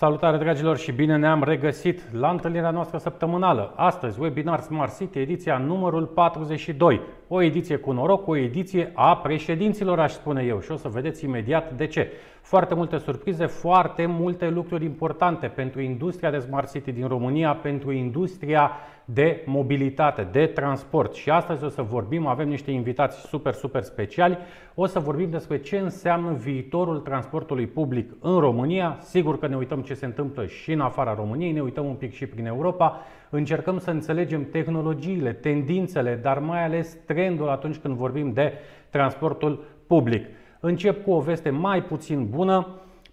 [0.00, 3.72] Salutare dragilor și bine ne-am regăsit la întâlnirea noastră săptămânală.
[3.76, 7.00] Astăzi, webinar Smart City, ediția numărul 42.
[7.28, 10.60] O ediție cu noroc, o ediție a președinților, aș spune eu.
[10.60, 12.12] Și o să vedeți imediat de ce.
[12.42, 17.92] Foarte multe surprize, foarte multe lucruri importante pentru industria de Smart City din România, pentru
[17.92, 18.70] industria
[19.04, 21.14] de mobilitate, de transport.
[21.14, 24.38] Și astăzi o să vorbim, avem niște invitați super, super speciali,
[24.74, 28.98] o să vorbim despre ce înseamnă viitorul transportului public în România.
[29.00, 32.12] Sigur că ne uităm ce se întâmplă și în afara României, ne uităm un pic
[32.12, 38.32] și prin Europa, încercăm să înțelegem tehnologiile, tendințele, dar mai ales trendul atunci când vorbim
[38.32, 38.52] de
[38.90, 40.26] transportul public.
[40.60, 42.66] Încep cu o veste mai puțin bună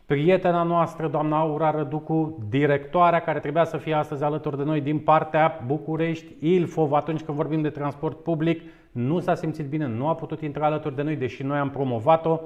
[0.06, 5.00] prietena noastră, doamna Aura Răducu, directoarea care trebuia să fie astăzi alături de noi din
[5.00, 10.16] partea București, Ilfov, atunci când vorbim de transport public, nu s-a simțit bine, nu a
[10.16, 12.40] putut intra alături de noi, deși noi am promovat-o.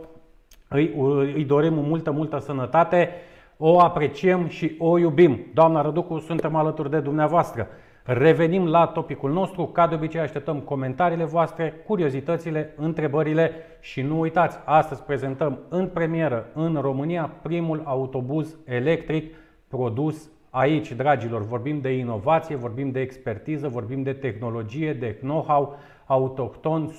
[0.68, 0.94] Îi,
[1.36, 3.10] îi dorim multă, multă sănătate,
[3.58, 5.40] o apreciem și o iubim.
[5.54, 7.68] Doamna Răducu, suntem alături de dumneavoastră.
[8.04, 9.66] Revenim la topicul nostru.
[9.66, 16.46] Ca de obicei așteptăm comentariile voastre, curiozitățile, întrebările și nu uitați, astăzi prezentăm în premieră
[16.54, 19.36] în România primul autobuz electric
[19.68, 21.46] produs aici, dragilor.
[21.46, 26.92] Vorbim de inovație, vorbim de expertiză, vorbim de tehnologie, de know-how autohton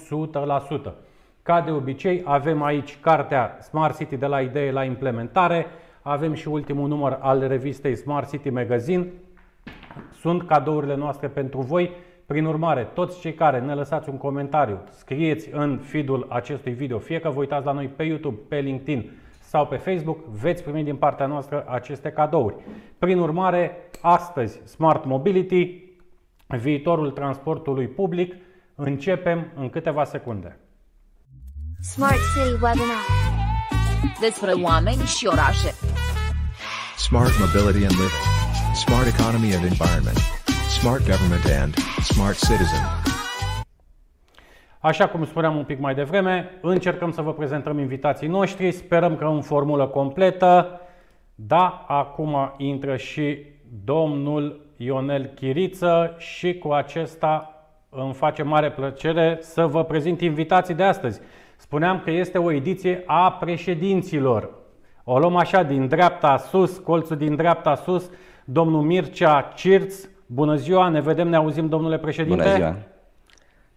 [0.88, 0.92] 100%.
[1.42, 5.66] Ca de obicei, avem aici cartea Smart City de la idee la implementare,
[6.02, 9.06] avem și ultimul număr al revistei Smart City Magazine,
[10.20, 11.90] sunt cadourile noastre pentru voi.
[12.26, 17.20] Prin urmare, toți cei care ne lăsați un comentariu, scrieți în feed-ul acestui video, fie
[17.20, 19.10] că vă uitați la noi pe YouTube, pe LinkedIn
[19.40, 22.54] sau pe Facebook, veți primi din partea noastră aceste cadouri.
[22.98, 25.84] Prin urmare, astăzi Smart Mobility,
[26.46, 28.34] viitorul transportului public,
[28.74, 30.58] începem în câteva secunde.
[31.80, 33.04] Smart City Webinar
[34.20, 35.74] Despre oameni și orașe
[36.96, 38.41] Smart Mobility and Living
[38.74, 40.18] Smart Economy and Environment,
[40.80, 42.80] Smart Government and Smart Citizen.
[44.78, 49.24] Așa cum spuneam un pic mai devreme, încercăm să vă prezentăm invitații noștri, sperăm că
[49.24, 50.80] în formulă completă.
[51.34, 53.38] Da, acum intră și
[53.84, 57.54] domnul Ionel Chiriță și cu acesta
[57.88, 61.20] îmi face mare plăcere să vă prezint invitații de astăzi.
[61.56, 64.50] Spuneam că este o ediție a președinților.
[65.04, 68.10] O luăm așa din dreapta sus, colțul din dreapta sus,
[68.44, 72.42] Domnul Mircea Cirț, bună ziua, ne vedem, ne auzim, domnule președinte.
[72.42, 72.76] Bună ziua,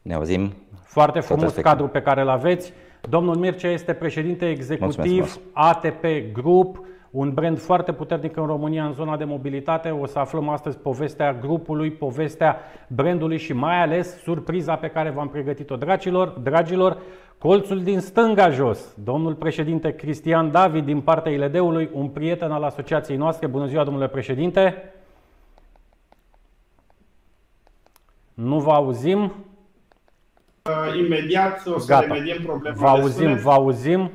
[0.02, 0.54] ne auzim.
[0.84, 2.74] Foarte frumos cadru pe care îl aveți.
[3.10, 8.94] Domnul Mircea este președinte executiv Mulțumesc, ATP Group, un brand foarte puternic în România în
[8.94, 9.90] zona de mobilitate.
[9.90, 15.30] O să aflăm astăzi povestea grupului, povestea brandului și mai ales surpriza pe care v-am
[15.30, 16.28] pregătit-o, dragilor.
[16.28, 16.98] Dragilor,
[17.38, 23.18] colțul din stânga jos, domnul președinte Cristian David din partea ILD-ului, un prieten al asociației
[23.18, 23.48] noastre.
[23.48, 24.94] Bună ziua, domnule președinte!
[28.34, 29.34] Nu vă auzim.
[30.64, 32.02] Uh, imediat o să Gata.
[32.02, 32.76] remediem problema.
[32.76, 34.12] Vă auzim, vă auzim.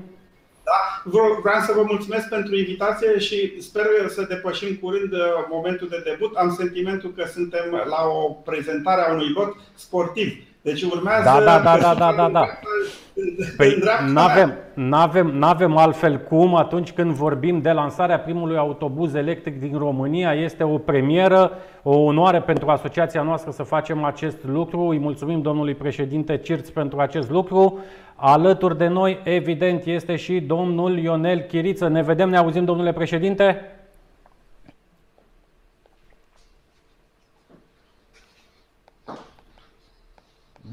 [0.63, 1.11] Da,
[1.43, 5.19] vreau să vă mulțumesc pentru invitație și sper să depășim curând uh,
[5.51, 6.37] momentul de debut.
[6.37, 10.45] Am sentimentul că suntem la o prezentare a unui lot sportiv.
[10.63, 11.25] Deci urmează.
[11.25, 12.29] Da, da, da, da, da, da.
[12.29, 12.47] da.
[13.57, 19.79] Păi n-avem, n-avem, n-avem altfel cum atunci când vorbim de lansarea primului autobuz electric din
[19.79, 20.33] România.
[20.35, 24.81] Este o premieră, o onoare pentru asociația noastră să facem acest lucru.
[24.81, 27.79] Îi mulțumim domnului președinte Cirț pentru acest lucru.
[28.15, 31.89] Alături de noi, evident, este și domnul Ionel Chiriță.
[31.89, 33.65] Ne vedem, ne auzim, domnule președinte?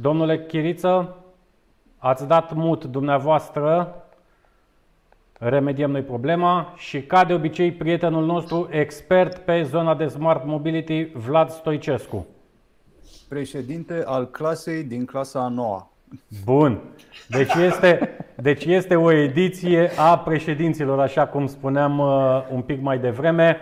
[0.01, 1.15] Domnule Chiriță,
[1.97, 3.95] ați dat mut dumneavoastră,
[5.39, 11.03] remediem noi problema și ca de obicei prietenul nostru expert pe zona de Smart Mobility,
[11.03, 12.25] Vlad Stoicescu.
[13.29, 15.91] Președinte al clasei din clasa a noua.
[16.45, 16.81] Bun.
[17.27, 22.99] Deci este, deci este o ediție a președinților, așa cum spuneam uh, un pic mai
[22.99, 23.57] devreme.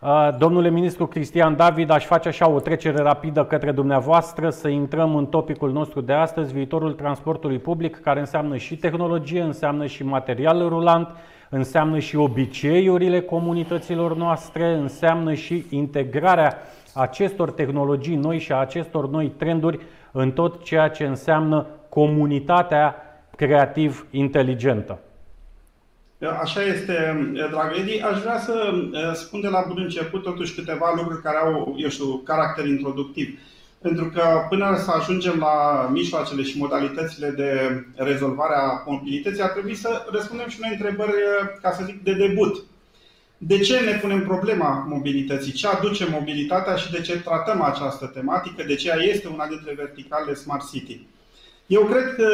[0.00, 5.16] Uh, domnule ministru Cristian David, aș face așa o trecere rapidă către dumneavoastră să intrăm
[5.16, 10.68] în topicul nostru de astăzi, viitorul transportului public, care înseamnă și tehnologie, înseamnă și material
[10.68, 11.08] rulant,
[11.48, 16.56] înseamnă și obiceiurile comunităților noastre, înseamnă și integrarea
[16.94, 19.80] acestor tehnologii noi și a acestor noi trenduri
[20.12, 22.94] în tot ceea ce înseamnă comunitatea
[23.36, 24.98] creativ inteligentă.
[26.40, 27.16] Așa este,
[27.50, 28.00] dragă Edi.
[28.00, 28.72] Aș vrea să
[29.14, 33.38] spun de la bun început totuși câteva lucruri care au, eu știu, caracter introductiv.
[33.80, 39.74] Pentru că până să ajungem la mijloacele și modalitățile de rezolvare a mobilității, ar trebui
[39.74, 41.12] să răspundem și noi întrebări,
[41.62, 42.64] ca să zic, de debut.
[43.38, 45.52] de ce ne punem problema mobilității?
[45.52, 48.62] Ce aduce mobilitatea și de ce tratăm această tematică?
[48.66, 51.06] De ce ea este una dintre verticalele Smart City?
[51.68, 52.28] Eu cred că,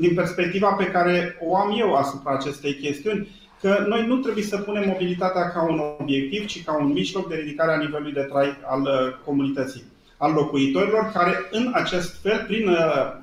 [0.00, 3.28] din perspectiva pe care o am eu asupra acestei chestiuni,
[3.60, 7.34] că noi nu trebuie să punem mobilitatea ca un obiectiv, ci ca un mijloc de
[7.34, 9.82] ridicare a nivelului de trai al uh, comunității,
[10.16, 12.76] al locuitorilor, care în acest fel, prin uh,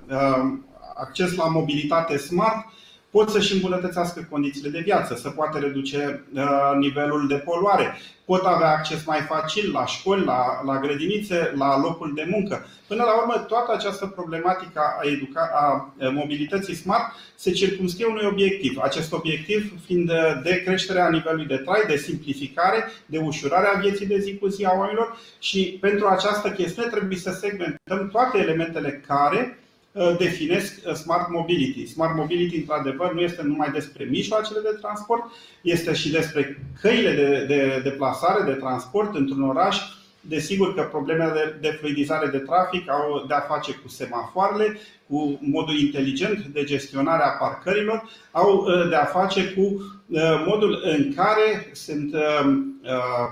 [0.09, 0.53] uh,
[0.95, 2.65] acces la mobilitate smart,
[3.09, 6.43] pot să-și îmbunătățească condițiile de viață, să poată reduce uh,
[6.77, 12.11] nivelul de poluare, pot avea acces mai facil la școli, la, la grădinițe, la locul
[12.15, 12.65] de muncă.
[12.87, 18.77] Până la urmă, toată această problematică a, educa- a mobilității smart se circumscrie unui obiectiv.
[18.81, 20.11] Acest obiectiv fiind
[20.43, 24.65] de creșterea nivelului de trai, de simplificare, de ușurare a vieții de zi cu zi
[24.65, 29.65] a oamenilor și pentru această chestiune trebuie să segmentăm toate elementele care Uh,
[30.17, 31.85] definesc uh, Smart Mobility.
[31.85, 35.23] Smart Mobility, într-adevăr, nu este numai despre mijloacele de transport,
[35.61, 39.77] este și despre căile de, de, de plasare, de transport într-un oraș.
[40.21, 45.39] Desigur că problemele de, de fluidizare de trafic au de a face cu semafoarele, cu
[45.41, 49.81] modul inteligent de gestionare a parcărilor, au uh, de a face cu
[50.45, 52.15] modul în care sunt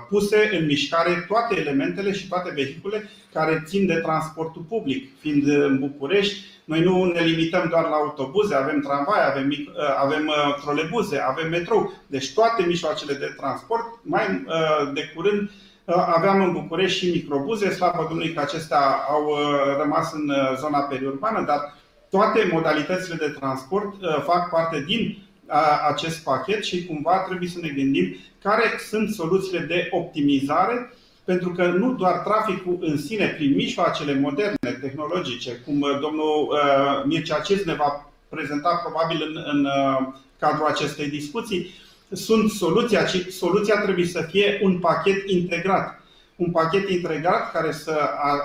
[0.08, 5.18] puse în mișcare toate elementele și toate vehicule care țin de transportul public.
[5.20, 10.28] Fiind în București, noi nu ne limităm doar la autobuze, avem tramvai, avem, ă, avem
[10.28, 11.92] ă, trolebuze, avem metrou.
[12.06, 13.84] Deci toate mijloacele de transport.
[14.02, 15.50] Mai ă, de curând
[15.96, 19.36] aveam în București și microbuze, slavă Domnului că acestea au
[19.80, 21.74] rămas în zona periurbană, dar
[22.10, 23.94] toate modalitățile de transport
[24.24, 25.18] fac parte din
[25.88, 30.92] acest pachet și cumva trebuie să ne gândim care sunt soluțiile de optimizare
[31.30, 37.04] pentru că nu doar traficul în sine, prin mijloacele moderne, tehnologice, cum uh, domnul uh,
[37.04, 41.70] Mircea Cis ne va prezenta probabil în, în uh, cadrul acestei discuții,
[42.12, 46.00] sunt soluția, ci soluția trebuie să fie un pachet integrat.
[46.36, 47.98] Un pachet integrat care să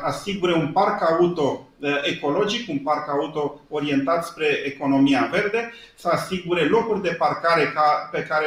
[0.03, 1.67] asigure un parc auto
[2.03, 7.73] ecologic, un parc auto orientat spre economia verde, să asigure locuri de parcare
[8.11, 8.45] pe care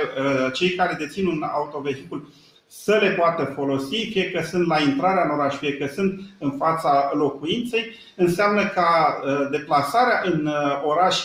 [0.53, 2.29] cei care dețin un autovehicul
[2.69, 6.51] să le poată folosi, fie că sunt la intrarea în oraș, fie că sunt în
[6.51, 7.85] fața locuinței,
[8.17, 11.17] înseamnă ca uh, deplasarea în uh, oraș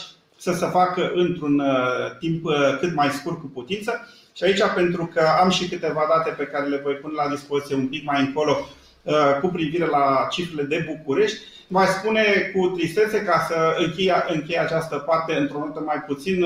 [0.42, 2.46] să se facă într-un uh, timp
[2.80, 4.08] cât mai scurt cu putință.
[4.36, 7.76] Și aici, pentru că am și câteva date pe care le voi pune la dispoziție
[7.76, 8.58] un pic mai încolo
[9.42, 12.24] cu privire la cifrele de București, mai spune
[12.56, 16.46] cu tristețe ca să închei, închei această parte într-o notă mai puțin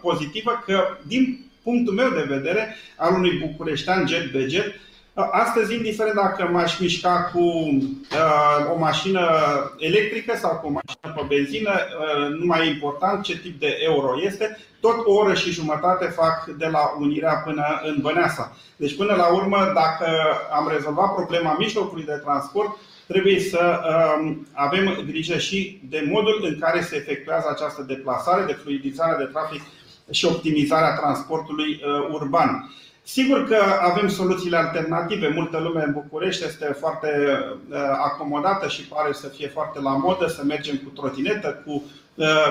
[0.00, 4.74] pozitivă că din punctul meu de vedere al unui bucureștean jet de jet.
[5.14, 9.28] Astăzi, indiferent dacă m-aș mișca cu uh, o mașină
[9.78, 13.76] electrică sau cu o mașină pe benzină, uh, nu mai e important ce tip de
[13.80, 18.56] euro este, tot o oră și jumătate fac de la Unirea până în Băneasa.
[18.76, 20.06] Deci, până la urmă, dacă
[20.52, 22.76] am rezolvat problema mijlocului de transport,
[23.06, 23.80] trebuie să
[24.20, 29.30] um, avem grijă și de modul în care se efectuează această deplasare, de fluidizare de
[29.32, 29.62] trafic
[30.10, 32.74] și optimizarea transportului uh, urban.
[33.02, 35.28] Sigur că avem soluțiile alternative.
[35.28, 37.08] Multă lume în București este foarte
[37.70, 41.82] uh, acomodată și pare să fie foarte la modă să mergem cu trotinetă, cu uh,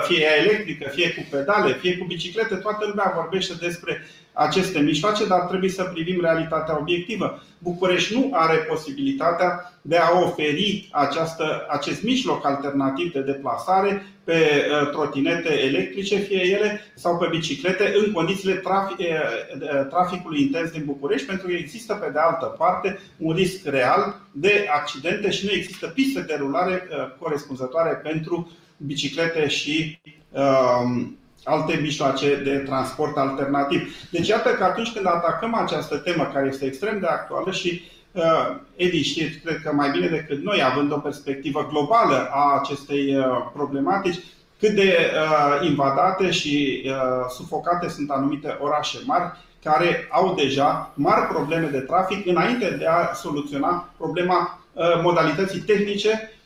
[0.08, 2.56] fie ea electrică, fie cu pedale, fie cu biciclete.
[2.56, 7.44] Toată lumea vorbește despre aceste mijloace, dar trebuie să privim realitatea obiectivă.
[7.58, 14.90] București nu are posibilitatea de a oferi această, acest mijloc alternativ de deplasare pe uh,
[14.90, 20.84] trotinete electrice, fie ele, sau pe biciclete, în condițiile trafic, uh, uh, traficului intens din
[20.86, 25.52] București, pentru că există, pe de altă parte, un risc real de accidente și nu
[25.52, 26.88] există piste de rulare
[27.20, 28.52] corespunzătoare pentru
[28.86, 33.96] biciclete și um, alte mijloace de transport alternativ.
[34.12, 37.82] Deci iată că atunci când atacăm această temă care este extrem de actuală și
[38.12, 43.16] uh, Edi știe, cred că mai bine decât noi, având o perspectivă globală a acestei
[43.16, 44.20] uh, problematici,
[44.60, 46.92] cât de uh, invadate și uh,
[47.30, 49.32] sufocate sunt anumite orașe mari
[49.64, 56.10] care au deja mari probleme de trafic înainte de a soluționa problema uh, modalității tehnice
[56.10, 56.39] uh,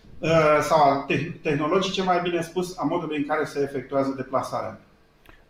[0.61, 1.05] sau
[1.41, 4.79] tehnologice, mai bine spus, a modului în care se efectuează deplasarea.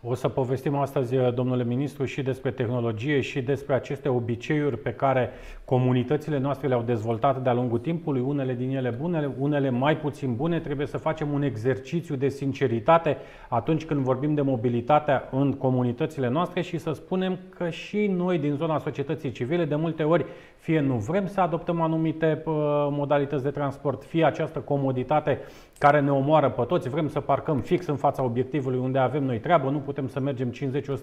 [0.06, 5.30] O să povestim astăzi, domnule ministru, și despre tehnologie și despre aceste obiceiuri pe care
[5.64, 10.60] comunitățile noastre le-au dezvoltat de-a lungul timpului, unele din ele bune, unele mai puțin bune.
[10.60, 13.16] Trebuie să facem un exercițiu de sinceritate
[13.48, 18.54] atunci când vorbim de mobilitatea în comunitățile noastre și să spunem că și noi din
[18.54, 20.26] zona societății civile de multe ori
[20.64, 22.42] fie nu vrem să adoptăm anumite
[22.90, 25.38] modalități de transport, fie această comoditate
[25.78, 29.40] care ne omoară pe toți, vrem să parcăm fix în fața obiectivului unde avem noi
[29.40, 30.52] treabă, nu putem putem să mergem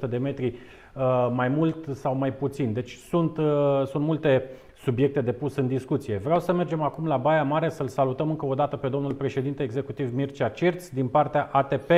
[0.07, 2.73] 50-100 de metri uh, mai mult sau mai puțin.
[2.73, 3.45] Deci sunt, uh,
[3.85, 6.17] sunt multe subiecte de pus în discuție.
[6.17, 9.63] Vreau să mergem acum la Baia Mare, să-l salutăm încă o dată pe domnul președinte
[9.63, 11.91] executiv Mircea Cirț din partea ATP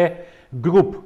[0.61, 1.03] Group.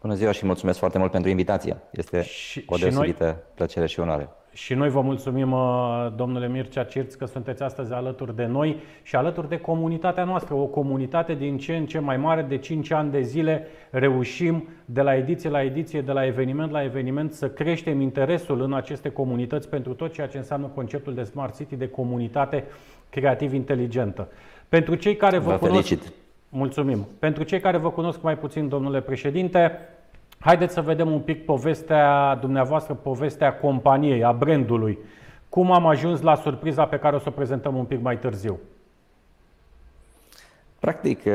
[0.00, 1.76] Bună ziua și mulțumesc foarte mult pentru invitație.
[1.90, 4.28] Este și, o deosebită și noi, plăcere și onoare.
[4.52, 9.16] Și noi vă mulțumim, uh, domnule Mircea Cirț, că sunteți astăzi alături de noi și
[9.16, 10.54] alături de comunitatea noastră.
[10.54, 15.00] O comunitate din ce în ce mai mare, de 5 ani de zile reușim de
[15.00, 19.68] la ediție la ediție, de la eveniment la eveniment să creștem interesul în aceste comunități
[19.68, 22.64] pentru tot ceea ce înseamnă conceptul de Smart City, de comunitate
[23.10, 24.28] creativ inteligentă.
[24.68, 26.12] Pentru cei care vă, vă cunosc, felicit.
[26.48, 27.06] Mulțumim.
[27.18, 29.78] Pentru cei care vă cunosc mai puțin, domnule președinte,
[30.44, 34.98] haideți să vedem un pic povestea dumneavoastră, povestea companiei, a brandului.
[35.48, 38.58] Cum am ajuns la surpriza pe care o să o prezentăm un pic mai târziu?
[40.78, 41.32] Practic, uh,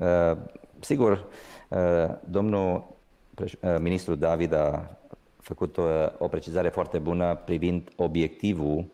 [0.00, 0.36] uh,
[0.80, 1.24] sigur,
[1.68, 2.84] uh, domnul
[3.78, 4.90] ministru David a
[5.40, 5.78] făcut
[6.18, 8.86] o precizare foarte bună privind obiectivul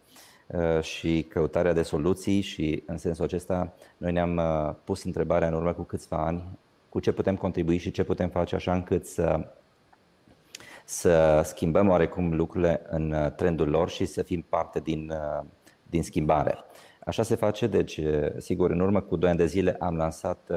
[0.52, 5.54] Uh, și căutarea de soluții și în sensul acesta noi ne-am uh, pus întrebarea în
[5.54, 6.42] urmă cu câțiva ani
[6.90, 9.48] cu ce putem contribui și ce putem face așa încât să,
[10.84, 15.12] să schimbăm oarecum lucrurile în uh, trendul lor și să fim parte din,
[15.82, 16.58] din schimbare.
[17.04, 18.00] Așa se face, deci,
[18.38, 20.50] sigur, în urmă cu 2 ani de zile am lansat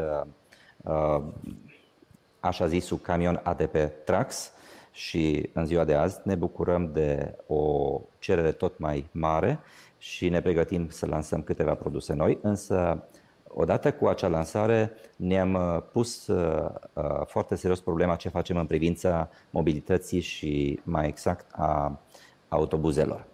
[2.43, 3.75] așa zisul camion ATP
[4.05, 4.51] Trax
[4.91, 9.59] și în ziua de azi ne bucurăm de o cerere tot mai mare
[9.97, 13.03] și ne pregătim să lansăm câteva produse noi, însă
[13.53, 18.65] odată cu acea lansare ne-am uh, pus uh, uh, foarte serios problema ce facem în
[18.65, 22.01] privința mobilității și mai exact a
[22.49, 23.25] autobuzelor.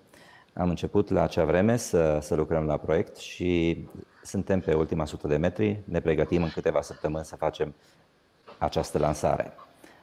[0.53, 3.77] Am început la acea vreme să, să lucrăm la proiect și
[4.23, 7.73] suntem pe ultima sută de metri, ne pregătim în câteva săptămâni să facem
[8.57, 9.53] această lansare.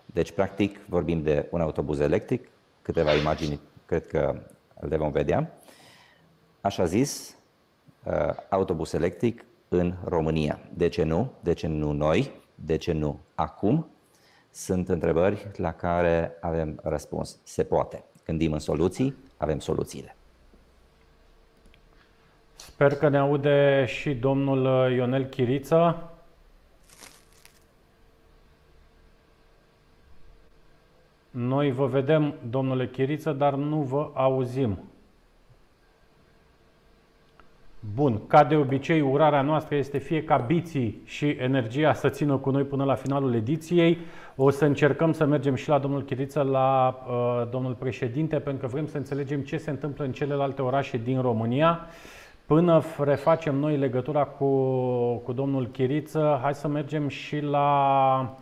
[0.07, 2.49] Deci, practic, vorbim de un autobuz electric,
[2.83, 4.41] câteva imagini cred că
[4.81, 5.59] le vom vedea,
[6.61, 7.37] așa zis,
[8.05, 8.13] uh,
[8.49, 10.61] autobuz electric în România.
[10.75, 11.33] De ce nu?
[11.41, 12.31] De ce nu noi?
[12.55, 13.91] De ce nu acum?
[14.51, 17.39] Sunt întrebări la care avem răspuns.
[17.43, 18.05] Se poate.
[18.25, 20.17] Gândim în soluții, avem soluțiile.
[22.57, 26.11] Sper că ne aude și domnul Ionel Chiriță.
[31.31, 34.79] Noi vă vedem, domnule Chiriță, dar nu vă auzim.
[37.95, 42.51] Bun, ca de obicei, urarea noastră este fie ca biții și energia să țină cu
[42.51, 43.99] noi până la finalul ediției.
[44.37, 48.73] O să încercăm să mergem și la domnul Chiriță, la uh, domnul președinte, pentru că
[48.73, 51.81] vrem să înțelegem ce se întâmplă în celelalte orașe din România.
[52.47, 54.47] Până refacem noi legătura cu,
[55.17, 58.37] cu domnul Chiriță, hai să mergem și la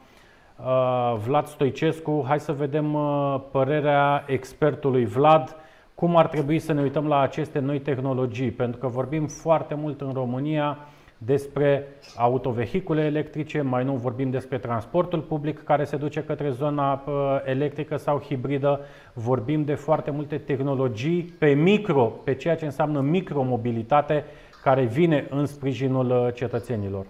[0.59, 2.25] uh, Vlad Stoicescu.
[2.27, 5.57] Hai să vedem uh, părerea expertului Vlad
[5.95, 10.01] cum ar trebui să ne uităm la aceste noi tehnologii, pentru că vorbim foarte mult
[10.01, 10.79] în România
[11.19, 11.87] despre
[12.17, 17.13] autovehicule electrice, mai nou vorbim despre transportul public care se duce către zona uh,
[17.45, 18.81] electrică sau hibridă,
[19.13, 24.25] vorbim de foarte multe tehnologii pe micro, pe ceea ce înseamnă micromobilitate
[24.63, 27.07] care vine în sprijinul uh, cetățenilor.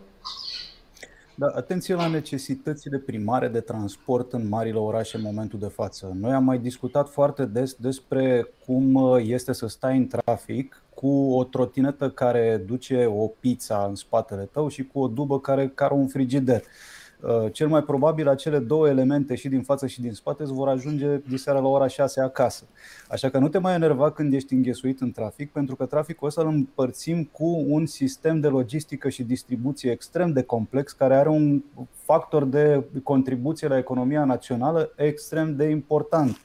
[1.37, 6.17] Da, atenție la necesitățile primare de transport în marile orașe în momentul de față.
[6.21, 11.33] Noi am mai discutat foarte des despre cum uh, este să stai în trafic cu
[11.33, 15.95] o trotinetă care duce o pizza în spatele tău și cu o dubă care care
[15.95, 16.61] un frigider.
[16.61, 16.67] Uh,
[17.53, 21.17] cel mai probabil acele două elemente și din față și din spate îți vor ajunge
[21.29, 22.65] diseară la ora 6 acasă.
[23.09, 26.43] Așa că nu te mai enerva când ești înghesuit în trafic, pentru că traficul ăsta
[26.43, 31.63] îl împărțim cu un sistem de logistică și distribuție extrem de complex, care are un
[31.91, 36.37] factor de contribuție la economia națională extrem de important.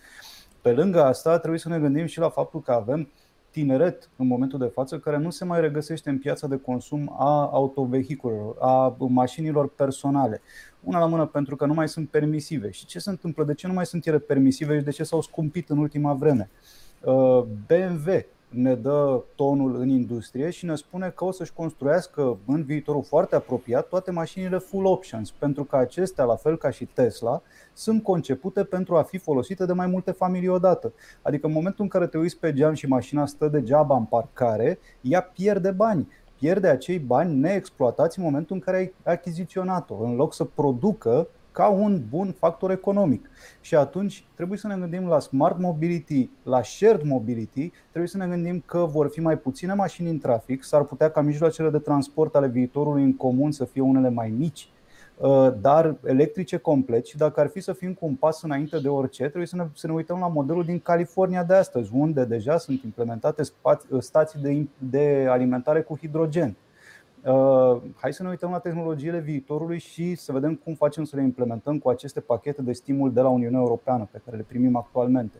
[0.61, 3.09] Pe lângă asta, trebuie să ne gândim și la faptul că avem
[3.51, 7.49] tineret în momentul de față care nu se mai regăsește în piața de consum a
[7.51, 10.41] autovehiculelor, a mașinilor personale.
[10.83, 12.71] Una la mână pentru că nu mai sunt permisive.
[12.71, 13.43] Și ce se întâmplă?
[13.43, 16.49] De ce nu mai sunt ele permisive și de ce s-au scumpit în ultima vreme?
[17.03, 22.63] Uh, BMW ne dă tonul în industrie și ne spune că o să-și construiască în
[22.63, 27.41] viitorul foarte apropiat toate mașinile full options, pentru că acestea, la fel ca și Tesla,
[27.73, 30.93] sunt concepute pentru a fi folosite de mai multe familii odată.
[31.21, 34.79] Adică în momentul în care te uiți pe geam și mașina stă degeaba în parcare,
[35.01, 36.07] ea pierde bani
[36.39, 41.27] pierde acei bani neexploatați în momentul în care ai achiziționat-o, în loc să producă
[41.59, 43.29] ca un bun factor economic.
[43.61, 48.27] Și atunci trebuie să ne gândim la smart mobility, la shared mobility, trebuie să ne
[48.27, 52.35] gândim că vor fi mai puține mașini în trafic, s-ar putea ca mijloacele de transport
[52.35, 54.69] ale viitorului în comun să fie unele mai mici,
[55.61, 59.23] dar electrice complet și dacă ar fi să fim cu un pas înainte de orice,
[59.23, 62.83] trebuie să ne, să ne uităm la modelul din California de astăzi, unde deja sunt
[62.83, 63.43] implementate
[63.99, 66.55] stații de, de alimentare cu hidrogen.
[67.95, 71.79] Hai să ne uităm la tehnologiile viitorului și să vedem cum facem să le implementăm
[71.79, 75.37] cu aceste pachete de stimul de la Uniunea Europeană pe care le primim actualmente.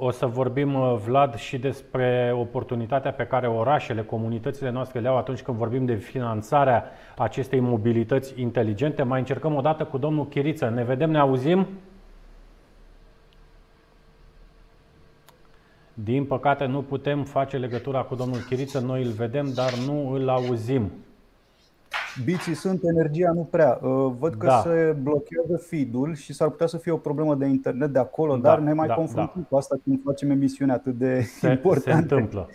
[0.00, 5.16] O să vorbim, uh, Vlad, și despre oportunitatea pe care orașele, comunitățile noastre le au
[5.16, 6.84] atunci când vorbim de finanțarea
[7.16, 9.02] acestei mobilități inteligente.
[9.02, 10.68] Mai încercăm o dată cu domnul Chiriță.
[10.68, 11.66] Ne vedem, ne auzim?
[16.04, 20.28] Din păcate nu putem face legătura cu domnul Chiriță, noi îl vedem, dar nu îl
[20.28, 20.90] auzim.
[22.24, 23.78] Biții sunt, energia nu prea.
[23.82, 24.60] Uh, văd că da.
[24.60, 28.48] se blochează feed-ul și s-ar putea să fie o problemă de internet de acolo, da,
[28.48, 29.46] dar ne mai da, confruntăm da.
[29.48, 31.90] cu asta când facem emisiune atât de se, importante.
[31.90, 32.48] Se întâmplă.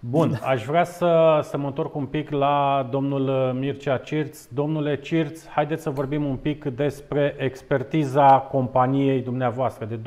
[0.00, 4.46] Bun, aș vrea să, să mă întorc un pic la domnul Mircea Cirț.
[4.46, 9.84] Domnule Cirț, haideți să vorbim un pic despre expertiza companiei dumneavoastră.
[9.84, 9.98] De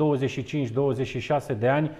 [1.54, 1.90] 25-26 de ani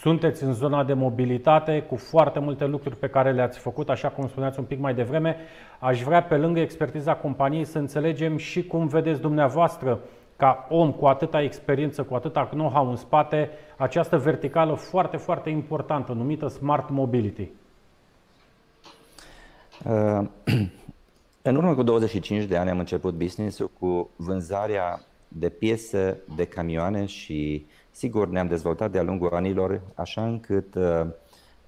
[0.00, 4.28] sunteți în zona de mobilitate cu foarte multe lucruri pe care le-ați făcut, așa cum
[4.28, 5.36] spuneați un pic mai devreme.
[5.78, 10.00] Aș vrea, pe lângă expertiza companiei, să înțelegem și cum vedeți dumneavoastră,
[10.36, 16.12] ca om cu atâta experiență, cu atâta know-how în spate, această verticală foarte, foarte importantă,
[16.12, 17.48] numită Smart Mobility.
[19.84, 20.28] Uh,
[21.48, 27.06] în urmă cu 25 de ani am început business-ul cu vânzarea de piese de camioane
[27.06, 31.06] și Sigur, ne-am dezvoltat de-a lungul anilor, așa încât uh,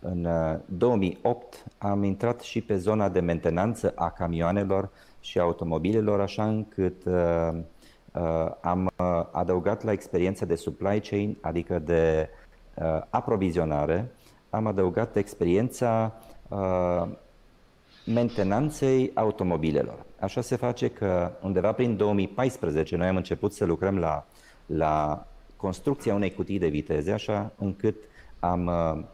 [0.01, 0.29] în
[0.65, 7.05] 2008 uh, am intrat și pe zona de mentenanță a camioanelor și automobilelor, așa încât
[7.05, 7.63] uh,
[8.61, 8.91] am
[9.33, 12.29] adăugat la experiența de supply chain, adică de
[13.11, 14.11] aprovizionare,
[14.51, 16.13] am adăugat experiența
[18.07, 20.05] mentenanței automobilelor.
[20.21, 24.27] Așa se face că undeva prin 2014 noi am început să lucrăm la,
[24.67, 25.27] la
[25.65, 27.97] construcția unei cutii de viteze, așa încât
[28.41, 29.05] am uh,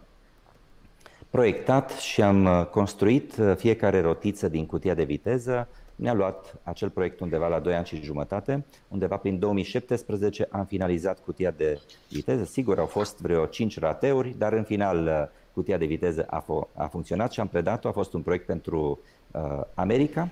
[1.31, 5.69] proiectat și am uh, construit uh, fiecare rotiță din cutia de viteză.
[5.97, 8.65] Ne-a luat acel proiect undeva la 2 ani și jumătate.
[8.89, 12.45] Undeva prin 2017 am finalizat cutia de viteză.
[12.45, 16.87] Sigur, au fost vreo 5 rateuri, dar în final cutia de viteză a, f- a
[16.87, 17.89] funcționat și am predat-o.
[17.89, 20.29] A fost un proiect pentru uh, America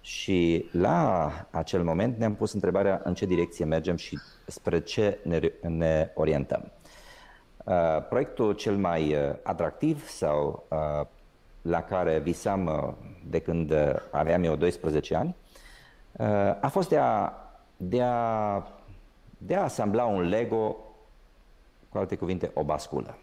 [0.00, 5.40] și la acel moment ne-am pus întrebarea în ce direcție mergem și spre ce ne,
[5.60, 6.72] ne orientăm.
[7.64, 11.06] Uh, proiectul cel mai uh, atractiv sau uh,
[11.62, 12.96] la care visam
[13.28, 13.72] de când
[14.10, 15.36] aveam eu 12 ani
[16.60, 17.32] a fost de a,
[17.76, 18.66] de a,
[19.38, 20.76] de a asambla un Lego,
[21.88, 23.18] cu alte cuvinte, o basculă.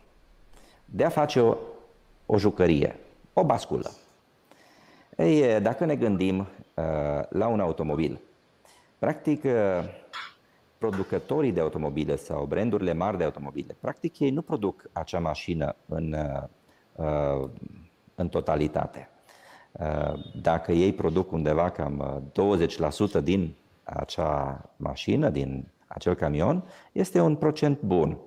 [0.86, 1.58] De a face o,
[2.26, 3.00] o jucărie,
[3.34, 3.92] o basculă.
[5.18, 6.46] Ei, dacă ne gândim uh,
[7.30, 8.20] la un automobil,
[9.00, 9.52] practic uh,
[10.78, 16.16] producătorii de automobile sau brandurile mari de automobile, practic ei nu produc acea mașină în,
[16.96, 17.50] uh,
[18.16, 19.10] în totalitate.
[20.42, 22.24] Dacă ei produc undeva cam
[23.20, 28.18] 20% din acea mașină, din acel camion, este un procent bun.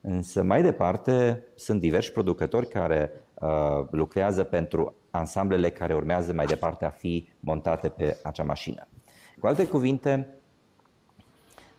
[0.00, 3.48] Însă mai departe sunt diversi producători care uh,
[3.90, 8.86] lucrează pentru ansamblele care urmează mai departe a fi montate pe acea mașină.
[9.40, 10.40] Cu alte cuvinte,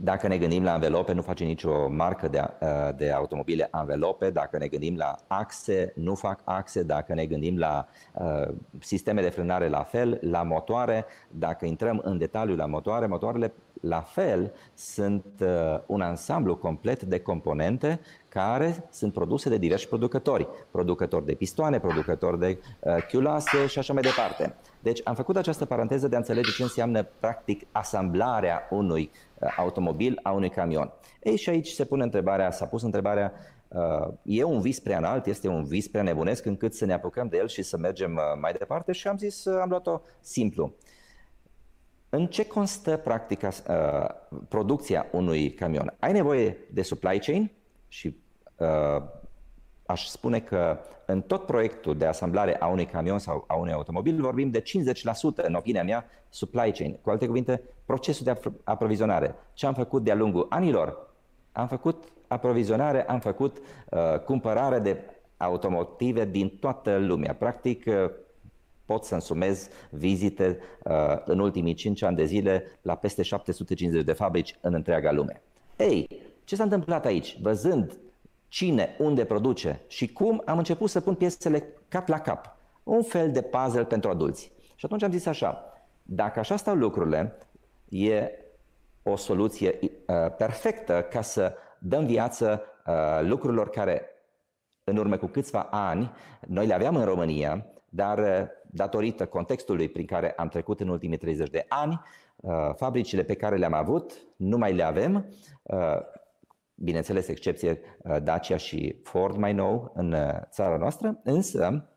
[0.04, 4.30] dacă ne gândim la învelope, nu face nicio marcă de, uh, de automobile învelope.
[4.30, 6.84] Dacă ne gândim la axe, nu fac axe.
[6.84, 10.18] Dacă ne gândim la uh, sisteme de frânare, la fel.
[10.22, 16.56] La motoare, dacă intrăm în detaliu la motoare, motoarele la fel sunt uh, un ansamblu
[16.56, 20.48] complet de componente care sunt produse de diversi producători.
[20.72, 24.56] Producători de pistoane, producători de uh, chiulase și așa mai departe.
[24.80, 30.20] Deci am făcut această paranteză de a înțelege ce înseamnă practic asamblarea unui uh, automobil,
[30.24, 30.92] a unui camion.
[31.24, 33.34] Ei, și aici se pune întrebarea, s-a pus întrebarea,
[33.68, 37.28] uh, e un vis prea înalt, este un vis prea nebunesc încât să ne apucăm
[37.28, 40.74] de el și să mergem uh, mai departe și am zis, uh, am luat-o simplu.
[42.14, 45.94] În ce constă practica, uh, producția unui camion?
[46.00, 47.52] Ai nevoie de supply chain
[47.88, 48.16] și
[48.56, 49.04] uh,
[49.86, 54.22] aș spune că în tot proiectul de asamblare a unui camion sau a unui automobil
[54.22, 54.64] vorbim de 50%,
[55.36, 56.98] în opinia mea, supply chain.
[57.02, 59.36] Cu alte cuvinte, procesul de aprovizionare.
[59.54, 61.10] Ce am făcut de-a lungul anilor?
[61.52, 63.58] Am făcut aprovizionare, am făcut
[63.90, 64.98] uh, cumpărare de
[65.38, 67.36] automotive din toată lumea.
[67.36, 67.94] Practic, uh,
[68.92, 70.94] pot să însumez vizite uh,
[71.26, 75.42] în ultimii 5 ani de zile la peste 750 de fabrici în întreaga lume.
[75.78, 76.08] Ei,
[76.44, 77.38] ce s-a întâmplat aici?
[77.42, 77.98] Văzând
[78.48, 82.58] cine, unde produce și cum, am început să pun piesele cap la cap.
[82.84, 84.52] Un fel de puzzle pentru adulți.
[84.76, 85.74] Și atunci am zis așa,
[86.04, 87.38] dacă așa stau lucrurile,
[87.90, 88.32] e
[89.04, 89.80] o soluție
[90.38, 92.62] perfectă ca să dăm viață
[93.22, 94.06] lucrurilor care
[94.84, 96.12] în urmă cu câțiva ani
[96.48, 101.50] noi le aveam în România, dar datorită contextului prin care am trecut în ultimii 30
[101.50, 102.02] de ani,
[102.76, 105.26] fabricile pe care le-am avut nu mai le avem.
[106.84, 111.90] Bineînțeles excepție uh, Dacia și Ford mai nou în uh, țara noastră, însă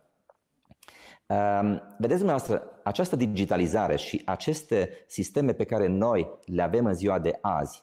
[1.27, 7.19] um, Vedeți dumneavoastră, această digitalizare și aceste sisteme pe care noi le avem în ziua
[7.19, 7.83] de azi,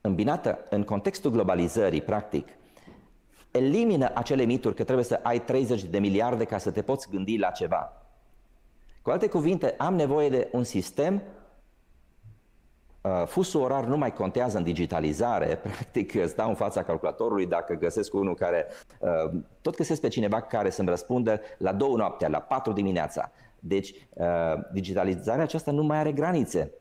[0.00, 2.48] îmbinată în contextul globalizării, practic,
[3.50, 7.38] elimină acele mituri că trebuie să ai 30 de miliarde ca să te poți gândi
[7.38, 7.92] la ceva.
[9.02, 11.22] Cu alte cuvinte, am nevoie de un sistem
[13.00, 18.14] Uh, fusul orar nu mai contează în digitalizare, practic stau în fața calculatorului dacă găsesc
[18.14, 18.66] unul care,
[18.98, 23.30] uh, tot găsesc pe cineva care să-mi răspundă la două noaptea, la patru dimineața.
[23.58, 24.26] Deci uh,
[24.72, 26.72] digitalizarea aceasta nu mai are granițe,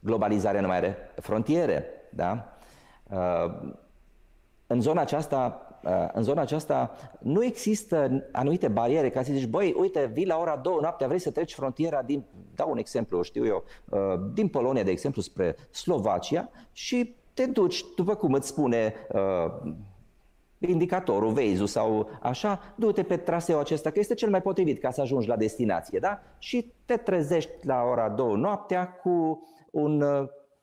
[0.00, 1.84] globalizarea nu mai are frontiere.
[2.10, 2.54] Da?
[4.66, 5.69] În zona aceasta Uh,
[6.12, 10.56] în zona aceasta nu există anumite bariere ca să zici, băi, uite, vii la ora
[10.56, 14.00] 2 noaptea, vrei să treci frontiera din, dau un exemplu, știu eu, uh,
[14.34, 19.72] din Polonia, de exemplu, spre Slovacia și te duci, după cum îți spune uh,
[20.58, 25.00] indicatorul, veizu sau așa, du-te pe traseul acesta, că este cel mai potrivit ca să
[25.00, 26.20] ajungi la destinație, da?
[26.38, 30.04] Și te trezești la ora 2 noaptea cu un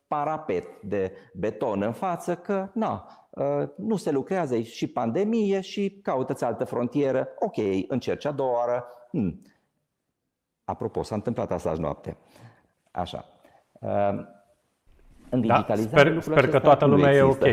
[0.08, 3.27] parapet de beton în față că, na, Uh,
[3.76, 7.56] nu se lucrează, e și pandemie și caută-ți altă frontieră, ok,
[7.88, 8.86] încerci a doua oară.
[9.10, 9.42] Hmm.
[10.64, 12.18] Apropo, s-a întâmplat asta azi noapte.
[12.92, 13.26] Așa.
[13.72, 14.26] Uh,
[15.30, 17.46] în da, digitalizare da, sper, sper că toată lumea e ok.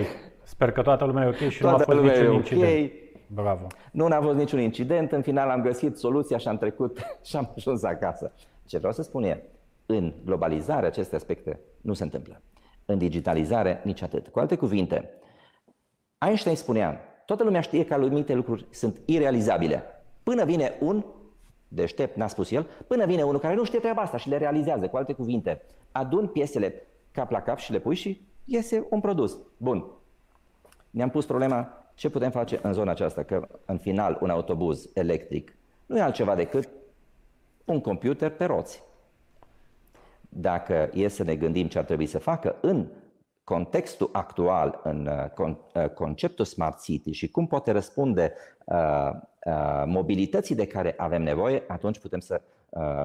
[0.42, 2.62] Sper că toată lumea e ok și toată nu a fost niciun incident.
[2.62, 3.02] Okay.
[3.26, 3.66] Bravo.
[3.92, 7.52] Nu a fost niciun incident, în final am găsit soluția și am trecut și am
[7.56, 8.32] ajuns acasă.
[8.66, 9.42] Ce vreau să spun e,
[9.86, 12.42] în globalizare aceste aspecte nu se întâmplă.
[12.84, 14.28] În digitalizare nici atât.
[14.28, 15.10] Cu alte cuvinte,
[16.26, 19.84] Einstein spunea, toată lumea știe că anumite lucruri sunt irealizabile.
[20.22, 21.04] Până vine un,
[21.68, 24.88] deștept, n-a spus el, până vine unul care nu știe treaba asta și le realizează.
[24.88, 29.38] Cu alte cuvinte, adun piesele cap la cap și le pui și iese un produs.
[29.56, 29.84] Bun.
[30.90, 35.56] Ne-am pus problema ce putem face în zona aceasta, că în final un autobuz electric
[35.86, 36.68] nu e altceva decât
[37.64, 38.82] un computer pe roți.
[40.28, 42.86] Dacă e să ne gândim ce ar trebui să facă în
[43.44, 48.32] contextul actual în uh, uh, conceptul Smart City și cum poate răspunde
[48.64, 49.10] uh,
[49.86, 52.40] mobilității de care avem nevoie, atunci putem să,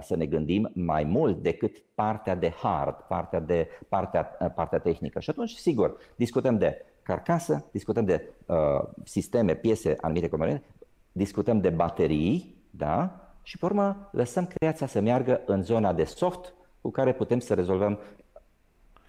[0.01, 4.23] să ne gândim mai mult decât partea de hard, partea, de, partea,
[4.55, 5.19] partea tehnică.
[5.19, 8.57] Și atunci, sigur, discutăm de carcasă, discutăm de uh,
[9.03, 10.63] sisteme, piese, anumite componente,
[11.11, 13.29] discutăm de baterii, da?
[13.43, 17.53] Și pe urmă lăsăm creația să meargă în zona de soft cu care putem să
[17.53, 17.99] rezolvăm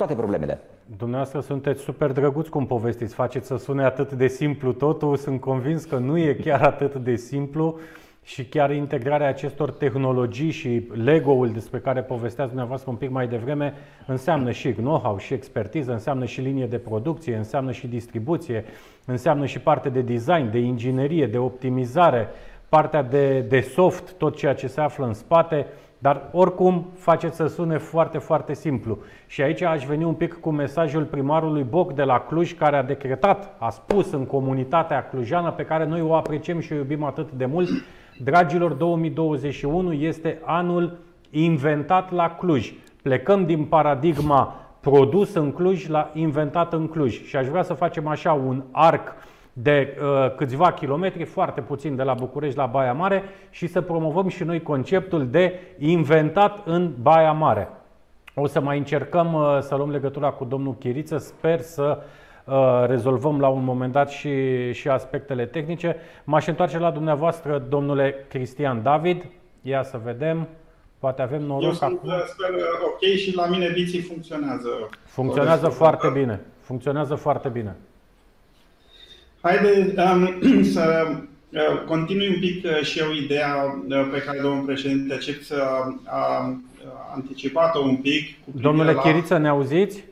[0.00, 0.60] toate problemele.
[0.96, 5.84] Dumneavoastră sunteți super drăguți cum povestiți, faceți să sune atât de simplu totul, sunt convins
[5.84, 7.78] că nu e chiar atât de simplu
[8.24, 13.74] și chiar integrarea acestor tehnologii și Lego-ul despre care povesteați dumneavoastră un pic mai devreme
[14.06, 18.64] înseamnă și know-how și expertiză, înseamnă și linie de producție, înseamnă și distribuție,
[19.04, 22.28] înseamnă și parte de design, de inginerie, de optimizare,
[22.68, 25.66] partea de, de soft, tot ceea ce se află în spate.
[26.02, 28.98] Dar oricum faceți să sune foarte, foarte simplu.
[29.26, 32.82] Și aici aș veni un pic cu mesajul primarului Boc de la Cluj, care a
[32.82, 37.30] decretat, a spus în comunitatea clujană, pe care noi o apreciem și o iubim atât
[37.30, 37.68] de mult,
[38.18, 40.98] dragilor, 2021 este anul
[41.30, 42.72] inventat la Cluj.
[43.02, 47.22] Plecăm din paradigma produs în Cluj la inventat în Cluj.
[47.24, 49.14] Și aș vrea să facem așa un arc
[49.52, 54.28] de uh, câțiva kilometri, foarte puțin de la București la Baia Mare și să promovăm
[54.28, 57.68] și noi conceptul de inventat în Baia Mare.
[58.34, 61.98] O să mai încercăm uh, să luăm legătura cu domnul Chiriță, sper să
[62.44, 65.96] uh, rezolvăm la un moment dat și, și aspectele tehnice.
[66.24, 69.24] M-aș întoarce la dumneavoastră, domnule Cristian David.
[69.62, 70.48] Ia să vedem.
[70.98, 72.10] Poate avem noroc Eu sunt, acum.
[72.26, 72.50] sper,
[72.84, 74.68] ok și la mine biții funcționează.
[75.04, 76.40] Funcționează foarte bine.
[76.60, 77.76] Funcționează foarte bine.
[79.40, 81.07] Haide um, să
[81.53, 86.00] uh, continui un pic uh, și eu ideea uh, pe care domnul președinte Cipț a,
[86.05, 86.55] a
[87.14, 88.44] anticipat-o un pic.
[88.44, 89.00] Cu Domnule la...
[89.00, 90.05] Chiriță, ne auziți?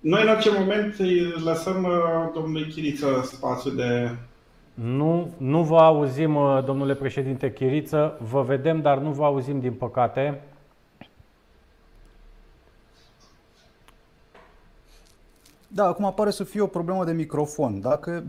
[0.00, 1.86] Noi în orice moment îi lăsăm
[2.34, 4.10] domnului Chiriță spațiu de...
[4.74, 10.40] Nu, nu vă auzim, domnule președinte Chiriță, vă vedem, dar nu vă auzim din păcate.
[15.70, 17.80] Da, acum apare să fie o problemă de microfon.
[17.80, 18.24] Dacă,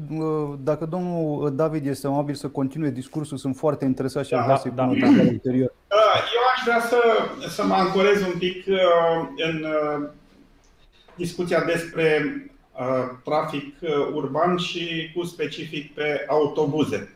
[0.64, 4.58] dacă domnul David este amabil să continue discursul, sunt foarte interesat și da, aș vrea
[4.58, 5.22] să-i da, pun da.
[5.22, 5.74] ulterior.
[5.90, 7.02] Eu aș aș vrea să,
[7.50, 8.66] să mă ancorez un pic
[9.38, 9.66] în
[11.16, 12.36] discuția despre
[13.24, 13.76] trafic
[14.14, 17.14] urban și cu specific pe autobuze.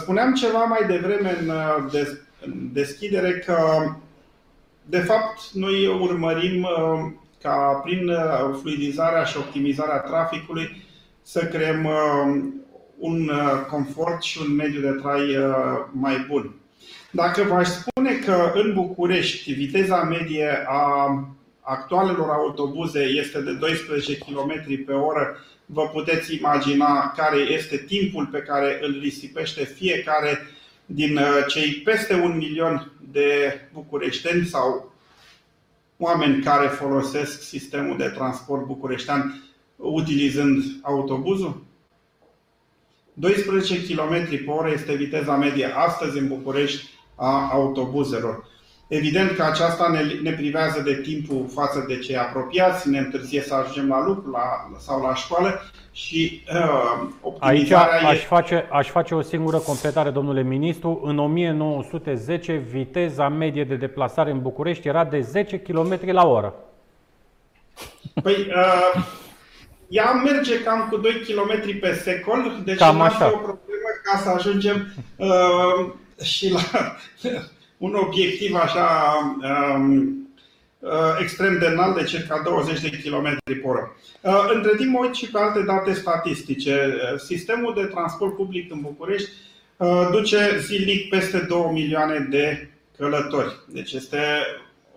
[0.00, 1.52] Spuneam ceva mai devreme în
[2.72, 3.56] deschidere că,
[4.84, 6.66] de fapt, noi urmărim
[7.42, 8.10] ca prin
[8.60, 10.82] fluidizarea și optimizarea traficului
[11.22, 11.88] să creăm
[12.98, 13.30] un
[13.70, 15.36] confort și un mediu de trai
[15.92, 16.54] mai bun.
[17.10, 21.08] Dacă v-aș spune că în București viteza medie a
[21.60, 28.38] actualelor autobuze este de 12 km pe oră, vă puteți imagina care este timpul pe
[28.38, 30.38] care îl risipește fiecare
[30.86, 34.87] din uh, cei peste un milion de bucureșteni sau
[35.98, 39.42] oameni care folosesc sistemul de transport bucureștean
[39.76, 41.66] utilizând autobuzul?
[43.12, 48.46] 12 km pe oră este viteza medie astăzi în București a autobuzelor.
[48.88, 53.54] Evident că aceasta ne, ne privează de timpul față de cei apropiați, ne întârzie să
[53.54, 55.60] ajungem la lucru la, sau la școală
[55.98, 61.00] și uh, optimizarea Aici aș face, aș face o singură completare, domnule ministru.
[61.04, 66.54] În 1910, viteza medie de deplasare în București era de 10 km la oră.
[68.22, 69.02] Păi, uh,
[69.88, 73.26] ea merge cam cu 2 km pe secol, deci cam nu așa.
[73.26, 76.60] o problemă ca să ajungem uh, și la
[77.86, 78.88] un obiectiv așa
[79.74, 80.28] um,
[80.78, 83.96] uh, extrem de înalt, de circa 20 de km pe oră.
[84.28, 86.94] Uh, între timp mă uit și pe alte date statistice.
[86.94, 89.30] Uh, sistemul de transport public în București
[90.10, 93.58] duce zilnic peste 2 milioane de călători.
[93.66, 94.18] Deci este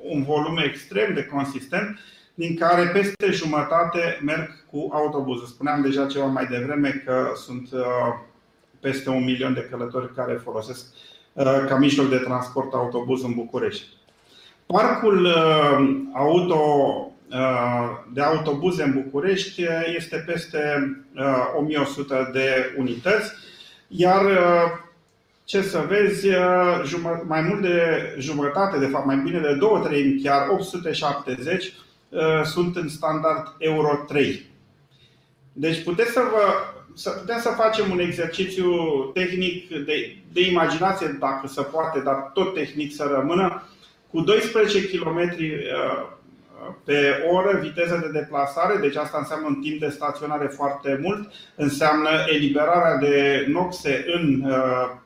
[0.04, 2.00] un volum extrem de consistent,
[2.34, 5.46] din care peste jumătate merg cu autobuzul.
[5.46, 7.70] Spuneam deja ceva mai devreme că sunt
[8.80, 10.86] peste un milion de călători care folosesc
[11.34, 13.88] Uh, ca mijloc de transport autobuz în București.
[14.66, 17.12] Parcul uh, auto uh,
[18.14, 19.66] de autobuze în București
[19.96, 20.92] este peste
[21.58, 23.32] 1100 de unități,
[23.88, 24.22] iar
[25.44, 26.28] ce să vezi,
[27.28, 31.74] mai mult de jumătate, de fapt mai bine de două treimi, chiar 870
[32.44, 34.46] sunt în standard Euro 3.
[35.54, 36.42] Deci puteți să vă
[36.94, 38.74] să putem să facem un exercițiu
[39.14, 43.64] tehnic de, de imaginație, dacă se poate, dar tot tehnic să rămână,
[44.12, 46.08] cu 12 km uh,
[46.86, 52.10] pe oră viteză de deplasare, deci asta înseamnă un timp de staționare foarte mult, înseamnă
[52.28, 54.56] eliberarea de noxe în uh,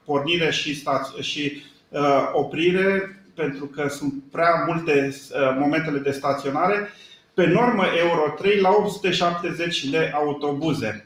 [0.06, 5.16] pornire și, staț- și uh, oprire, pentru că sunt prea multe
[5.60, 6.90] momentele de staționare,
[7.34, 11.06] pe normă Euro 3 la 870 de autobuze.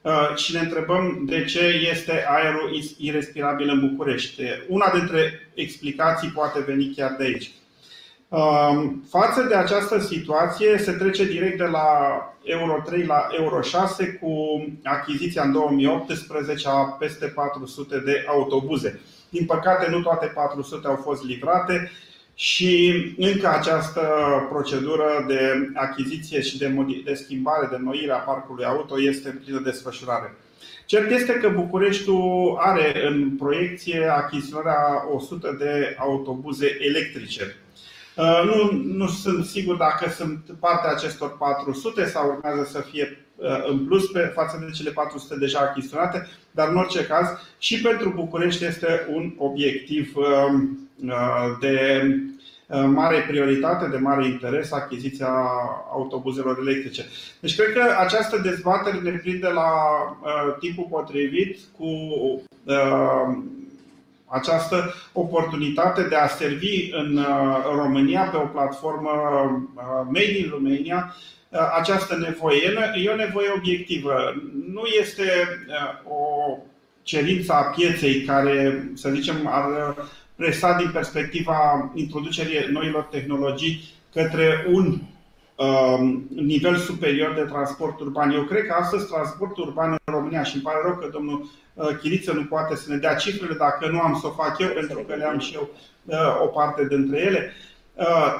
[0.00, 4.42] Uh, și ne întrebăm de ce este aerul irrespirabil în București.
[4.68, 7.50] Una dintre explicații poate veni chiar de aici.
[8.30, 11.88] Um, față de această situație, se trece direct de la
[12.42, 19.00] Euro 3 la Euro 6 cu achiziția în 2018 a peste 400 de autobuze.
[19.28, 21.90] Din păcate, nu toate 400 au fost livrate
[22.34, 24.02] și încă această
[24.48, 29.60] procedură de achiziție și de, de schimbare, de noire a parcului auto este în plină
[29.60, 30.34] desfășurare.
[30.86, 37.56] Cert este că Bucureștiul are în proiecție achiziționarea 100 de autobuze electrice.
[38.18, 43.68] Uh, nu, nu sunt sigur dacă sunt partea acestor 400 sau urmează să fie uh,
[43.68, 47.26] în plus pe față de cele 400 deja achiziționate, dar în orice caz
[47.58, 52.02] și pentru București este un obiectiv um, Uh, de
[52.66, 55.28] uh, mare prioritate, de mare interes achiziția
[55.92, 57.06] autobuzelor electrice.
[57.40, 59.70] Deci cred că această dezbatere ne prinde la
[60.22, 61.86] uh, timpul potrivit cu
[64.28, 67.24] această oportunitate de a servi în
[67.74, 69.10] România pe o platformă
[70.04, 71.14] made in Romania
[71.78, 72.72] această nevoie.
[72.94, 74.34] E o nevoie obiectivă.
[74.72, 75.24] Nu este
[76.04, 76.56] o
[77.02, 79.94] cerință a pieței care, să zicem, ar
[80.34, 85.08] presat din perspectiva introducerii noilor tehnologii către un um,
[86.28, 88.30] nivel superior de transport urban.
[88.30, 91.88] Eu cred că astăzi transportul urban în România, și îmi pare rău că domnul uh,
[92.00, 94.98] Chiriță nu poate să ne dea cifrele, dacă nu am să o fac eu, pentru
[94.98, 95.70] că le am și eu
[96.04, 97.52] uh, o parte dintre ele,
[97.94, 98.34] uh,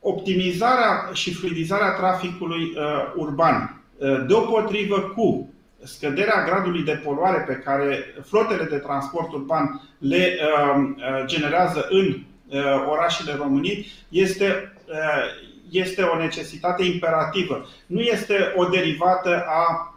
[0.00, 2.72] optimizarea și fluidizarea traficului
[3.16, 3.82] urban,
[4.26, 5.50] deopotrivă cu
[5.82, 12.06] scăderea gradului de poluare pe care flotele de transport urban le uh, uh, generează în
[12.06, 14.72] uh, orașele României este,
[15.70, 17.66] este o necesitate imperativă.
[17.86, 19.94] Nu este o derivată a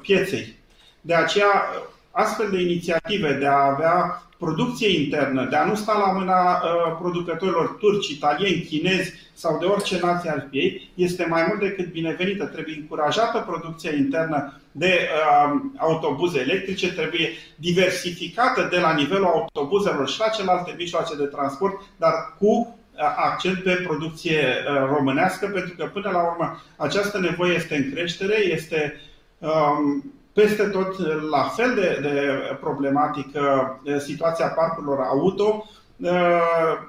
[0.00, 0.54] pieței.
[1.00, 1.64] De aceea,
[2.10, 6.96] astfel de inițiative de a avea producție internă, de a nu sta la mâna uh,
[7.00, 11.92] producătorilor turci, italieni, chinezi sau de orice nație ar fi ei, este mai mult decât
[11.92, 12.44] binevenită.
[12.44, 20.18] Trebuie încurajată producția internă de uh, autobuze electrice, trebuie diversificată de la nivelul autobuzelor și
[20.18, 22.81] la celelalte mijloace de transport, dar cu uh,
[23.16, 28.36] accent pe producție uh, românească, pentru că până la urmă această nevoie este în creștere,
[28.36, 29.00] este
[29.38, 30.98] um, peste tot
[31.30, 35.66] la fel de, de problematică situația parcurilor auto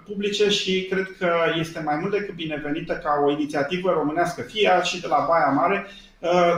[0.05, 5.01] publice și cred că este mai mult decât binevenită ca o inițiativă românească, fie și
[5.01, 5.85] de la Baia Mare,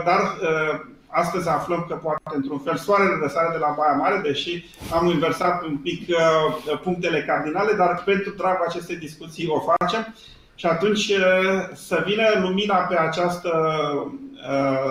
[0.04, 0.38] dar
[1.22, 5.64] astăzi aflăm că poate într-un fel soarele răsare de la Baia Mare, deși am inversat
[5.64, 6.08] un pic
[6.82, 10.14] punctele cardinale, dar pentru dragul acestei discuții o facem.
[10.54, 11.12] Și atunci
[11.74, 13.50] să vină lumina pe această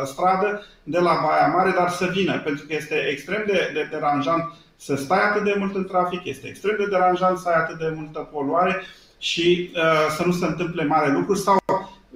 [0.06, 4.54] stradă de la Baia Mare, dar să vină, pentru că este extrem de, de deranjant
[4.76, 7.94] să stai atât de mult în trafic, este extrem de deranjant să ai atât de
[7.96, 8.82] multă poluare
[9.18, 11.58] și uh, să nu se întâmple mare lucruri sau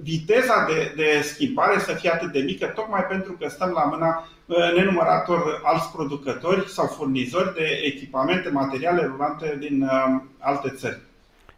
[0.02, 4.28] viteza de, de schimbare să fie atât de mică, tocmai pentru că stăm la mâna
[4.46, 10.98] uh, nenumărator alți producători sau furnizori de echipamente, materiale rulante din uh, alte țări.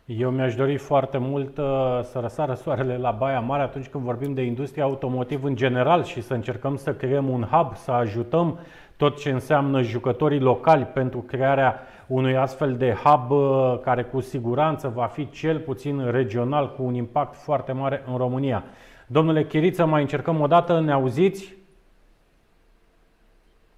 [0.05, 1.65] Eu mi-aș dori foarte mult uh,
[2.03, 6.23] să răsară soarele la Baia Mare atunci când vorbim de industria automotiv în general și
[6.23, 8.59] să încercăm să creăm un hub, să ajutăm
[8.97, 11.81] tot ce înseamnă jucătorii locali pentru crearea
[12.12, 16.94] unui astfel de hub uh, care cu siguranță va fi cel puțin regional cu un
[16.94, 18.64] impact foarte mare în România.
[19.07, 21.55] Domnule Chiriță, mai încercăm o dată, ne auziți?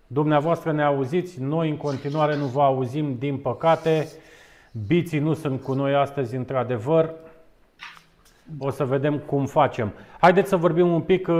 [0.06, 4.08] Dumneavoastră ne auziți, noi în continuare nu vă auzim, din păcate.
[4.86, 7.10] Biții nu sunt cu noi astăzi, într-adevăr.
[8.58, 9.92] O să vedem cum facem.
[10.20, 11.36] Haideți să vorbim un pic, uh,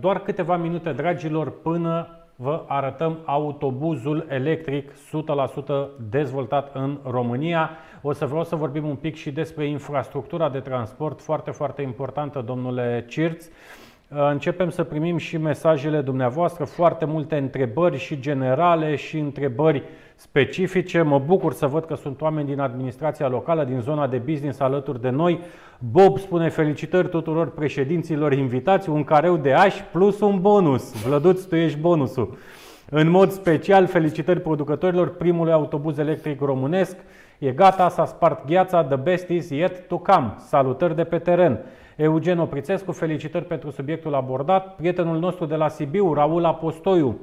[0.00, 4.94] doar câteva minute, dragilor, până vă arătăm autobuzul electric 100%
[6.10, 7.70] dezvoltat în România.
[8.02, 12.42] O să vreau să vorbim un pic și despre infrastructura de transport, foarte, foarte importantă,
[12.46, 13.44] domnule Cirț.
[13.44, 13.50] Uh,
[14.30, 19.82] începem să primim și mesajele dumneavoastră, foarte multe întrebări și generale și întrebări
[20.20, 21.02] specifice.
[21.02, 25.00] Mă bucur să văd că sunt oameni din administrația locală, din zona de business alături
[25.00, 25.40] de noi.
[25.78, 31.04] Bob spune felicitări tuturor președinților invitați, un careu de ași plus un bonus.
[31.06, 32.36] Vlăduț, tu ești bonusul.
[32.90, 36.96] În mod special, felicitări producătorilor primului autobuz electric românesc.
[37.38, 40.34] E gata, s-a spart gheața, the best is yet to come.
[40.36, 41.58] Salutări de pe teren.
[41.96, 44.74] Eugen Oprițescu, felicitări pentru subiectul abordat.
[44.76, 47.18] Prietenul nostru de la Sibiu, Raul Apostoiu,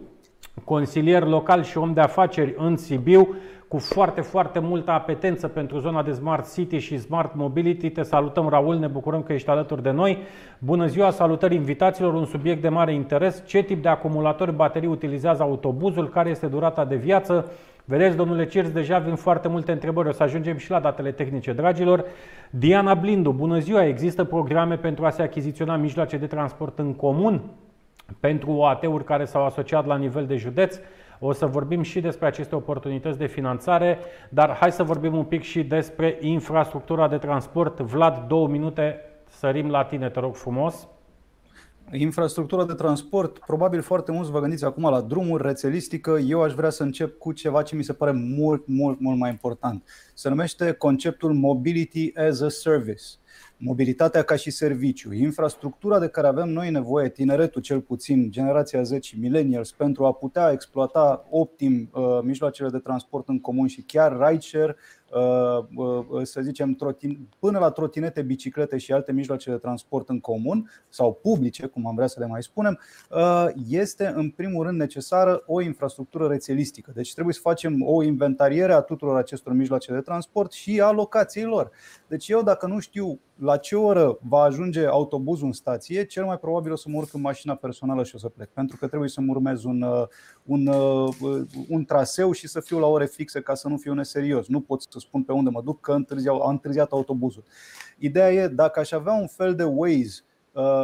[0.64, 3.36] consilier local și om de afaceri în Sibiu,
[3.68, 7.90] cu foarte, foarte multă apetență pentru zona de Smart City și Smart Mobility.
[7.90, 10.18] Te salutăm, Raul, ne bucurăm că ești alături de noi.
[10.60, 13.44] Bună ziua, salutări invitaților, un subiect de mare interes.
[13.46, 16.10] Ce tip de acumulatori baterii utilizează autobuzul?
[16.10, 17.52] Care este durata de viață?
[17.86, 20.08] Vedeți, domnule Cirț, deja vin foarte multe întrebări.
[20.08, 22.06] O să ajungem și la datele tehnice, dragilor.
[22.50, 23.86] Diana Blindu, bună ziua!
[23.86, 27.42] Există programe pentru a se achiziționa mijloace de transport în comun
[28.20, 30.80] pentru OAT-uri care s-au asociat la nivel de județ?
[31.20, 35.42] O să vorbim și despre aceste oportunități de finanțare, dar hai să vorbim un pic
[35.42, 37.80] și despre infrastructura de transport.
[37.80, 40.88] Vlad, două minute, sărim la tine, te rog frumos.
[41.92, 46.18] Infrastructura de transport, probabil foarte mulți vă gândiți acum la drumuri, rețelistică.
[46.28, 49.30] Eu aș vrea să încep cu ceva ce mi se pare mult, mult, mult mai
[49.30, 49.84] important.
[50.14, 53.04] Se numește conceptul Mobility as a Service
[53.58, 59.02] mobilitatea ca și serviciu, infrastructura de care avem noi nevoie, tineretul cel puțin, generația Z
[59.02, 64.12] și millennials, pentru a putea exploata optim uh, mijloacele de transport în comun și chiar
[64.12, 64.76] rideshare,
[65.16, 66.78] Uh, uh, să zicem,
[67.40, 71.96] până la trotinete, biciclete și alte mijloace de transport în comun sau publice, cum am
[71.96, 72.80] vrea să le mai spunem,
[73.10, 76.92] uh, este în primul rând necesară o infrastructură rețelistică.
[76.96, 81.46] Deci trebuie să facem o inventariere a tuturor acestor mijloace de transport și a locației
[81.46, 81.72] lor.
[82.08, 86.38] Deci eu dacă nu știu la ce oră va ajunge autobuzul în stație, cel mai
[86.38, 89.10] probabil o să mă urc în mașina personală și o să plec, pentru că trebuie
[89.10, 89.86] să-mi urmez un,
[90.44, 90.68] un,
[91.70, 94.48] un traseu și să fiu la ore fixe ca să nu fiu neserios.
[94.48, 95.92] Nu pot să spun pe unde mă duc că
[96.42, 97.44] a întârziat autobuzul.
[97.98, 100.35] Ideea e, dacă aș avea un fel de Waze uh,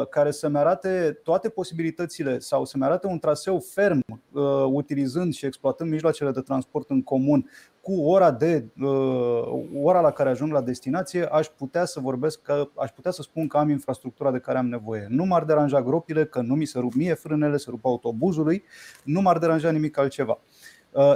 [0.09, 5.89] care să-mi arate toate posibilitățile sau să-mi arate un traseu ferm uh, utilizând și exploatând
[5.89, 7.49] mijloacele de transport în comun
[7.81, 12.69] cu ora, de, uh, ora la care ajung la destinație, aș putea să vorbesc, că,
[12.75, 15.05] aș putea să spun că am infrastructura de care am nevoie.
[15.09, 18.63] Nu m-ar deranja gropile, că nu mi se rup mie frânele, se rup autobuzului,
[19.03, 20.39] nu m-ar deranja nimic altceva.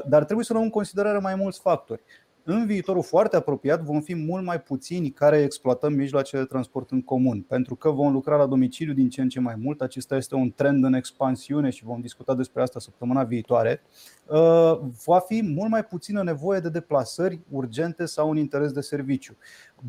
[0.06, 2.04] Dar trebuie să luăm în considerare mai mulți factori
[2.48, 7.02] în viitorul foarte apropiat vom fi mult mai puțini care exploatăm mijloace de transport în
[7.02, 9.82] comun, pentru că vom lucra la domiciliu din ce în ce mai mult.
[9.82, 13.82] Acesta este un trend în expansiune și vom discuta despre asta săptămâna viitoare.
[14.26, 19.38] Uh, va fi mult mai puțină nevoie de deplasări urgente sau un interes de serviciu.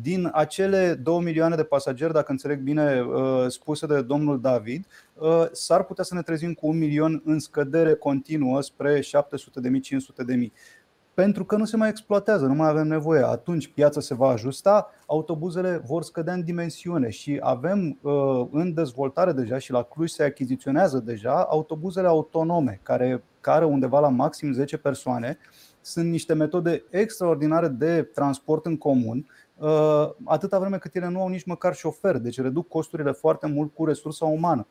[0.01, 5.45] Din acele 2 milioane de pasageri, dacă înțeleg bine uh, spuse de domnul David, uh,
[5.51, 9.79] s-ar putea să ne trezim cu un milion în scădere continuă spre 700 de mii,
[9.79, 10.53] 500 de mii
[11.17, 13.21] pentru că nu se mai exploatează, nu mai avem nevoie.
[13.23, 19.31] Atunci piața se va ajusta, autobuzele vor scădea în dimensiune și avem uh, în dezvoltare
[19.31, 24.77] deja și la Cluj se achiziționează deja autobuzele autonome care care undeva la maxim 10
[24.77, 25.37] persoane.
[25.81, 31.27] Sunt niște metode extraordinare de transport în comun, uh, atâta vreme cât ele nu au
[31.27, 34.67] nici măcar șofer, deci reduc costurile foarte mult cu resursa umană.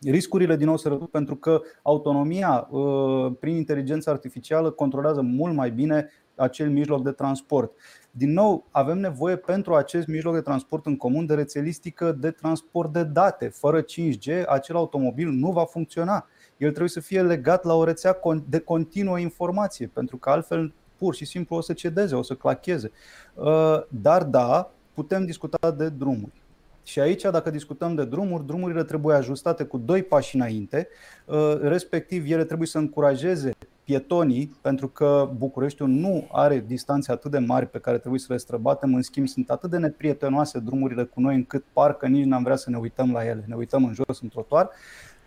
[0.00, 5.70] Riscurile din nou se reduc pentru că autonomia uh, prin inteligență artificială controlează mult mai
[5.70, 7.72] bine acel mijloc de transport.
[8.10, 12.92] Din nou, avem nevoie pentru acest mijloc de transport în comun de rețelistică de transport
[12.92, 13.48] de date.
[13.48, 16.26] Fără 5G, acel automobil nu va funcționa.
[16.56, 18.18] El trebuie să fie legat la o rețea
[18.48, 22.90] de continuă informație, pentru că altfel pur și simplu o să cedeze, o să clacheze.
[23.34, 26.42] Uh, dar da, putem discuta de drumuri.
[26.88, 30.88] Și aici, dacă discutăm de drumuri, drumurile trebuie ajustate cu doi pași înainte,
[31.24, 33.50] uh, respectiv ele trebuie să încurajeze
[33.84, 38.38] pietonii, pentru că Bucureștiul nu are distanțe atât de mari pe care trebuie să le
[38.38, 42.56] străbatem, în schimb sunt atât de neprietenoase drumurile cu noi încât parcă nici n-am vrea
[42.56, 44.64] să ne uităm la ele, ne uităm în jos în trotuar,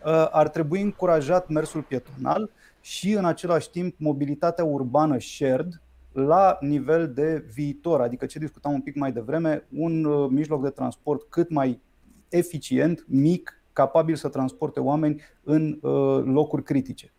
[0.06, 2.50] uh, ar trebui încurajat mersul pietonal
[2.80, 5.82] și în același timp mobilitatea urbană shared,
[6.12, 10.70] la nivel de viitor, adică ce discutam un pic mai devreme, un uh, mijloc de
[10.70, 11.82] transport cât mai
[12.30, 17.14] eficient, mic, capabil să transporte oameni în uh, locuri critice.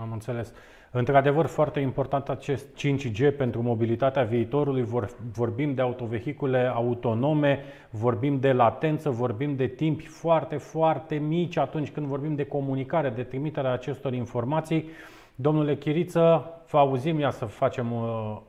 [0.00, 0.52] Am înțeles.
[0.96, 4.88] Într-adevăr, foarte important acest 5G pentru mobilitatea viitorului.
[5.32, 12.06] Vorbim de autovehicule autonome, vorbim de latență, vorbim de timpi foarte, foarte mici atunci când
[12.06, 14.88] vorbim de comunicare, de trimiterea acestor informații.
[15.34, 18.40] Domnule Chiriță, vă auzim, ia să facem uh,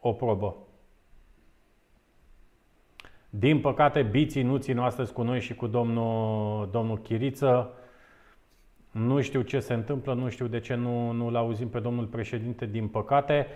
[0.00, 0.56] o probă.
[3.30, 7.72] Din păcate, biții nu țin astăzi cu noi și cu domnul, domnul Chiriță.
[8.90, 12.66] Nu știu ce se întâmplă, nu știu de ce nu, nu-l auzim pe domnul președinte,
[12.66, 13.46] din păcate.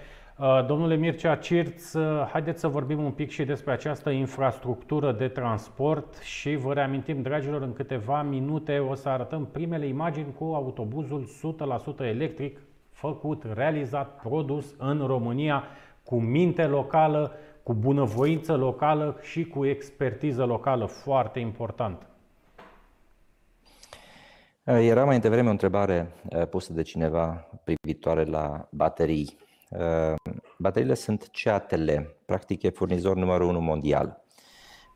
[0.41, 5.29] Uh, domnule Mircea Cirț, uh, haideți să vorbim un pic și despre această infrastructură de
[5.29, 11.29] transport și vă reamintim, dragilor, în câteva minute o să arătăm primele imagini cu autobuzul
[12.03, 12.61] 100% electric
[12.91, 15.65] făcut, realizat, produs în România
[16.05, 17.33] cu minte locală,
[17.63, 22.07] cu bunăvoință locală și cu expertiză locală, foarte important.
[24.65, 29.49] Era mai devreme o întrebare uh, pusă de cineva privitoare la baterii.
[29.71, 30.15] Uh,
[30.59, 31.91] bateriile sunt CATL,
[32.27, 34.25] practic e furnizor numărul 1 mondial.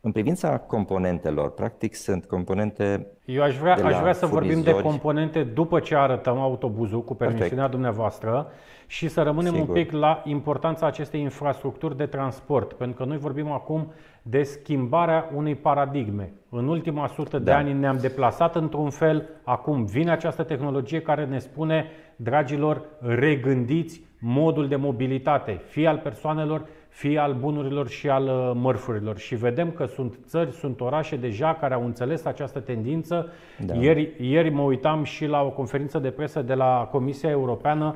[0.01, 3.07] În privința componentelor, practic sunt componente.
[3.25, 7.49] Eu aș vrea, aș vrea să vorbim de componente după ce arătăm autobuzul cu permisiunea
[7.49, 7.71] Perfect.
[7.71, 8.51] dumneavoastră
[8.87, 9.67] și să rămânem Sigur.
[9.67, 15.29] un pic la importanța acestei infrastructuri de transport, pentru că noi vorbim acum de schimbarea
[15.35, 16.33] unei paradigme.
[16.49, 17.43] În ultima sută da.
[17.43, 24.04] de ani ne-am deplasat într-un fel, acum vine această tehnologie care ne spune, dragilor, regândiți
[24.19, 29.17] modul de mobilitate, fie al persoanelor, fie al bunurilor și al uh, mărfurilor.
[29.17, 33.29] Și vedem că sunt țări, sunt orașe deja care au înțeles această tendință.
[33.65, 33.73] Da.
[33.73, 37.95] Ieri, ieri mă uitam și la o conferință de presă de la Comisia Europeană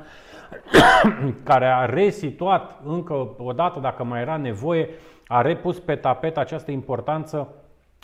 [1.44, 4.90] care a resituat încă o dată, dacă mai era nevoie,
[5.28, 7.54] a repus pe tapet această importanță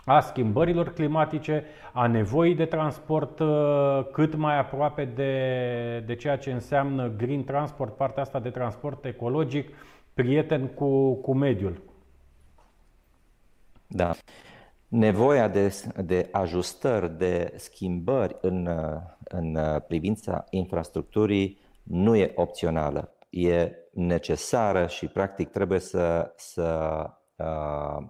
[0.06, 6.52] a schimbărilor climatice, a nevoii de transport uh, cât mai aproape de, de ceea ce
[6.52, 9.76] înseamnă green transport, partea asta de transport ecologic,
[10.14, 11.82] prieten cu, cu mediul.
[13.88, 14.16] Da.
[14.88, 18.70] Nevoia de, de ajustări, de schimbări în,
[19.24, 23.10] în privința infrastructurii nu e opțională.
[23.30, 27.00] E necesară și practic trebuie să, să
[27.36, 28.06] uh,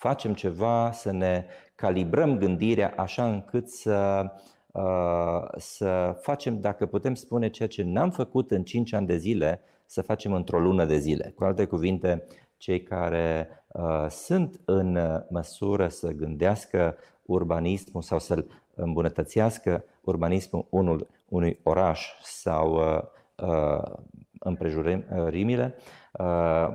[0.00, 1.44] facem ceva, să ne
[1.74, 4.24] calibrăm gândirea așa încât să,
[4.72, 9.60] uh, să facem, dacă putem spune, ceea ce n-am făcut în 5 ani de zile,
[9.86, 11.32] să facem într-o lună de zile.
[11.36, 12.26] Cu alte cuvinte,
[12.56, 14.98] cei care uh, sunt în
[15.28, 23.02] măsură să gândească urbanismul sau să-l îmbunătățească urbanismul unul, unui oraș sau uh,
[23.48, 23.92] uh,
[24.38, 25.74] împrejurimile,
[26.12, 26.68] uh,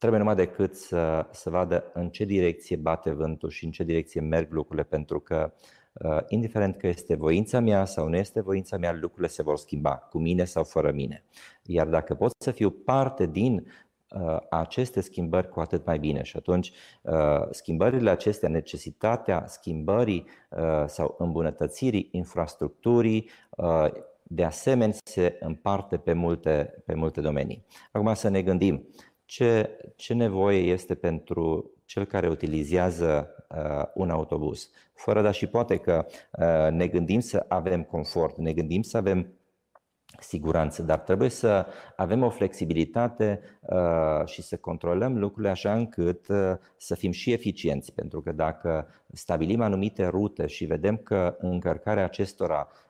[0.00, 4.20] trebuie numai decât să, să vadă în ce direcție bate vântul și în ce direcție
[4.20, 5.52] merg lucrurile, pentru că
[5.92, 9.96] uh, indiferent că este voința mea sau nu este voința mea, lucrurile se vor schimba,
[9.96, 11.24] cu mine sau fără mine.
[11.62, 13.66] Iar dacă pot să fiu parte din
[14.50, 16.22] aceste schimbări cu atât mai bine.
[16.22, 16.72] Și atunci,
[17.50, 20.26] schimbările acestea, necesitatea schimbării
[20.86, 23.30] sau îmbunătățirii infrastructurii,
[24.22, 27.64] de asemenea, se împarte pe multe, pe multe domenii.
[27.92, 28.88] Acum să ne gândim
[29.30, 34.70] ce, ce nevoie este pentru cel care utilizează uh, un autobuz.
[34.94, 39.32] Fără dar și poate că uh, ne gândim să avem confort, ne gândim să avem
[40.20, 41.66] siguranță, dar trebuie să
[41.96, 47.92] avem o flexibilitate uh, și să controlăm lucrurile așa încât uh, să fim și eficienți,
[47.92, 52.89] pentru că dacă stabilim anumite rute și vedem că încărcarea acestora uh,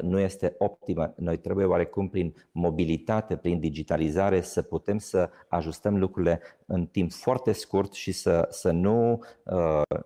[0.00, 6.40] nu este optimă, noi trebuie oarecum prin mobilitate, prin digitalizare să putem să ajustăm lucrurile
[6.66, 9.22] în timp foarte scurt și să, să nu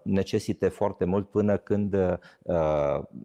[0.02, 1.96] necesite foarte mult până când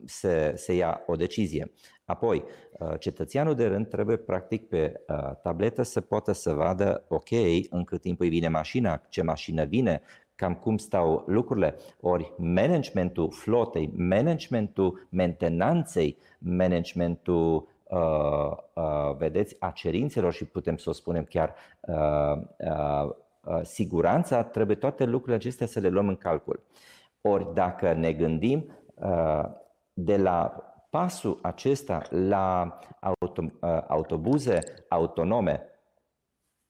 [0.05, 1.71] se, se ia o decizie.
[2.05, 7.29] Apoi, uh, cetățeanul de rând trebuie practic pe uh, tabletă să poată să vadă, ok,
[7.69, 10.01] în cât timp îi vine mașina, ce mașină vine,
[10.35, 11.75] cam cum stau lucrurile.
[11.99, 20.93] Ori managementul flotei, managementul mentenanței, managementul uh, uh, vedeți, a cerințelor și putem să o
[20.93, 23.09] spunem chiar uh, uh,
[23.43, 26.63] uh, siguranța, trebuie toate lucrurile acestea să le luăm în calcul.
[27.21, 28.65] Ori dacă ne gândim
[28.95, 29.43] uh,
[29.93, 30.55] de la
[30.89, 34.59] pasul acesta la auto, uh, autobuze
[34.89, 35.61] autonome,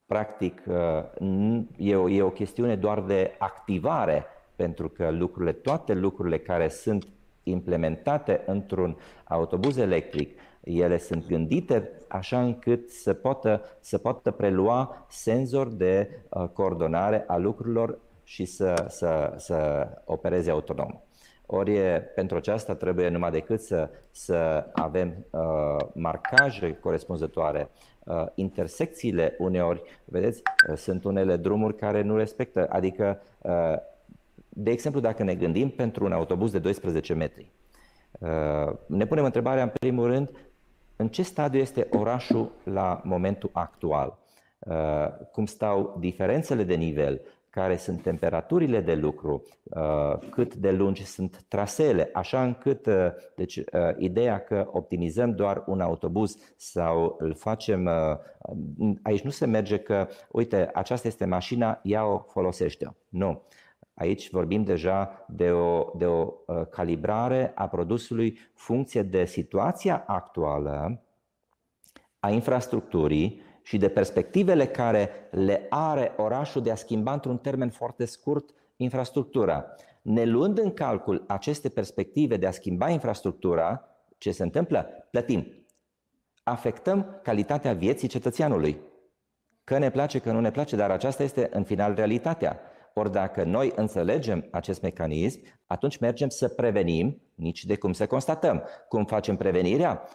[0.06, 4.26] practic, uh, e o, e o chestiune doar de activare,
[4.56, 7.08] pentru că lucrurile, toate lucrurile care sunt
[7.43, 15.68] implementate într-un autobuz electric, ele sunt gândite așa încât să poată, să poată prelua senzor
[15.68, 21.05] de uh, coordonare a lucrurilor și să, să, să opereze autonom.
[21.46, 21.80] Ori
[22.16, 25.41] pentru aceasta trebuie numai decât să, să avem uh,
[25.93, 27.70] marcaje corespunzătoare.
[28.04, 32.68] Uh, intersecțiile uneori, vedeți, uh, sunt unele drumuri care nu respectă.
[32.70, 33.76] Adică, uh,
[34.50, 37.52] de exemplu, dacă ne gândim pentru un autobuz de 12 metri,
[38.20, 40.30] uh, ne punem întrebarea în primul rând,
[40.96, 44.18] în ce stadiu este orașul la momentul actual?
[44.60, 47.22] Uh, cum stau diferențele de nivel?
[47.56, 53.56] Care sunt temperaturile de lucru, uh, cât de lungi sunt traseele, așa încât, uh, deci,
[53.58, 53.64] uh,
[53.97, 57.89] ideea că optimizăm doar un autobuz sau îl facem,
[59.03, 63.41] aici nu se merge că, uite, aceasta este mașina, ia o, folosește Nu.
[63.93, 66.26] Aici vorbim deja de o, de o
[66.70, 71.01] calibrare a produsului funcție de situația actuală
[72.20, 78.05] a infrastructurii și de perspectivele care le are orașul de a schimba într-un termen foarte
[78.05, 79.66] scurt infrastructura.
[80.01, 85.07] Ne luând în calcul aceste perspective de a schimba infrastructura, ce se întâmplă?
[85.11, 85.66] Plătim.
[86.43, 88.82] Afectăm calitatea vieții cetățeanului.
[89.63, 92.59] Că ne place, că nu ne place, dar aceasta este în final realitatea.
[92.93, 98.63] Ori dacă noi înțelegem acest mecanism, atunci mergem să prevenim, nici de cum să constatăm.
[98.88, 100.09] Cum facem prevenirea?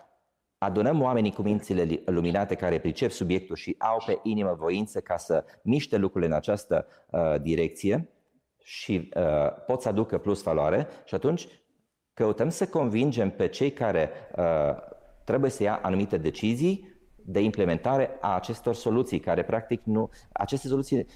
[0.62, 5.44] Adunăm oamenii cu mințile luminate care pricep subiectul și au pe inimă voință ca să
[5.62, 8.08] miște lucrurile în această uh, direcție
[8.62, 11.48] și uh, pot să aducă plus valoare și atunci
[12.14, 14.44] căutăm să convingem pe cei care uh,
[15.24, 21.06] trebuie să ia anumite decizii de implementare a acestor soluții, care practic nu, aceste soluții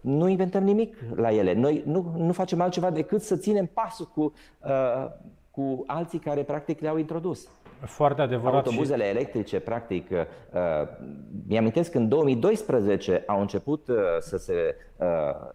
[0.00, 1.52] nu inventăm nimic la ele.
[1.52, 4.32] Noi nu, nu facem altceva decât să ținem pasul cu,
[4.64, 5.06] uh,
[5.50, 7.48] cu alții care practic le-au introdus.
[7.84, 8.54] Foarte adevărat.
[8.66, 9.10] Autobuzele și...
[9.10, 10.20] electrice, practic, uh,
[11.46, 15.06] mi-amintesc că în 2012 au început uh, să se, uh,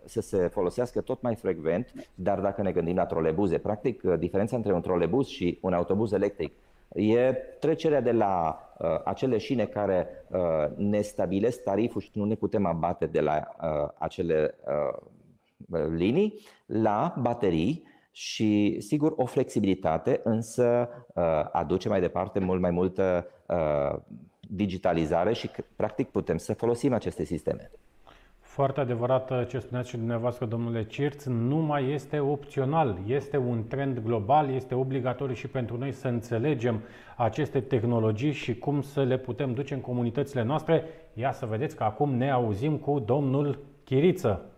[0.06, 4.56] să se folosească tot mai frecvent, dar dacă ne gândim la trolebuze, practic, uh, diferența
[4.56, 6.54] între un trolebuz și un autobuz electric
[6.96, 10.40] e trecerea de la uh, acele șine care uh,
[10.76, 17.16] ne stabilesc tariful și nu ne putem abate de la uh, acele uh, linii, la
[17.22, 17.84] baterii
[18.18, 24.00] și, sigur, o flexibilitate, însă uh, aduce mai departe mult mai multă uh,
[24.40, 27.72] digitalizare și, practic, putem să folosim aceste sisteme.
[28.40, 33.68] Foarte adevărat uh, ce spuneați și dumneavoastră, domnule Cirț, nu mai este opțional, este un
[33.68, 36.82] trend global, este obligatoriu și pentru noi să înțelegem
[37.16, 40.84] aceste tehnologii și cum să le putem duce în comunitățile noastre.
[41.14, 44.55] Ia să vedeți că acum ne auzim cu domnul Chiriță.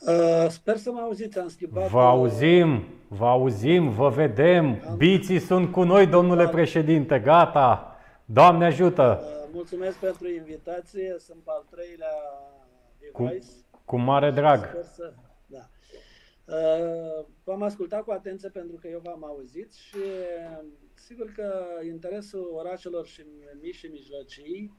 [0.00, 1.88] Uh, sper să mă auziți, am schimbat...
[1.88, 4.82] Vă auzim, vă auzim, vă vedem.
[4.88, 4.96] Am...
[4.96, 6.50] Biții sunt cu noi, domnule da.
[6.50, 7.96] președinte, gata.
[8.24, 9.20] Doamne ajută!
[9.22, 12.14] Uh, mulțumesc pentru invitație, sunt al treilea
[12.98, 13.46] device.
[13.70, 14.58] Cu, cu mare drag.
[14.64, 15.12] Sper să...
[15.46, 15.68] Da.
[16.44, 19.98] Uh, v-am ascultat cu atenție pentru că eu v-am auzit și
[20.94, 23.22] sigur că interesul orașelor și
[23.60, 24.74] mici și mijlocii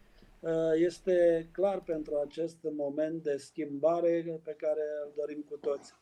[0.73, 5.93] este clar pentru acest moment de schimbare pe care îl dorim cu toți.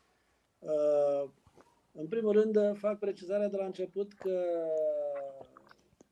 [1.91, 4.43] În primul rând, fac precizarea de la început că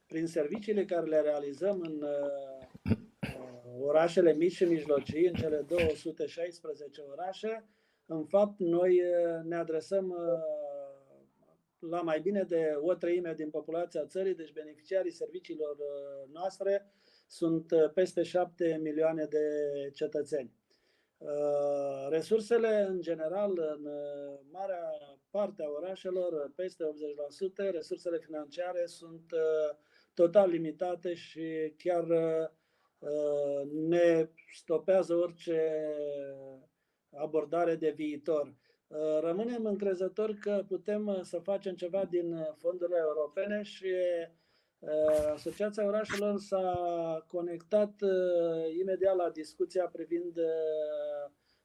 [0.08, 2.06] prin serviciile care le realizăm în
[3.82, 7.70] orașele mici și mijlocii, în cele 216 orașe,
[8.06, 9.02] în fapt, noi
[9.44, 10.16] ne adresăm
[11.80, 15.78] la mai bine de o treime din populația țării, deci beneficiarii serviciilor
[16.32, 16.94] noastre
[17.34, 19.46] sunt peste 7 milioane de
[19.94, 20.52] cetățeni.
[22.10, 23.90] Resursele, în general, în
[24.52, 24.90] marea
[25.30, 26.84] parte a orașelor, peste
[27.68, 29.32] 80%, resursele financiare sunt
[30.14, 32.06] total limitate și chiar
[33.88, 35.86] ne stopează orice
[37.16, 38.56] abordare de viitor.
[39.22, 43.94] Rămânem încrezători că putem să facem ceva din fondurile europene și
[45.34, 47.94] Asociația Orașelor s-a conectat
[48.80, 50.40] imediat la discuția privind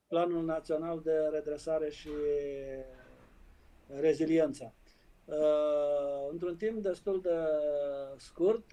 [0.06, 2.08] Planul Național de Redresare și
[3.86, 4.72] Reziliența.
[6.30, 7.36] Într-un timp destul de
[8.16, 8.66] scurt,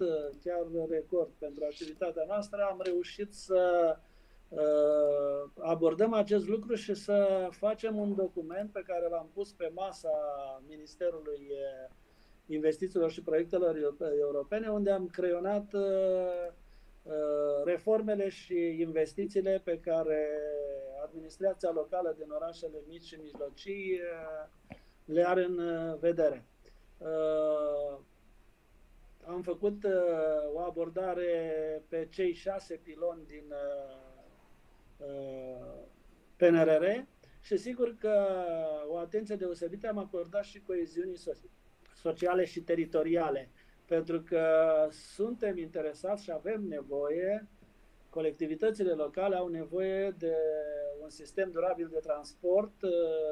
[0.44, 3.96] chiar record pentru activitatea noastră, am reușit să
[5.58, 10.10] abordăm acest lucru și să facem un document pe care l-am pus pe masa
[10.68, 11.50] Ministerului
[12.46, 13.76] Investițiilor și Proiectelor
[14.20, 15.72] Europene, unde am creionat
[17.64, 20.28] reformele și investițiile pe care
[21.04, 24.00] administrația locală din orașele mici și mijlocii
[25.04, 25.60] le are în
[26.00, 26.44] vedere.
[29.24, 29.84] Am făcut
[30.54, 31.52] o abordare
[31.88, 33.54] pe cei șase piloni din
[36.36, 36.84] PNRR
[37.40, 38.26] și sigur că
[38.88, 41.50] o atenție deosebită am acordat și coeziunii sociale
[42.44, 43.50] și teritoriale,
[43.86, 44.44] pentru că
[44.90, 47.48] suntem interesați și avem nevoie,
[48.10, 50.36] colectivitățile locale au nevoie de
[51.02, 52.82] un sistem durabil de transport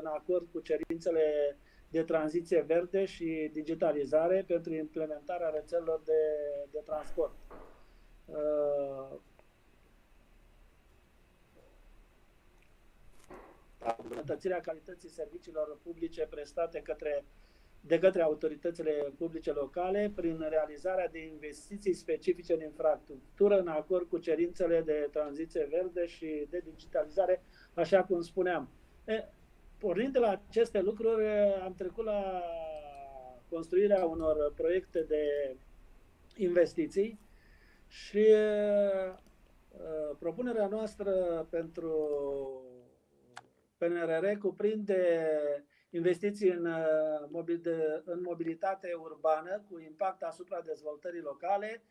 [0.01, 1.57] în acord cu cerințele
[1.91, 6.13] de tranziție verde și digitalizare pentru implementarea rețelelor de,
[6.71, 7.35] de transport.
[14.03, 17.25] îmbunătățirea calității serviciilor publice prestate către,
[17.87, 24.19] de către autoritățile publice locale prin realizarea de investiții specifice în infrastructură în acord cu
[24.19, 27.43] cerințele de tranziție verde și de digitalizare,
[27.75, 28.69] așa cum spuneam.
[29.05, 29.25] E,
[29.79, 31.27] pornind de la aceste lucruri,
[31.65, 32.43] am trecut la
[33.49, 35.57] construirea unor proiecte de
[36.37, 37.19] investiții
[37.89, 39.17] și uh,
[40.19, 41.13] propunerea noastră
[41.51, 42.09] pentru
[43.79, 45.29] PNRR cuprinde
[45.95, 46.69] investiții în,
[48.05, 51.83] în mobilitate urbană cu impact asupra dezvoltării locale,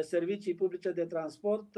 [0.00, 1.76] servicii publice de transport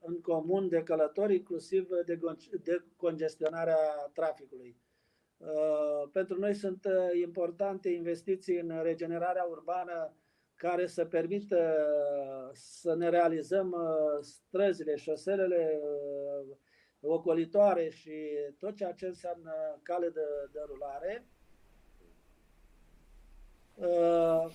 [0.00, 2.18] în comun de călători, inclusiv de,
[2.62, 4.76] de congestionarea traficului.
[6.12, 6.86] Pentru noi sunt
[7.22, 10.12] importante investiții în regenerarea urbană
[10.54, 11.76] care să permită
[12.52, 13.76] să ne realizăm
[14.20, 15.80] străzile, șoselele,
[17.00, 18.12] ocolitoare și
[18.58, 20.20] tot ceea ce înseamnă cale de,
[20.52, 21.26] de rulare,
[23.74, 24.50] uh,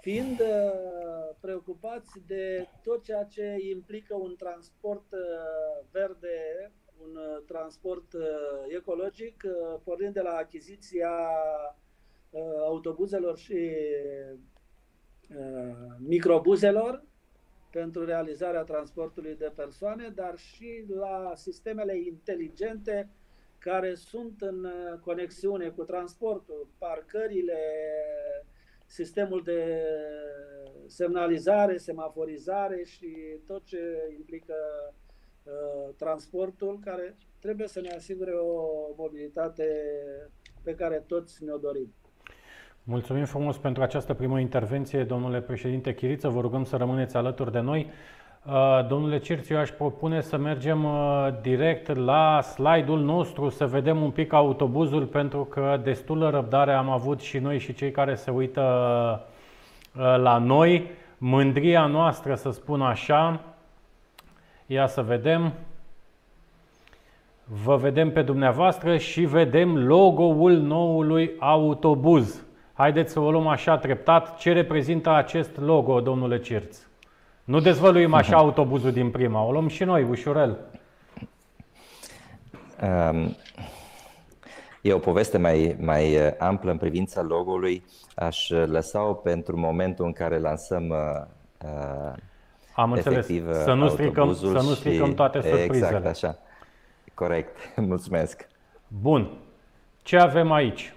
[0.00, 6.72] fiind uh, preocupați de tot ceea ce implică un transport uh, verde,
[7.02, 8.14] un transport
[8.68, 9.44] ecologic,
[9.84, 11.10] pornind de la achiziția
[12.66, 13.70] autobuzelor și
[15.98, 17.04] microbuzelor,
[17.74, 23.08] pentru realizarea transportului de persoane, dar și la sistemele inteligente
[23.58, 24.66] care sunt în
[25.00, 27.58] conexiune cu transportul, parcările,
[28.86, 29.82] sistemul de
[30.86, 33.16] semnalizare, semaforizare și
[33.46, 34.54] tot ce implică
[35.42, 39.68] uh, transportul, care trebuie să ne asigure o mobilitate
[40.62, 41.94] pe care toți ne-o dorim.
[42.86, 46.28] Mulțumim frumos pentru această primă intervenție, domnule președinte Chiriță.
[46.28, 47.90] Vă rugăm să rămâneți alături de noi.
[48.46, 54.10] Uh, domnule Cirțiu, aș propune să mergem uh, direct la slide-ul nostru, să vedem un
[54.10, 58.62] pic autobuzul, pentru că destulă răbdare am avut și noi și cei care se uită
[59.96, 60.90] uh, la noi.
[61.18, 63.40] Mândria noastră, să spun așa.
[64.66, 65.52] Ia să vedem.
[67.44, 72.44] Vă vedem pe dumneavoastră și vedem logo-ul noului autobuz.
[72.76, 74.36] Haideți să o luăm așa treptat.
[74.36, 76.78] Ce reprezintă acest logo, domnule Cirț?
[77.44, 80.58] Nu dezvăluim așa autobuzul din prima, o luăm și noi, ușurel.
[82.82, 83.36] Um,
[84.80, 87.84] e o poveste mai, mai uh, amplă în privința logo-ului.
[88.14, 91.26] Aș uh, lăsa-o pentru momentul în care lansăm uh,
[91.64, 92.12] uh,
[92.74, 93.18] Am înțeles.
[93.18, 95.96] efectiv Să nu stricăm, autobuzul să nu stricăm și- toate surprizele.
[95.96, 96.38] Exact, așa.
[97.14, 97.56] Corect.
[97.76, 98.48] Mulțumesc.
[99.00, 99.30] Bun.
[100.02, 100.93] Ce avem aici?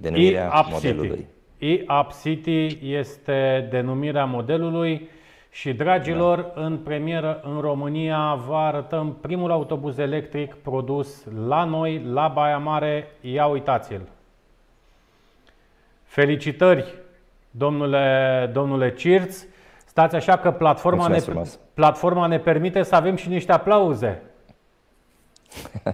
[0.00, 1.26] Denumirea E-Up modelului.
[1.58, 1.84] City.
[1.86, 5.08] E-Up City este denumirea modelului
[5.50, 6.62] și, dragilor, Da.
[6.64, 13.06] în premieră în România vă arătăm primul autobuz electric produs la noi, la Baia Mare.
[13.20, 14.00] Ia uitați-l!
[16.04, 16.94] Felicitări,
[17.50, 19.44] domnule, domnule Cirț!
[19.86, 21.58] Stați așa că platforma ne, Mulțumesc frumos.
[21.74, 24.22] platforma ne permite să avem și niște aplauze.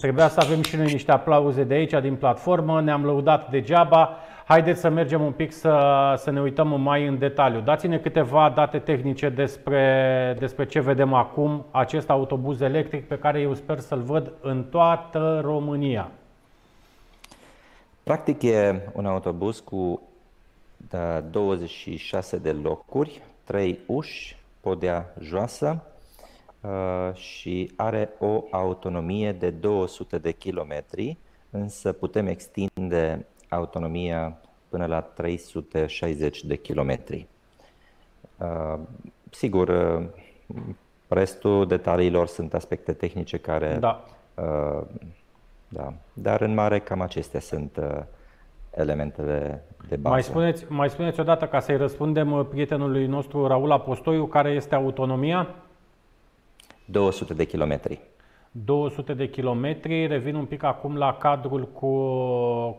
[0.00, 4.16] Trebuia să avem și noi niște aplauze de aici, din platformă, ne-am lăudat degeaba.
[4.44, 7.60] Haideți să mergem un pic să, să ne uităm mai în detaliu.
[7.60, 13.54] Dați-ne câteva date tehnice despre, despre ce vedem acum, acest autobuz electric pe care eu
[13.54, 16.10] sper să-l văd în toată România.
[18.02, 20.02] Practic e un autobuz cu
[20.90, 25.99] da, 26 de locuri, 3 uși, podea joasă uh,
[27.12, 31.16] și are o autonomie de 200 de kilometri,
[31.50, 34.38] însă putem extinde autonomia
[34.68, 37.26] până la 360 de kilometri.
[38.38, 38.78] Uh,
[39.30, 40.04] Sigur, uh,
[41.08, 44.04] restul detaliilor sunt aspecte tehnice care Da.
[44.34, 44.82] Uh,
[45.68, 45.92] da.
[46.12, 48.02] Dar în mare cam acestea sunt uh,
[48.70, 50.14] elementele de bază.
[50.14, 54.74] Mai spuneți, mai spuneți odată ca să-i răspundem uh, prietenului nostru Raul Apostoiu, care este
[54.74, 55.54] autonomia?
[56.90, 58.00] 200 de kilometri.
[58.50, 60.06] 200 de kilometri.
[60.06, 61.96] Revin un pic acum la cadrul cu,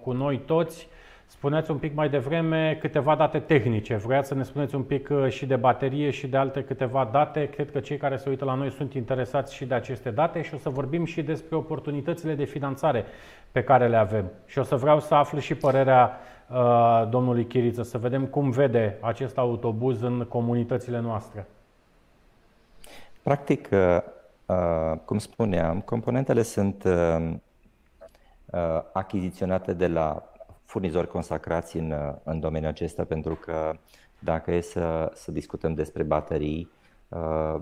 [0.03, 0.87] cu noi toți.
[1.25, 3.95] Spuneți un pic mai devreme câteva date tehnice.
[3.95, 7.49] Vreați să ne spuneți un pic uh, și de baterie și de alte câteva date.
[7.49, 10.53] Cred că cei care se uită la noi sunt interesați și de aceste date și
[10.53, 13.05] o să vorbim și despre oportunitățile de finanțare
[13.51, 14.31] pe care le avem.
[14.45, 18.97] Și o să vreau să aflu și părerea uh, domnului Chiriță, să vedem cum vede
[19.01, 21.47] acest autobuz în comunitățile noastre.
[23.23, 23.97] Practic, uh,
[24.45, 27.33] uh, cum spuneam, componentele sunt uh,
[28.45, 30.31] uh, achiziționate de la
[30.65, 33.73] furnizori consacrați în, uh, în domeniul acesta, pentru că
[34.19, 36.71] dacă e să, să discutăm despre baterii,
[37.09, 37.55] uh,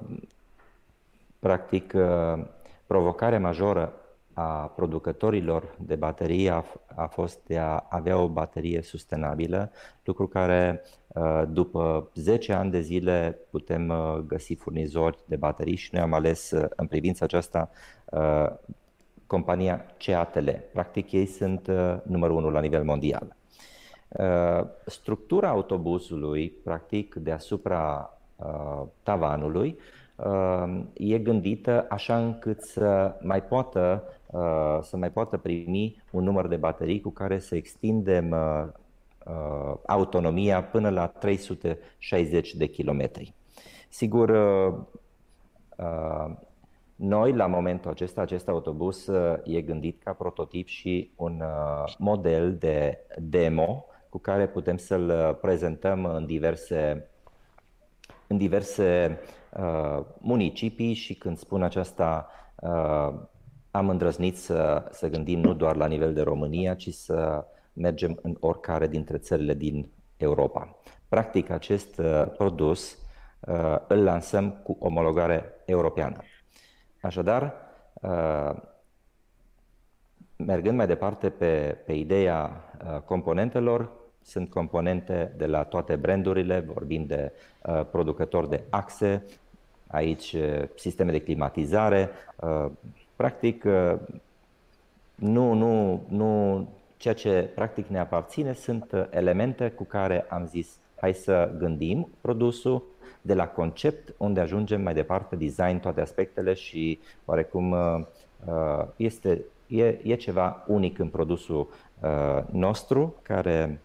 [1.40, 2.46] practic, uh,
[2.88, 3.94] provocarea majoră
[4.40, 6.66] a producătorilor de baterii a,
[6.96, 9.72] a fost de a avea o baterie sustenabilă,
[10.04, 15.90] lucru care uh, după 10 ani de zile putem uh, găsi furnizori de baterii și
[15.94, 17.70] noi am ales uh, în privința aceasta
[18.06, 18.46] uh,
[19.28, 20.50] compania CATL.
[20.74, 23.36] Practic ei sunt uh, numărul unu la nivel mondial.
[24.08, 29.99] Uh, Structura autobuzului, practic deasupra uh, tavanului, uh,
[30.94, 36.56] e gândită așa încât să mai poată uh, să mai poată primi un număr de
[36.56, 38.68] baterii cu care să extindem uh,
[39.26, 43.34] uh, autonomia până la 360 de kilometri.
[43.90, 44.74] Sigur, uh,
[45.78, 46.36] uh,
[46.96, 52.56] noi, la momentul acesta, acest autobuz uh, e gândit ca prototip și un uh, model
[52.56, 57.09] de demo cu care putem să-l uh, prezentăm în diverse,
[58.30, 59.20] în diverse
[59.60, 63.14] uh, municipii și când spun aceasta, uh,
[63.72, 68.38] am îndrăznit să, să gândim nu doar la nivel de România, ci să mergem în
[68.40, 70.76] oricare dintre țările din Europa.
[71.08, 72.98] Practic, acest uh, produs
[73.40, 76.18] uh, îl lansăm cu omologare europeană.
[77.02, 77.54] Așadar,
[77.94, 78.52] uh,
[80.36, 83.92] mergând mai departe pe, pe ideea uh, componentelor,
[84.24, 89.26] sunt componente de la toate brandurile, vorbim de uh, producători de axe,
[89.88, 92.10] aici uh, sisteme de climatizare,
[92.42, 92.66] uh,
[93.16, 93.96] practic uh,
[95.16, 96.68] nu, nu, nu,
[96.98, 102.08] ceea ce practic ne aparține sunt uh, elemente cu care am zis hai să gândim
[102.22, 102.84] produsul
[103.22, 108.00] de la concept unde ajungem mai departe, design, toate aspectele și oarecum uh,
[108.46, 111.68] uh, este, e, e ceva unic în produsul
[112.02, 113.82] uh, nostru care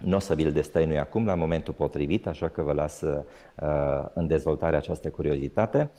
[0.00, 4.26] nu o să vi-l destăinui acum la momentul potrivit, așa că vă las uh, în
[4.26, 5.90] dezvoltare această curiozitate.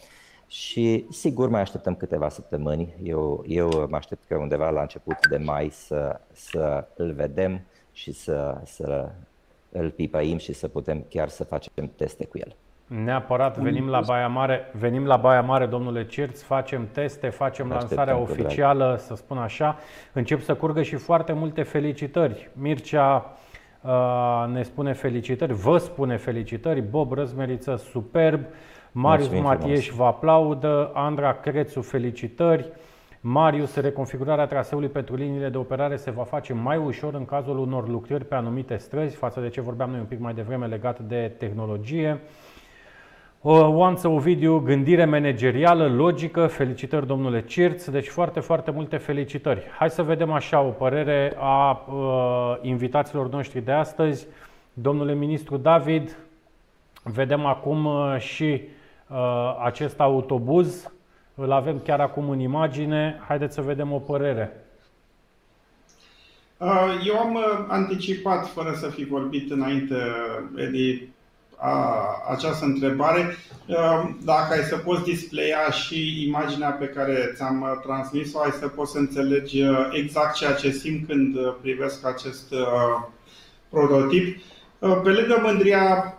[0.48, 2.94] Și sigur mai așteptăm câteva săptămâni.
[3.04, 8.12] Eu, eu mă aștept că undeva la început de mai să, să îl vedem și
[8.12, 9.10] să, să
[9.72, 12.56] îl pipăim și să putem chiar să facem teste cu el.
[13.04, 17.98] Neapărat venim la Baia Mare, venim la Baia Mare, domnule Cirț, facem teste, facem Așteptăm
[17.98, 18.40] lansarea cu drag.
[18.40, 19.78] oficială, să spun așa.
[20.14, 22.50] Încep să curgă și foarte multe felicitări.
[22.54, 23.48] Mircea uh,
[24.52, 28.46] ne spune felicitări, vă spune felicitări, Bob Răzmeriță, superb,
[28.92, 29.98] Marius Mulțumim Matieș frumos.
[29.98, 32.72] vă aplaudă, Andra Crețu, felicitări,
[33.22, 37.88] Marius, reconfigurarea traseului pentru liniile de operare se va face mai ușor în cazul unor
[37.88, 41.36] lucrări pe anumite străzi, față de ce vorbeam noi un pic mai devreme legat de
[41.38, 42.22] tehnologie.
[43.42, 49.64] Oanță Ovidiu, gândire managerială, logică, felicitări domnule Cirț, deci foarte, foarte multe felicitări.
[49.78, 54.28] Hai să vedem așa o părere a uh, invitaților noștri de astăzi.
[54.74, 56.18] Domnule ministru David,
[57.04, 58.62] vedem acum uh, și
[59.08, 60.92] uh, acest autobuz,
[61.36, 63.22] îl avem chiar acum în imagine.
[63.28, 64.52] Haideți să vedem o părere.
[66.58, 69.96] Uh, eu am uh, anticipat, fără să fi vorbit înainte,
[70.56, 71.08] Edi,
[71.60, 73.36] a, această întrebare.
[74.24, 78.98] Dacă ai să poți displaya și imaginea pe care ți-am transmis-o, ai să poți să
[78.98, 82.54] înțelegi exact ceea ce simt când privesc acest
[83.70, 84.38] prototip.
[84.80, 86.14] Pe lângă mândria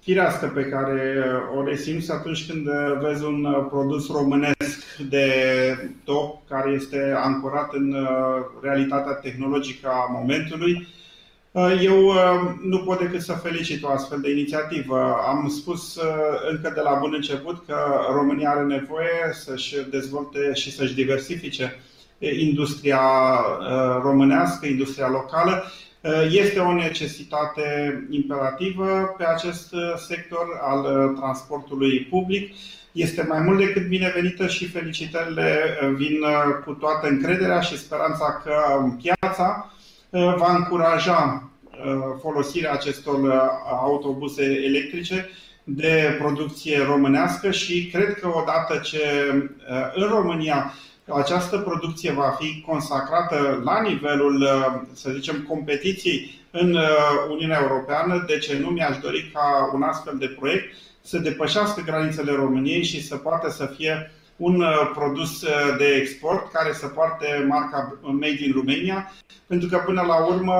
[0.00, 1.24] firească pe care
[1.56, 2.68] o resimți atunci când
[3.00, 5.26] vezi un produs românesc de
[6.04, 8.08] top, care este ancorat în
[8.62, 11.01] realitatea tehnologică a momentului, Uh,
[11.82, 15.16] eu uh, nu pot decât să felicit o astfel de inițiativă.
[15.26, 16.04] Am spus uh,
[16.50, 17.76] încă de la bun început că
[18.12, 21.80] România are nevoie să-și dezvolte și să-și diversifice
[22.38, 23.00] industria
[24.02, 25.64] românească, industria locală.
[26.30, 27.62] Este o necesitate
[28.10, 29.74] imperativă pe acest
[30.06, 32.54] sector al transportului public.
[32.92, 36.20] Este mai mult decât binevenită și felicitările vin
[36.64, 38.54] cu toată încrederea și speranța că
[39.02, 39.80] piața Uh,
[40.20, 41.78] va încuraja uh,
[42.20, 43.32] folosirea acestor uh,
[43.82, 45.28] autobuse electrice
[45.64, 49.32] de producție românească și cred că odată ce
[49.94, 50.74] în România
[51.14, 54.48] această producție va fi consacrată la nivelul,
[54.92, 56.78] să zicem, competiției în
[57.30, 62.32] Uniunea Europeană, de ce nu mi-aș dori ca un astfel de proiect să depășească granițele
[62.32, 64.10] României și să poată să fie
[64.42, 69.12] un uh, produs uh, de export care să poarte marca Made in Romania,
[69.46, 70.54] pentru că până la urmă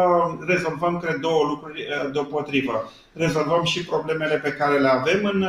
[0.46, 2.92] rezolvăm, cred, două lucruri uh, deopotrivă.
[3.12, 5.44] Rezolvăm și problemele pe care le avem în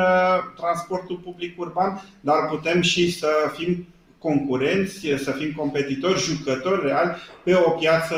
[0.55, 7.53] transportul public urban, dar putem și să fim concurenți, să fim competitori, jucători reali pe
[7.53, 8.15] o piață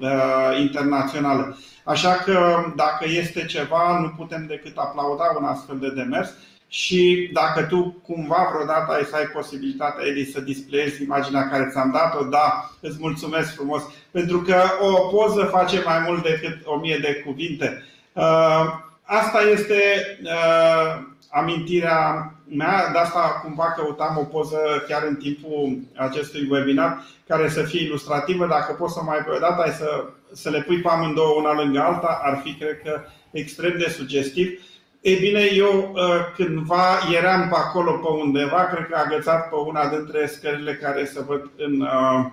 [0.00, 1.56] uh, internațională.
[1.84, 2.38] Așa că
[2.76, 6.30] dacă este ceva, nu putem decât aplauda un astfel de demers
[6.72, 11.90] și dacă tu cumva vreodată ai să ai posibilitatea, Edi, să displayezi imaginea care ți-am
[11.90, 16.98] dat-o, da, îți mulțumesc frumos, pentru că o poză face mai mult decât o mie
[17.00, 17.84] de cuvinte.
[18.12, 18.64] Uh,
[19.02, 19.80] asta este
[20.22, 24.58] uh, amintirea mea, de asta cumva căutam o poză
[24.88, 28.46] chiar în timpul acestui webinar care să fie ilustrativă.
[28.46, 31.62] Dacă poți să mai pe o dată ai să, să le pui pe amândouă una
[31.62, 33.00] lângă alta, ar fi, cred că,
[33.30, 34.60] extrem de sugestiv.
[35.00, 36.02] Ei bine, eu uh,
[36.36, 41.22] cândva eram pe acolo pe undeva, cred că agățat pe una dintre scările care se
[41.26, 42.26] văd în, uh,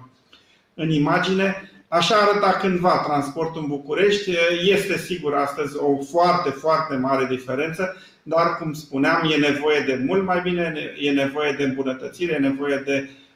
[0.74, 1.72] în imagine.
[1.88, 4.32] Așa arăta cândva transportul în București.
[4.66, 10.26] Este sigur astăzi o foarte, foarte mare diferență, dar cum spuneam, e nevoie de mult
[10.26, 13.27] mai bine, e nevoie de îmbunătățire, e nevoie de Um,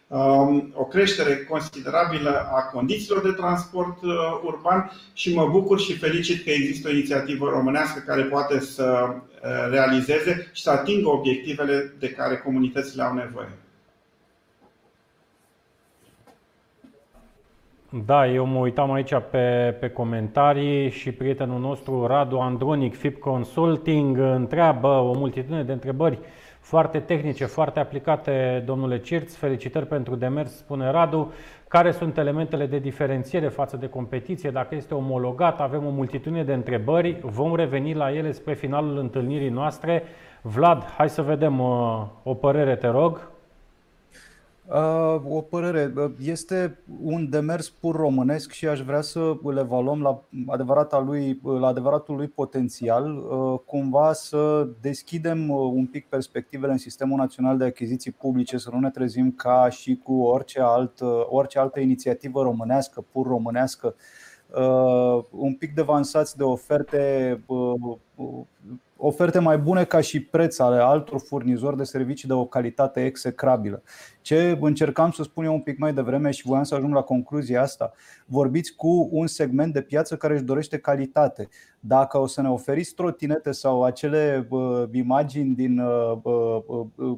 [0.74, 4.12] o creștere considerabilă a condițiilor de transport uh,
[4.44, 9.20] urban și mă bucur și felicit că există o inițiativă românească care poate să uh,
[9.70, 13.50] realizeze și să atingă obiectivele de care comunitățile au nevoie.
[18.06, 24.18] Da, eu mă uitam aici pe, pe comentarii și prietenul nostru Radu Andronic, FIP Consulting,
[24.18, 26.20] întreabă o multitudine de întrebări
[26.62, 29.36] foarte tehnice, foarte aplicate, domnule Cirț.
[29.36, 31.34] Felicitări pentru demers, spune Radu.
[31.68, 34.50] Care sunt elementele de diferențiere față de competiție?
[34.50, 37.18] Dacă este omologat, avem o multitudine de întrebări.
[37.22, 40.04] Vom reveni la ele spre finalul întâlnirii noastre.
[40.42, 43.32] Vlad, hai să vedem uh, o părere, te rog.
[44.74, 45.94] Uh, o părere.
[45.96, 51.40] Uh, este un demers pur românesc și aș vrea să îl evaluăm la, adevărata lui,
[51.44, 57.64] la adevăratul lui potențial, uh, cumva să deschidem un pic perspectivele în Sistemul Național de
[57.64, 61.00] Achiziții Publice, să nu ne trezim ca și cu orice, alt,
[61.30, 63.96] orice altă inițiativă românească, pur românească,
[65.30, 67.44] un pic devansați de oferte
[69.04, 73.84] oferte mai bune ca și preț ale altor furnizori de servicii de o calitate execrabilă.
[74.22, 77.62] Ce încercam să spun eu un pic mai devreme și voiam să ajung la concluzia
[77.62, 77.92] asta.
[78.26, 81.50] Vorbiți cu un segment de piață care își dorește calitate.
[81.80, 87.18] Dacă o să ne oferiți trotinete sau acele uh, imagini din uh, uh, uh,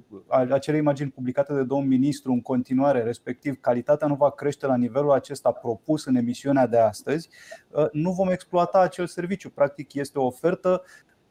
[0.49, 5.11] acele imagini publicate de domnul ministru în continuare, respectiv calitatea nu va crește la nivelul
[5.11, 7.29] acesta propus în emisiunea de astăzi,
[7.69, 9.49] uh, nu vom exploata acel serviciu.
[9.49, 10.81] Practic este o ofertă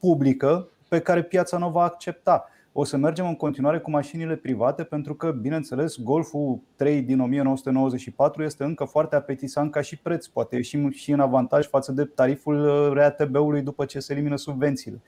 [0.06, 2.48] publică pe care piața nu o va accepta.
[2.72, 8.42] o să mergem în continuare cu mașinile private pentru că, bineînțeles, Golful 3 din 1994
[8.42, 10.26] este încă foarte apetisant ca și preț.
[10.26, 15.00] Poate ieșim și în avantaj față de tariful uh, RATB-ului după ce se elimină subvențiile.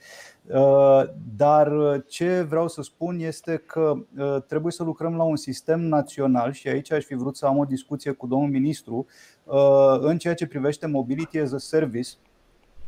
[0.45, 1.03] Uh,
[1.35, 1.71] dar
[2.07, 3.93] ce vreau să spun este că
[4.47, 7.65] trebuie să lucrăm la un sistem național și aici aș fi vrut să am o
[7.65, 9.05] discuție cu domnul ministru
[9.99, 12.09] în ceea ce privește mobility as a service,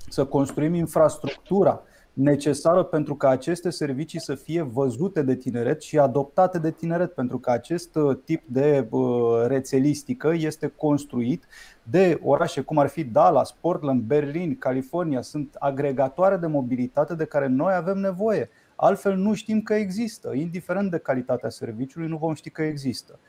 [0.10, 1.82] să construim infrastructura
[2.18, 7.40] necesară pentru ca aceste servicii să fie văzute de tineret și adoptate de tineret, pentru
[7.40, 11.46] că acest uh, tip de uh, rețelistică este construit
[11.84, 15.22] de orașe cum ar fi Dallas, Portland, Berlin, California.
[15.22, 18.50] Sunt agregatoare de mobilitate de care noi avem nevoie.
[18.76, 20.34] Altfel nu știm că există.
[20.34, 23.20] Indiferent de calitatea serviciului, nu vom ști că există.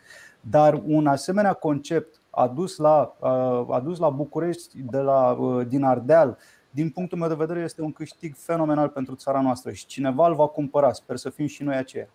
[0.41, 6.39] Dar un asemenea concept adus la, uh, adus la București de la, din Ardeal,
[6.71, 10.35] din punctul meu de vedere, este un câștig fenomenal pentru țara noastră și cineva îl
[10.35, 10.93] va cumpăra.
[10.93, 12.09] Sper să fim și noi aceia.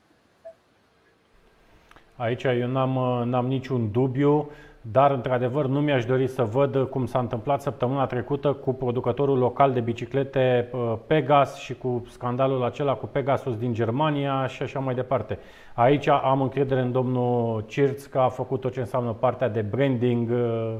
[2.15, 4.49] Aici eu n-am, n-am niciun dubiu,
[4.91, 9.73] dar într-adevăr nu mi-aș dori să văd cum s-a întâmplat săptămâna trecută cu producătorul local
[9.73, 14.95] de biciclete uh, Pegas și cu scandalul acela cu Pegasus din Germania și așa mai
[14.95, 15.39] departe.
[15.73, 20.29] Aici am încredere în domnul Cirț că a făcut tot ce înseamnă partea de branding
[20.29, 20.75] uh,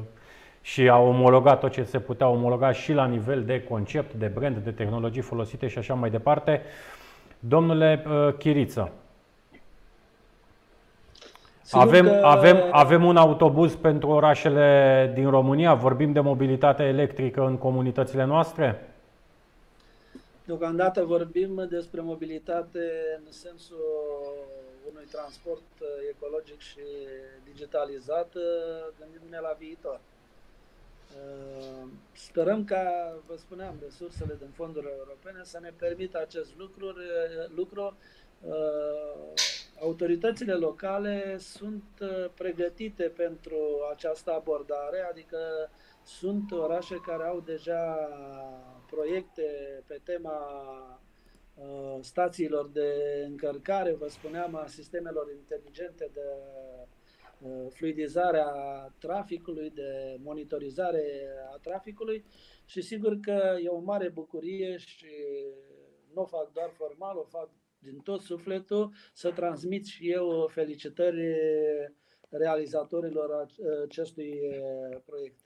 [0.64, 4.56] și a omologat tot ce se putea omologa și la nivel de concept, de brand,
[4.56, 6.62] de tehnologii folosite și așa mai departe.
[7.38, 8.92] Domnule uh, Chiriță,
[11.70, 12.20] avem, că...
[12.22, 15.74] avem, avem un autobuz pentru orașele din România?
[15.74, 18.94] Vorbim de mobilitate electrică în comunitățile noastre?
[20.44, 22.80] Deocamdată vorbim despre mobilitate
[23.24, 23.84] în sensul
[24.90, 25.68] unui transport
[26.10, 26.80] ecologic și
[27.52, 28.32] digitalizat,
[28.98, 30.00] gândindu-ne la viitor.
[31.14, 36.86] Uh, sperăm ca, vă spuneam, resursele din fonduri europene să ne permită acest lucru.
[36.86, 37.96] Uh, lucru.
[38.40, 39.32] Uh,
[39.80, 41.84] autoritățile locale sunt
[42.34, 43.56] pregătite pentru
[43.92, 45.38] această abordare, adică
[46.04, 48.08] sunt orașe care au deja
[48.90, 50.38] proiecte pe tema
[52.00, 52.92] stațiilor de
[53.26, 56.73] încărcare, vă spuneam, a sistemelor inteligente de Uh,
[57.70, 58.46] fluidizarea
[58.98, 62.24] traficului, de monitorizare a traficului
[62.64, 65.10] și sigur că e o mare bucurie și
[66.14, 71.36] nu o fac doar formal, o fac din tot sufletul să transmit și eu felicitări
[72.28, 73.48] realizatorilor
[73.84, 75.40] acestui uh, proiect.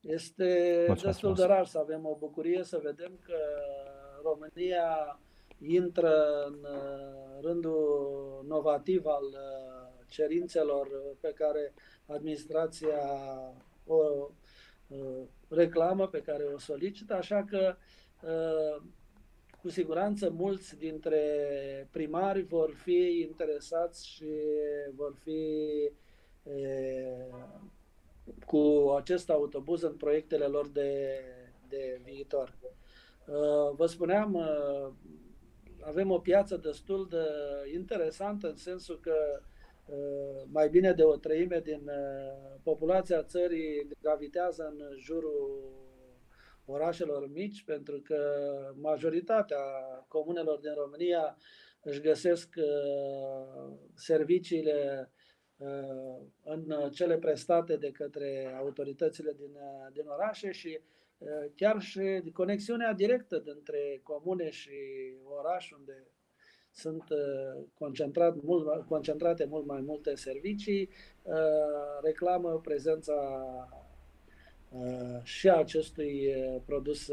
[0.00, 3.36] Este Mulțumesc destul de rar să avem o bucurie să vedem că
[4.22, 5.20] România
[5.58, 9.24] intră în uh, rândul novativ al
[10.08, 10.88] cerințelor
[11.20, 11.74] pe care
[12.06, 13.00] administrația
[13.86, 14.28] o
[15.48, 17.76] reclamă, pe care o solicită, așa că
[18.26, 18.82] ă,
[19.62, 21.22] cu siguranță mulți dintre
[21.90, 24.30] primari vor fi interesați și
[24.94, 25.42] vor fi
[28.46, 31.20] cu acest autobuz în proiectele lor de,
[31.68, 32.54] de viitor.
[33.28, 34.92] Ă, vă spuneam, ă,
[35.80, 37.24] avem o piață destul de
[37.74, 39.44] interesantă în sensul că Uh,
[40.50, 45.72] mai bine de o treime din uh, populația țării gravitează în jurul
[46.64, 48.20] orașelor mici, pentru că
[48.80, 49.58] majoritatea
[50.08, 51.36] comunelor din România
[51.82, 55.10] își găsesc uh, serviciile
[56.44, 59.56] în cele prestate de către autoritățile din,
[59.92, 60.80] din orașe și
[61.54, 64.70] chiar și conexiunea directă dintre comune și
[65.24, 66.06] oraș, unde
[66.78, 70.88] sunt uh, concentrat mult, concentrate mult mai multe servicii,
[71.22, 71.34] uh,
[72.02, 73.14] reclamă prezența
[74.70, 77.08] uh, și a acestui produs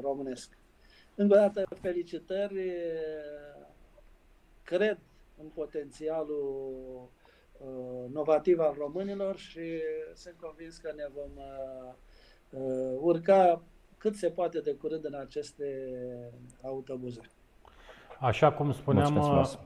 [0.00, 0.58] românesc.
[1.14, 2.72] Încă o dată, felicitări,
[4.62, 4.98] cred
[5.42, 7.10] în potențialul
[8.12, 9.80] novativ al românilor și
[10.14, 11.30] sunt convins că ne vom
[13.00, 13.62] urca
[13.98, 15.92] cât se poate de curând în aceste
[16.62, 17.20] autobuze.
[18.22, 19.58] Așa cum spuneam, Mulțumesc.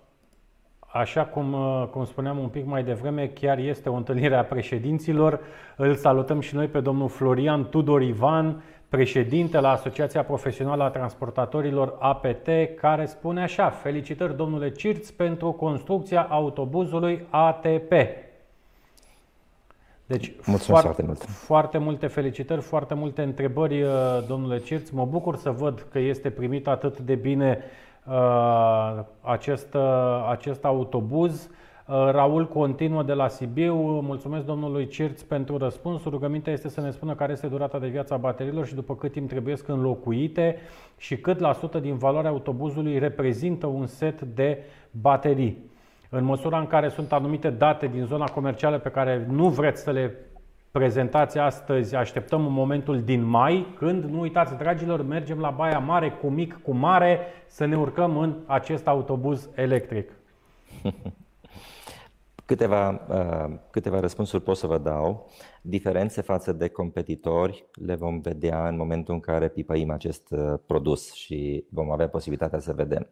[0.79, 1.57] Așa cum,
[1.91, 5.41] cum spuneam un pic mai devreme, chiar este o întâlnire a președinților.
[5.77, 11.97] Îl salutăm și noi pe domnul Florian Tudor Ivan, președinte la Asociația Profesională a Transportatorilor
[11.99, 12.49] APT,
[12.81, 17.93] care spune așa: Felicitări domnule Cirț pentru construcția autobuzului ATP.
[20.07, 21.23] Deci, Mulțumesc foarte, foarte mult.
[21.23, 23.85] Foarte multe felicitări, foarte multe întrebări,
[24.27, 24.89] domnule Cirț.
[24.89, 27.86] Mă bucur să văd că este primit atât de bine Uh,
[29.21, 31.51] acest, uh, acest autobuz.
[31.89, 33.75] Raul continuă de la Sibiu.
[34.01, 36.05] Mulțumesc domnului Cirț pentru răspuns.
[36.05, 39.13] Rugămintea este să ne spună care este durata de viață a bateriilor și după cât
[39.13, 40.57] timp trebuie înlocuite
[40.97, 45.71] și cât la sută din valoarea autobuzului reprezintă un set de baterii.
[46.11, 49.91] În măsura în care sunt anumite date din zona comercială pe care nu vreți să
[49.91, 50.15] le
[50.77, 56.29] prezentați astăzi, așteptăm momentul din mai, când, nu uitați, dragilor, mergem la Baia Mare cu
[56.29, 60.13] mic, cu mare, să ne urcăm în acest autobuz electric.
[62.45, 65.31] Câteva, uh, câteva răspunsuri pot să vă dau.
[65.63, 71.13] Diferențe față de competitori le vom vedea în momentul în care pipăim acest uh, produs
[71.13, 73.07] și vom avea posibilitatea să vedem.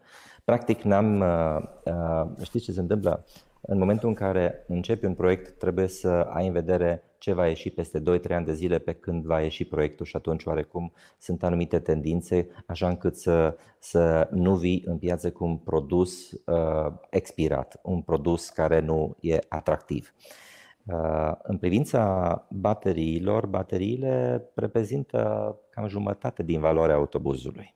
[0.45, 1.21] Practic, n-am,
[1.85, 3.25] uh, știți ce se întâmplă?
[3.61, 7.71] În momentul în care începi un proiect, trebuie să ai în vedere ce va ieși
[7.71, 11.79] peste 2-3 ani de zile pe când va ieși proiectul și atunci oarecum sunt anumite
[11.79, 18.03] tendințe așa încât să, să nu vii în piață cu un produs uh, expirat, un
[18.03, 20.15] produs care nu e atractiv.
[20.87, 25.21] Uh, în privința bateriilor, bateriile reprezintă
[25.71, 27.75] cam jumătate din valoarea autobuzului.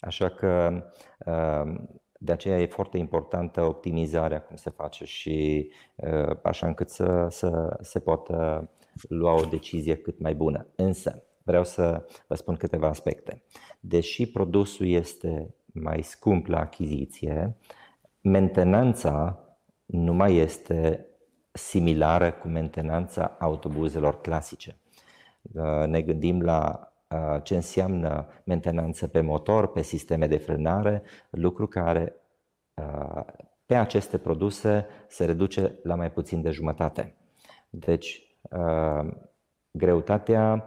[0.00, 0.82] Așa că
[1.26, 1.74] uh,
[2.18, 7.78] de aceea e foarte importantă optimizarea cum se face și uh, așa încât să, să
[7.80, 8.68] se poată
[9.08, 10.66] lua o decizie cât mai bună.
[10.76, 13.42] Însă, vreau să vă spun câteva aspecte.
[13.80, 17.56] Deși produsul este mai scump la achiziție,
[18.20, 19.40] mentenanța
[19.86, 21.06] nu mai este
[21.52, 24.80] similară cu mentenanța autobuzelor clasice.
[25.42, 31.66] Uh, ne gândim la uh, ce înseamnă mentenanță pe motor, pe sisteme de frânare, lucru
[31.66, 32.14] care
[32.74, 33.24] uh,
[33.66, 37.14] pe aceste produse se reduce la mai puțin de jumătate.
[37.70, 38.25] Deci,
[39.70, 40.64] greutatea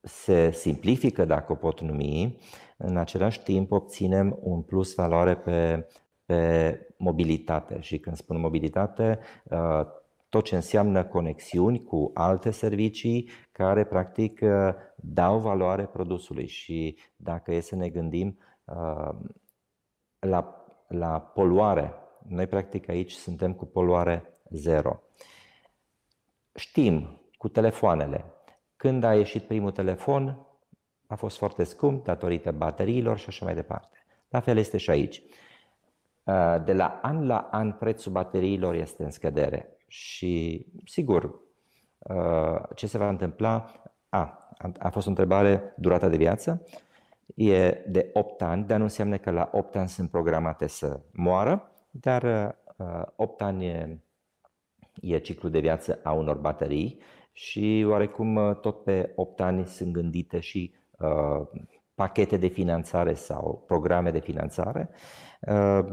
[0.00, 2.38] se simplifică, dacă o pot numi,
[2.76, 5.88] în același timp obținem un plus valoare pe,
[6.24, 7.80] pe mobilitate.
[7.80, 9.18] Și când spun mobilitate,
[10.28, 14.40] tot ce înseamnă conexiuni cu alte servicii care practic
[14.96, 16.46] dau valoare produsului.
[16.46, 18.38] Și dacă e să ne gândim
[20.18, 21.94] la, la poluare,
[22.28, 25.00] noi practic aici suntem cu poluare zero.
[26.56, 28.24] Știm cu telefoanele.
[28.76, 30.46] Când a ieșit primul telefon,
[31.06, 33.96] a fost foarte scump datorită bateriilor și așa mai departe.
[34.28, 35.22] La fel este și aici.
[36.24, 41.40] Uh, de la an la an, prețul bateriilor este în scădere și, sigur,
[41.98, 43.72] uh, ce se va întâmpla?
[44.08, 46.66] A, a fost o întrebare durata de viață.
[47.34, 51.72] E de 8 ani, dar nu înseamnă că la 8 ani sunt programate să moară,
[51.90, 52.56] dar
[53.16, 54.00] 8 uh, ani
[55.00, 56.98] e, e ciclul de viață a unor baterii
[57.32, 61.60] și oarecum uh, tot pe 8 ani sunt gândite și uh,
[61.94, 64.90] pachete de finanțare sau programe de finanțare,
[65.40, 65.84] uh,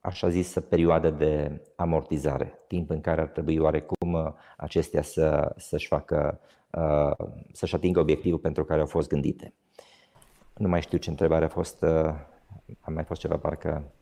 [0.00, 5.86] așa zisă perioadă de amortizare, timp în care ar trebui oarecum uh, acestea să, să-și
[5.86, 6.40] facă,
[6.70, 9.54] uh, să-și atingă obiectivul pentru care au fost gândite.
[10.56, 12.14] Nu mai știu ce întrebare a fost, uh,
[12.80, 13.92] a mai fost ceva parcă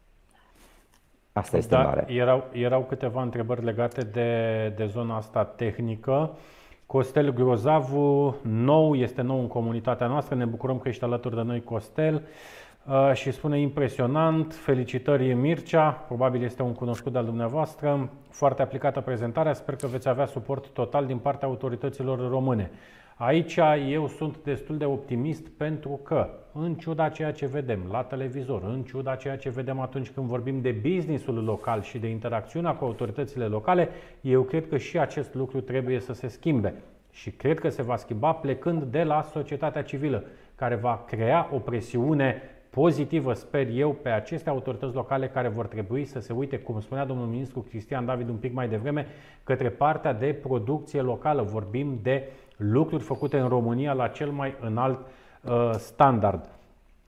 [1.41, 2.05] Asta este da, mare.
[2.09, 6.31] Erau, erau câteva întrebări legate de, de zona asta tehnică.
[6.87, 11.63] Costel Grozavu, nou, este nou în comunitatea noastră, ne bucurăm că ești alături de noi,
[11.63, 12.23] Costel.
[12.87, 19.53] Uh, și spune impresionant, felicitări Mircea, probabil este un cunoscut al dumneavoastră, foarte aplicată prezentarea,
[19.53, 22.71] sper că veți avea suport total din partea autorităților române.
[23.23, 23.59] Aici
[23.89, 28.83] eu sunt destul de optimist pentru că, în ciuda ceea ce vedem la televizor, în
[28.83, 33.45] ciuda ceea ce vedem atunci când vorbim de businessul local și de interacțiunea cu autoritățile
[33.45, 33.89] locale,
[34.21, 36.75] eu cred că și acest lucru trebuie să se schimbe.
[37.11, 40.25] Și cred că se va schimba plecând de la societatea civilă,
[40.55, 46.05] care va crea o presiune pozitivă, sper eu, pe aceste autorități locale care vor trebui
[46.05, 49.07] să se uite, cum spunea domnul ministru Cristian David un pic mai devreme,
[49.45, 51.43] către partea de producție locală.
[51.43, 52.29] Vorbim de
[52.61, 54.99] lucruri făcute în România la cel mai înalt
[55.43, 56.49] uh, standard.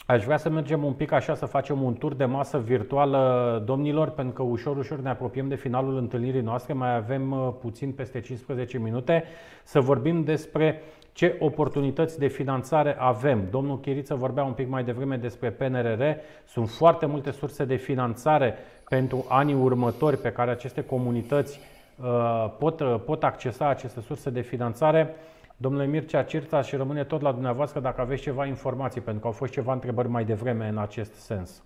[0.07, 4.11] Aș vrea să mergem un pic așa, să facem un tur de masă virtuală, domnilor,
[4.11, 8.21] pentru că ușor, ușor ne apropiem de finalul întâlnirii noastre, mai avem uh, puțin peste
[8.21, 9.25] 15 minute,
[9.63, 13.43] să vorbim despre ce oportunități de finanțare avem.
[13.51, 16.03] Domnul Chiriță vorbea un pic mai devreme despre PNRR.
[16.47, 18.55] Sunt foarte multe surse de finanțare
[18.89, 21.61] pentru anii următori pe care aceste comunități
[22.03, 25.15] uh, pot, uh, pot accesa aceste surse de finanțare.
[25.63, 29.33] Domnule Mircea Cirța și rămâne tot la dumneavoastră dacă aveți ceva informații, pentru că au
[29.33, 31.63] fost ceva întrebări mai devreme în acest sens.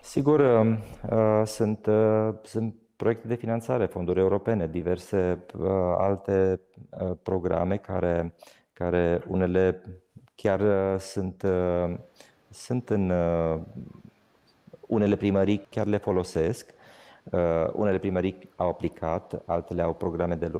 [0.00, 0.76] Sigur, uh,
[1.10, 8.34] uh sunt, uh, sunt proiecte de finanțare, fonduri europene, diverse uh, alte uh, programe care,
[8.72, 9.82] care unele
[10.34, 11.96] chiar uh, sunt, uh,
[12.48, 13.60] sunt în, uh,
[14.80, 16.73] unele primării chiar le folosesc,
[17.72, 20.50] unele primării au aplicat, altele au programe de,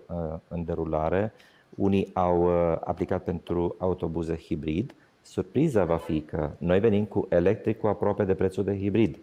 [0.48, 1.32] în derulare,
[1.74, 2.46] unii au
[2.84, 4.94] aplicat pentru autobuze hibrid.
[5.22, 9.18] Surpriza va fi că noi venim cu electric cu aproape de prețul de hibrid.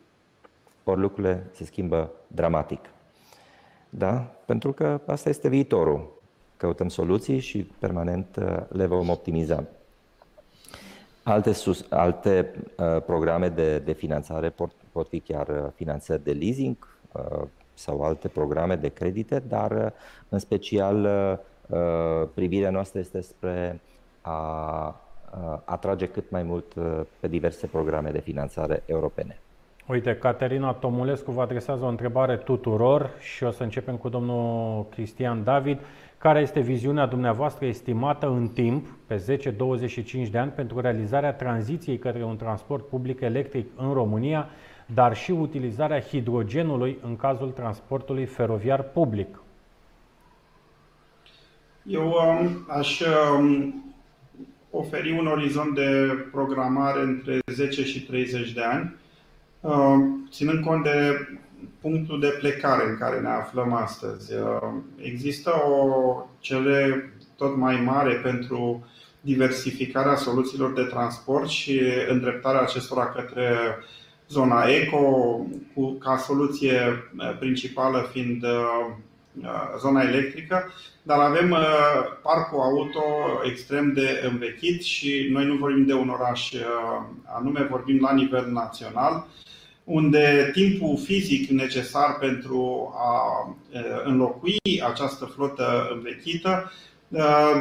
[0.84, 2.80] Ori lucrurile se schimbă dramatic.
[3.90, 4.32] Da?
[4.46, 6.20] Pentru că asta este viitorul.
[6.58, 9.64] Căutăm soluții și permanent uh, le vom optimiza.
[11.24, 16.32] Alte, sus, alte uh, programe de, de finanțare pot, pot fi chiar uh, finanțări de
[16.32, 17.01] leasing uh,
[17.74, 19.88] sau alte programe de credite, dar uh,
[20.30, 21.08] în special
[21.68, 23.80] uh, privirea noastră este spre
[24.22, 24.96] a
[25.66, 26.74] atrage cât mai mult
[27.20, 29.40] pe diverse programe de finanțare europene.
[29.88, 35.44] Uite, Caterina Tomulescu vă adresează o întrebare tuturor și o să începem cu domnul Cristian
[35.44, 35.80] David.
[36.18, 39.40] Care este viziunea dumneavoastră estimată în timp, pe
[40.28, 44.50] 10-25 de ani, pentru realizarea tranziției către un transport public electric în România,
[44.94, 49.42] dar și utilizarea hidrogenului în cazul transportului feroviar public?
[51.84, 53.02] Eu um, aș
[53.40, 53.94] um,
[54.70, 59.00] oferi un orizont de programare între 10 și 30 de ani
[59.62, 59.96] Uh,
[60.32, 61.28] ținând cont de
[61.82, 64.34] punctul de plecare în care ne aflăm astăzi.
[64.34, 68.86] Uh, există o cerere tot mai mare pentru
[69.22, 73.78] diversificarea soluțiilor de transport și îndreptarea acestora către
[74.32, 75.00] zona eco,
[75.74, 78.46] cu, ca soluție uh, principală fiind
[79.80, 80.72] zona electrică,
[81.04, 81.56] dar avem
[82.22, 83.04] parcul auto
[83.44, 86.52] extrem de învechit și noi nu vorbim de un oraș
[87.38, 89.28] anume, vorbim la nivel național
[89.84, 93.56] unde timpul fizic necesar pentru a
[94.04, 96.72] înlocui această flotă învechită,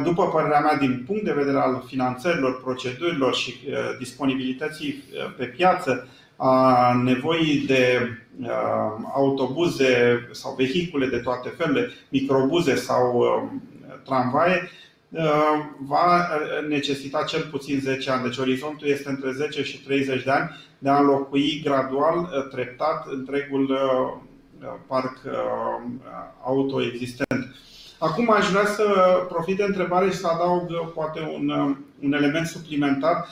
[0.03, 3.53] după părerea mea, din punct de vedere al finanțărilor, procedurilor și
[3.99, 5.03] disponibilității
[5.37, 6.07] pe piață,
[6.43, 8.09] a nevoii de
[9.13, 13.25] autobuze sau vehicule de toate felurile, microbuze sau
[14.05, 14.69] tramvaie,
[15.11, 18.23] Uh, va uh, necesita cel puțin 10 ani.
[18.23, 23.07] Deci orizontul este între 10 și 30 de ani de a înlocui gradual, uh, treptat,
[23.07, 23.77] întregul
[24.87, 25.17] parc
[26.43, 27.55] auto existent.
[27.99, 28.85] Acum aș vrea să
[29.29, 31.49] profit de întrebare și să adaug poate un,
[32.01, 33.27] un element suplimentar,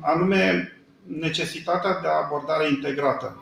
[0.00, 0.72] anume
[1.06, 3.38] necesitatea de abordare integrată.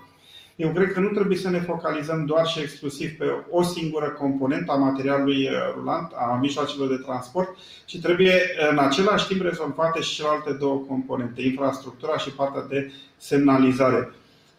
[0.56, 4.72] Eu cred că nu trebuie să ne focalizăm doar și exclusiv pe o singură componentă
[4.72, 7.48] a materialului uh, rulant, a mijloacelor de transport,
[7.84, 8.40] ci trebuie
[8.70, 14.12] în același timp rezolvate și celelalte două componente, infrastructura și partea de semnalizare.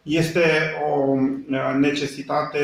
[0.04, 0.44] Este
[0.94, 2.60] o uh, necesitate,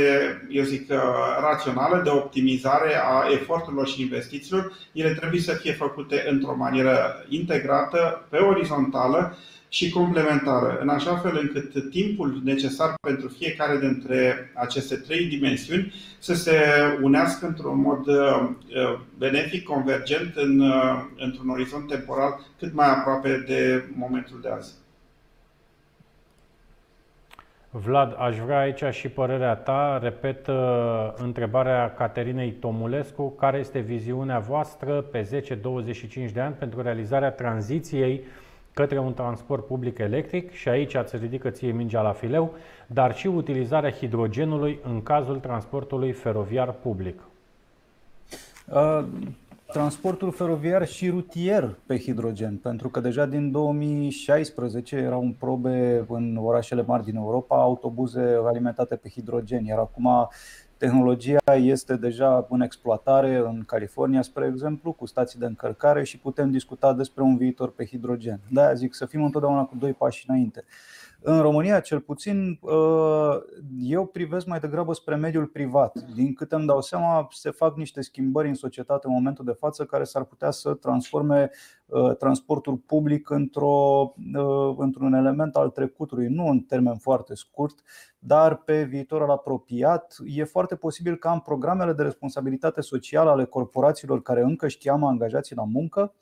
[0.50, 0.98] eu zic, uh,
[1.42, 4.74] rațională de optimizare a eforturilor și investițiilor.
[4.92, 9.38] Ele trebuie să fie făcute într-o manieră integrată, pe orizontală,
[9.70, 16.34] și complementară, în așa fel încât timpul necesar pentru fiecare dintre aceste trei dimensiuni să
[16.34, 16.60] se
[17.02, 18.50] unească într-un mod uh,
[19.18, 24.74] benefic, convergent, în, uh, într-un orizont temporal cât mai aproape de momentul de azi.
[27.72, 30.00] Vlad, aș vrea aici și părerea ta.
[30.02, 33.30] Repet uh, întrebarea Caterinei Tomulescu.
[33.30, 35.44] Care este viziunea voastră pe
[36.30, 38.22] 10-25 de ani pentru realizarea tranziției
[38.74, 42.54] către un transport public electric și aici ați ridică ție mingea la fileu,
[42.88, 47.20] dar și utilizarea hidrogenului în cazul transportului feroviar public.
[48.74, 49.06] Uh,
[49.72, 56.38] transportul feroviar și rutier pe hidrogen, pentru că deja din 2016 erau în probe în
[56.42, 60.30] orașele mari din Europa autobuze alimentate pe hidrogen, iar acum
[60.80, 66.52] Tehnologia este deja în exploatare în California, spre exemplu, cu stații de încărcare și putem
[66.52, 68.40] discuta despre un viitor pe hidrogen.
[68.50, 70.64] De-aia zic să fim întotdeauna cu doi pași înainte.
[71.22, 73.38] În România, cel puțin, uh,
[73.80, 76.00] eu privesc mai degrabă spre mediul privat.
[76.14, 79.86] Din câte îmi dau seama, se fac niște schimbări în societate în momentul de față
[79.86, 81.52] care s-ar putea să transforme
[81.86, 87.80] uh, transportul public într-o, uh, într-un element al trecutului, nu în termen foarte scurt,
[88.20, 90.16] dar pe viitorul apropiat.
[90.26, 95.08] E foarte posibil ca în programele de responsabilitate socială ale corporațiilor care încă își cheamă
[95.08, 96.14] angajații la muncă,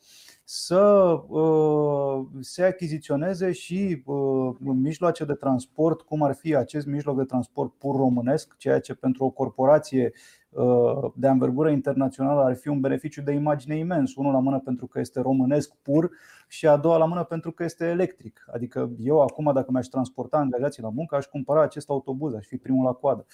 [0.50, 0.80] să
[1.28, 7.72] uh, se achiziționeze și uh, mijloace de transport, cum ar fi acest mijloc de transport
[7.72, 10.12] pur românesc, ceea ce pentru o corporație
[10.50, 14.14] uh, de anvergură internațională ar fi un beneficiu de imagine imens.
[14.14, 16.10] Unul la mână pentru că este românesc pur
[16.46, 18.44] și a doua la mână pentru că este electric.
[18.52, 22.56] Adică eu acum dacă mi-aș transporta angajații la muncă, aș cumpăra acest autobuz, aș fi
[22.56, 23.26] primul la coadă.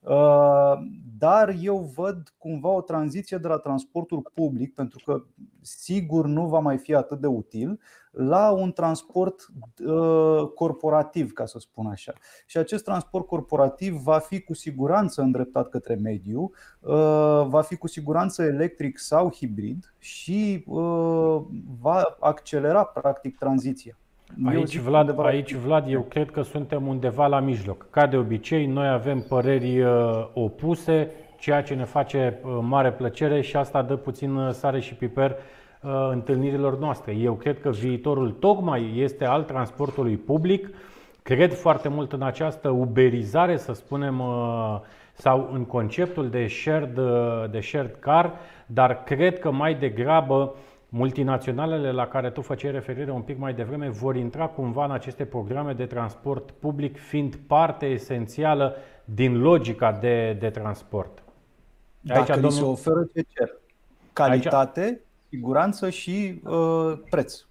[0.00, 0.72] Uh,
[1.18, 5.24] dar eu văd cumva o tranziție de la transportul public, pentru că
[5.60, 9.46] sigur nu va mai fi atât de util, la un transport
[9.84, 12.12] uh, corporativ, ca să spun așa.
[12.46, 16.50] Și acest transport corporativ va fi cu siguranță îndreptat către mediu,
[16.80, 20.64] uh, va fi cu siguranță electric sau hibrid și
[21.80, 23.98] va accelera practic tranziția.
[24.44, 27.86] Aici Vlad, aici, Vlad, eu cred că suntem undeva la mijloc.
[27.90, 29.90] Ca de obicei, noi avem păreri uh,
[30.32, 34.94] opuse, ceea ce ne face uh, mare plăcere și asta dă puțin uh, sare și
[34.94, 35.36] piper
[36.10, 37.12] întâlnirilor noastre.
[37.12, 40.68] Eu cred că viitorul tocmai este al transportului public.
[41.22, 44.22] Cred foarte mult în această uberizare, să spunem,
[45.12, 47.00] sau în conceptul de shared,
[47.50, 48.32] de shared car,
[48.66, 50.54] dar cred că mai degrabă
[50.90, 55.24] multinaționalele la care tu făceai referire un pic mai devreme vor intra cumva în aceste
[55.24, 61.22] programe de transport public, fiind parte esențială din logica de, de transport.
[62.08, 62.50] Aici, Dacă domnul...
[62.50, 63.50] se oferă ce cer.
[64.12, 64.98] Calitate, Aici...
[65.28, 67.44] siguranță și uh, preț.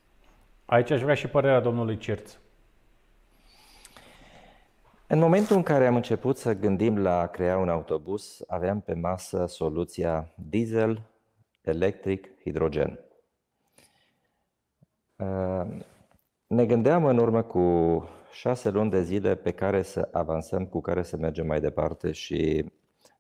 [0.66, 2.38] Aici aș vrea și părerea domnului Cerț.
[5.08, 8.94] În momentul în care am început să gândim la a crea un autobuz, aveam pe
[8.94, 11.02] masă soluția diesel,
[11.62, 13.00] electric, hidrogen.
[15.20, 15.86] Ehm,
[16.48, 17.64] ne gândeam în urmă cu
[18.32, 22.66] șase luni de zile pe care să avansăm, cu care să mergem mai departe și,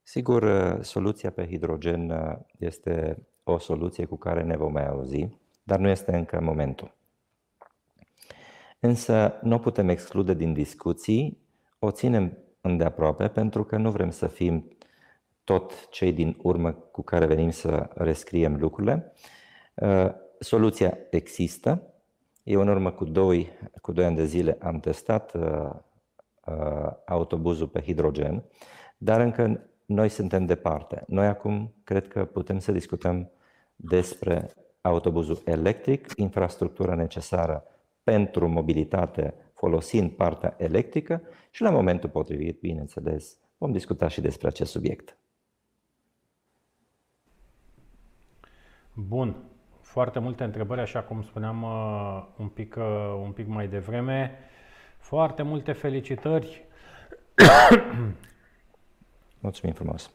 [0.03, 0.43] sigur,
[0.81, 2.13] soluția pe hidrogen
[2.57, 5.27] este o soluție cu care ne vom mai auzi,
[5.63, 6.97] dar nu este încă momentul.
[8.79, 11.37] Însă nu putem exclude din discuții,
[11.79, 14.77] o ținem îndeaproape pentru că nu vrem să fim
[15.43, 19.13] tot cei din urmă cu care venim să rescriem lucrurile.
[20.39, 21.81] Ehm, soluția există,
[22.43, 23.49] eu în urmă cu doi,
[23.81, 25.69] cu doi ani de zile am testat uh,
[26.45, 28.43] uh, autobuzul pe hidrogen,
[28.97, 31.03] dar încă noi suntem departe.
[31.07, 33.31] Noi acum cred că putem să discutăm
[33.75, 37.63] despre autobuzul electric, infrastructura necesară
[38.03, 44.71] pentru mobilitate folosind partea electrică și la momentul potrivit, bineînțeles, vom discuta și despre acest
[44.71, 45.17] subiect.
[48.93, 49.48] Bun
[49.89, 54.39] foarte multe întrebări, așa cum spuneam uh, un pic, uh, un pic mai devreme.
[54.97, 56.63] Foarte multe felicitări.
[59.39, 60.11] Mulțumim frumos.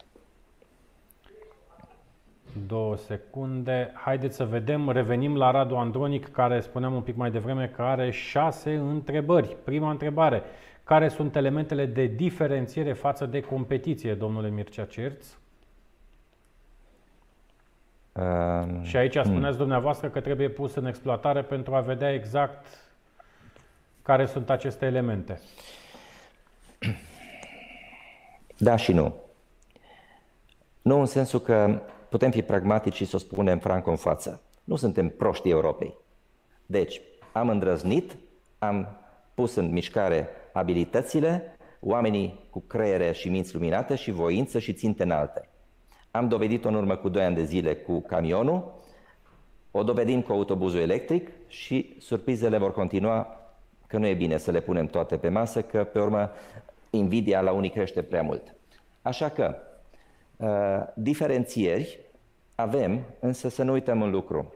[2.67, 3.93] Două secunde.
[3.95, 4.91] Haideți să vedem.
[4.91, 9.57] Revenim la Radu Andronic, care spuneam un pic mai devreme că are șase întrebări.
[9.65, 10.43] Prima întrebare.
[10.85, 15.27] Care sunt elementele de diferențiere față de competiție, domnule Mircea Cerț?
[18.15, 19.57] Uh, și aici spuneți hmm.
[19.57, 22.67] dumneavoastră că trebuie pus în exploatare pentru a vedea exact
[24.03, 25.41] care sunt aceste elemente.
[28.57, 29.15] Da și nu.
[30.83, 34.41] Nu în sensul că putem fi pragmatici și să o spunem franc în față.
[34.65, 35.95] Nu suntem proștii Europei.
[36.67, 37.01] Deci,
[37.33, 38.17] am îndrăznit,
[38.59, 38.89] am
[39.35, 45.49] pus în mișcare abilitățile, oamenii cu creiere și minți luminate și voință și ținte înalte.
[46.17, 48.73] Am dovedit-o în urmă cu 2 ani de zile cu camionul,
[49.71, 53.41] o dovedim cu autobuzul electric și surprizele vor continua,
[53.87, 56.31] că nu e bine să le punem toate pe masă, că pe urmă
[56.91, 58.55] invidia la unii crește prea mult.
[59.03, 59.57] Așa că,
[60.37, 61.99] uh, diferențieri
[62.55, 64.55] avem, însă să nu uităm un lucru.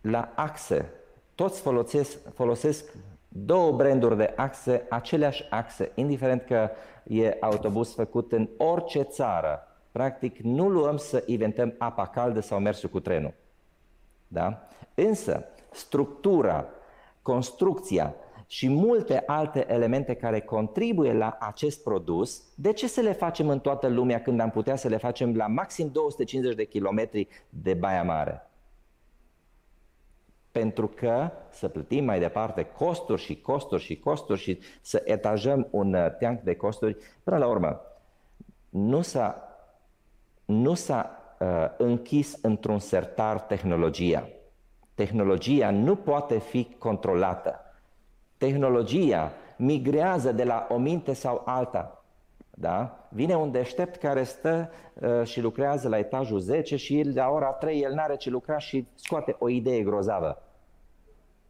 [0.00, 0.90] La axe,
[1.34, 2.92] toți folosesc, folosesc
[3.28, 6.70] două branduri de axe, aceleași axe, indiferent că
[7.04, 9.65] e autobuz făcut în orice țară,
[9.96, 13.34] Practic, nu luăm să inventăm apa caldă sau mersul cu trenul.
[14.28, 14.68] Da?
[14.94, 16.66] Însă, structura,
[17.22, 18.14] construcția
[18.46, 23.60] și multe alte elemente care contribuie la acest produs, de ce să le facem în
[23.60, 28.02] toată lumea când am putea să le facem la maxim 250 de kilometri de Baia
[28.02, 28.50] Mare?
[30.52, 35.94] Pentru că să plătim mai departe costuri și costuri și costuri și să etajăm un
[35.94, 37.80] uh, teanc de costuri, până la urmă,
[38.68, 39.45] nu s-a
[40.46, 41.46] nu s-a uh,
[41.76, 44.28] închis într-un sertar tehnologia.
[44.94, 47.60] Tehnologia nu poate fi controlată.
[48.36, 52.04] Tehnologia migrează de la o minte sau alta.
[52.50, 53.08] Da?
[53.08, 57.50] Vine un deștept care stă uh, și lucrează la etajul 10 și el, la ora
[57.52, 60.42] 3 el n-are ce lucra și scoate o idee grozavă.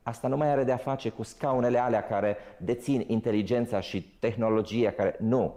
[0.02, 5.16] Asta nu mai are de-a face cu scaunele alea care dețin inteligența și tehnologia care...
[5.18, 5.54] Nu,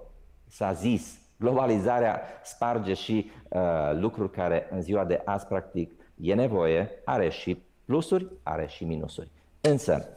[0.48, 3.61] s-a zis, Globalizarea sparge și uh,
[3.94, 9.30] lucruri care în ziua de azi practic e nevoie, are și plusuri, are și minusuri.
[9.61, 10.07] Însă,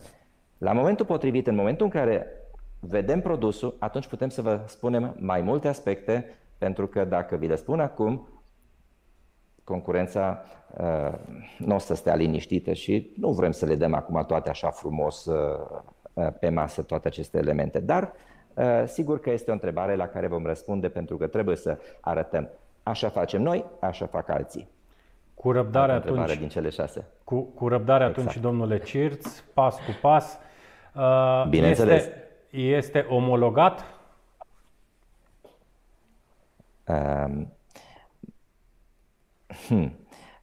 [0.59, 2.27] la momentul potrivit, în momentul în care
[2.81, 7.57] vedem produsul, atunci putem să vă spunem mai multe aspecte, pentru că dacă vi le
[7.57, 8.29] spun acum,
[9.65, 10.43] concurența
[10.79, 11.19] uh,
[11.59, 15.25] nu o să stea liniștită și nu vrem să le dăm acum toate așa frumos
[15.25, 15.61] uh,
[16.13, 17.81] uh, pe masă toate aceste elemente.
[17.81, 18.13] Dar
[18.87, 22.49] sigur că este o întrebare la care vom răspunde pentru că trebuie să arătăm
[22.83, 24.69] așa facem noi, așa fac alții.
[25.35, 26.39] Cu răbdare atunci.
[26.39, 27.07] din cele șase.
[27.25, 28.27] Cu, cu răbdare exact.
[28.27, 30.39] atunci, domnule Cirț, pas cu pas.
[31.49, 32.03] Bineînțeles.
[32.03, 33.85] Este, este omologat?
[36.87, 37.53] Um,
[39.69, 39.97] hmm.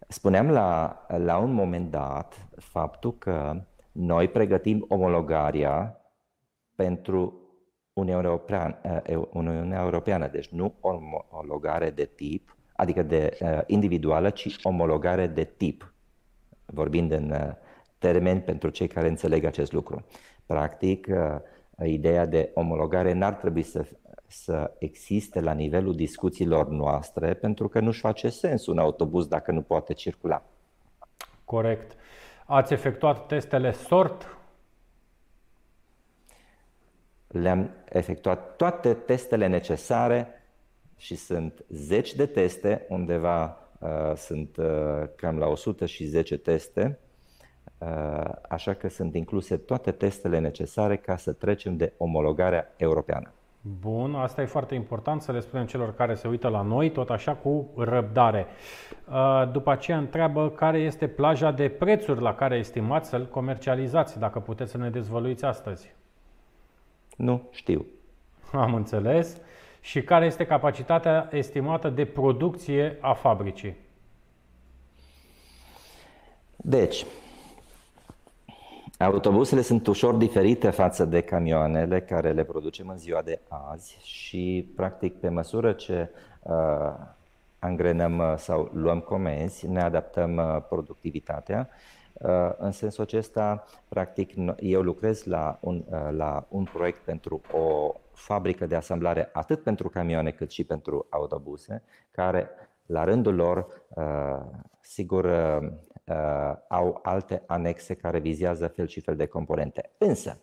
[0.07, 3.61] Spuneam la, la un moment dat faptul că
[3.91, 6.01] noi pregătim omologarea
[6.75, 7.33] pentru
[7.93, 8.77] Uniunea Europeană,
[9.09, 15.43] uh, Uniunea Europeană, deci nu omologare de tip, adică de uh, individuală, ci omologare de
[15.43, 15.93] tip,
[16.65, 17.51] vorbind în uh,
[17.97, 20.05] termeni pentru cei care înțeleg acest lucru.
[20.45, 21.07] Practic,
[21.83, 23.85] ideea de omologare n-ar trebui să,
[24.27, 29.61] să existe la nivelul discuțiilor noastre, pentru că nu-și face sens un autobuz dacă nu
[29.61, 30.43] poate circula.
[31.45, 31.95] Corect.
[32.45, 34.38] Ați efectuat testele SORT?
[37.31, 40.27] Le-am efectuat toate testele necesare
[40.97, 44.65] și sunt zeci de teste, undeva uh, sunt uh,
[45.15, 46.99] cam la 110 teste
[47.79, 47.87] Uh,
[48.49, 53.31] așa că sunt incluse toate testele necesare ca să trecem de omologarea europeană.
[53.79, 57.09] Bun, asta e foarte important să le spunem celor care se uită la noi, tot
[57.09, 58.45] așa cu răbdare.
[59.09, 64.39] Uh, după aceea întreabă care este plaja de prețuri la care estimați să-l comercializați, dacă
[64.39, 65.93] puteți să ne dezvăluiți astăzi.
[67.19, 67.85] Nu știu.
[68.51, 69.37] Am înțeles.
[69.81, 73.75] Și care este capacitatea estimată de producție a fabricii?
[76.55, 77.05] Deci,
[78.97, 84.71] Autobuzele sunt ușor diferite față de camioanele care le producem în ziua de azi și,
[84.75, 86.09] practic, pe măsură ce
[86.41, 86.53] uh,
[87.59, 91.69] angrenăm uh, sau luăm comenzi, ne adaptăm uh, productivitatea.
[92.13, 97.93] Uh, în sensul acesta, practic, eu lucrez la un, uh, la un proiect pentru o
[98.11, 102.49] fabrică de asamblare atât pentru camioane cât și pentru autobuse, care
[102.85, 104.39] la rândul lor, uh,
[104.81, 105.71] sigur, uh,
[106.03, 109.91] uh, au alte anexe care vizează fel și fel de componente.
[109.97, 110.37] Însă,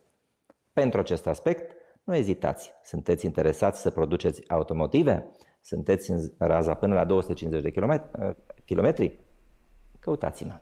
[0.73, 2.73] pentru acest aspect, nu ezitați.
[2.85, 5.27] Sunteți interesați să produceți automotive?
[5.61, 7.71] Sunteți în raza până la 250 de
[8.65, 9.21] kilometri?
[9.99, 10.61] Căutați-mă.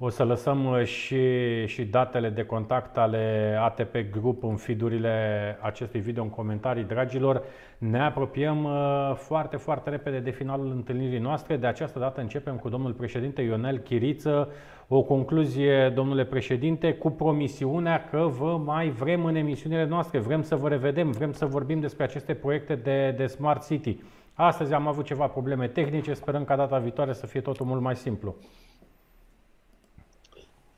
[0.00, 1.20] O să lăsăm uh, și,
[1.66, 5.12] și datele de contact ale ATP Group în fidurile
[5.60, 7.42] acestui video în comentarii, dragilor.
[7.78, 11.56] Ne apropiem uh, foarte, foarte repede de finalul întâlnirii noastre.
[11.56, 14.48] De această dată începem cu domnul președinte Ionel Chiriță.
[14.88, 20.56] O concluzie, domnule președinte, cu promisiunea că vă mai vrem în emisiunile noastre, vrem să
[20.56, 23.96] vă revedem, vrem să vorbim despre aceste proiecte de, de Smart City.
[24.34, 27.96] Astăzi am avut ceva probleme tehnice, sperăm ca data viitoare să fie totul mult mai
[27.96, 28.34] simplu.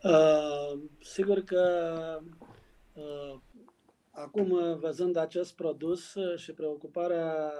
[0.02, 1.64] Uh, sigur că
[2.94, 3.40] uh,
[4.10, 7.52] acum, văzând acest produs și preocuparea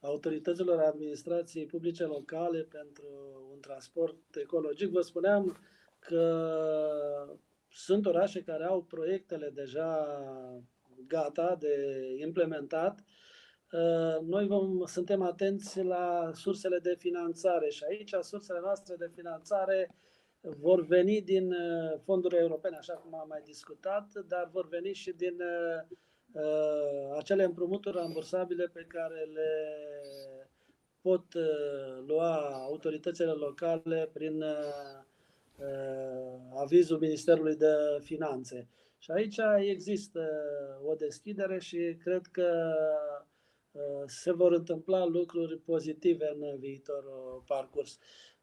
[0.00, 3.04] autorităților administrației publice locale pentru
[3.52, 5.58] un transport ecologic, vă spuneam
[5.98, 6.50] că
[7.70, 10.06] sunt orașe care au proiectele deja
[11.06, 11.76] gata de
[12.20, 13.04] implementat.
[13.72, 19.94] Uh, noi vom, suntem atenți la sursele de finanțare și aici sursele noastre de finanțare
[20.40, 25.12] vor veni din uh, fonduri europene, așa cum am mai discutat, dar vor veni și
[25.12, 25.96] din uh,
[26.32, 29.50] uh, acele împrumuturi rambursabile pe care le
[31.00, 31.24] pot
[32.06, 34.44] lua autoritățile locale prin
[36.54, 38.68] avizul Ministerului de Finanțe.
[38.98, 39.36] Și aici
[39.70, 40.28] există
[40.84, 42.74] o deschidere și cred că
[44.06, 47.98] se vor întâmpla lucruri pozitive în viitorul parcurs.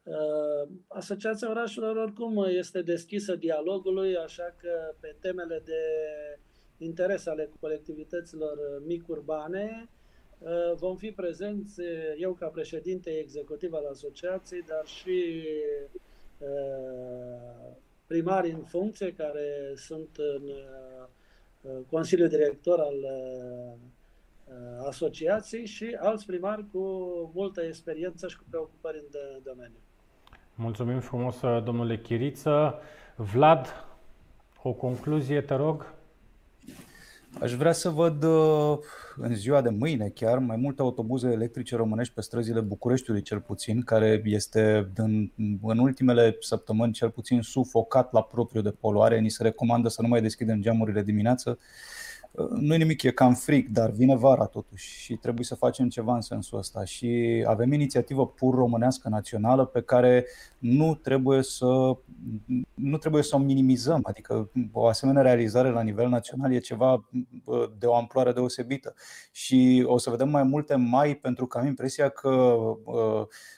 [0.07, 5.81] Uh, Asociația Orașelor oricum este deschisă dialogului, așa că pe temele de
[6.77, 9.89] interes ale colectivităților mic-urbane
[10.39, 11.81] uh, vom fi prezenți,
[12.17, 15.43] eu ca președinte executiv al asociației, dar și
[16.37, 17.75] uh,
[18.05, 20.51] primari în funcție care sunt în
[21.89, 23.05] Consiliul Director al
[24.85, 26.79] asociației și alți primari cu
[27.33, 29.79] multă experiență și cu preocupări în domeniu.
[30.59, 32.79] Mulțumim frumos, domnule Chiriță.
[33.15, 33.85] Vlad,
[34.61, 35.93] o concluzie, te rog.
[37.41, 38.77] Aș vrea să văd uh,
[39.15, 43.81] în ziua de mâine chiar mai multe autobuze electrice românești pe străzile Bucureștiului cel puțin,
[43.81, 45.31] care este în,
[45.61, 49.19] în ultimele săptămâni cel puțin sufocat la propriu de poluare.
[49.19, 51.59] Ni se recomandă să nu mai deschidem geamurile dimineață
[52.55, 56.15] nu e nimic, e cam fric, dar vine vara totuși și trebuie să facem ceva
[56.15, 56.83] în sensul ăsta.
[56.83, 60.25] Și avem inițiativă pur românească națională pe care
[60.57, 61.97] nu trebuie să,
[62.73, 63.99] nu trebuie să o minimizăm.
[64.03, 67.09] Adică o asemenea realizare la nivel național e ceva
[67.77, 68.93] de o amploare deosebită.
[69.31, 72.55] Și o să vedem mai multe mai pentru că am impresia că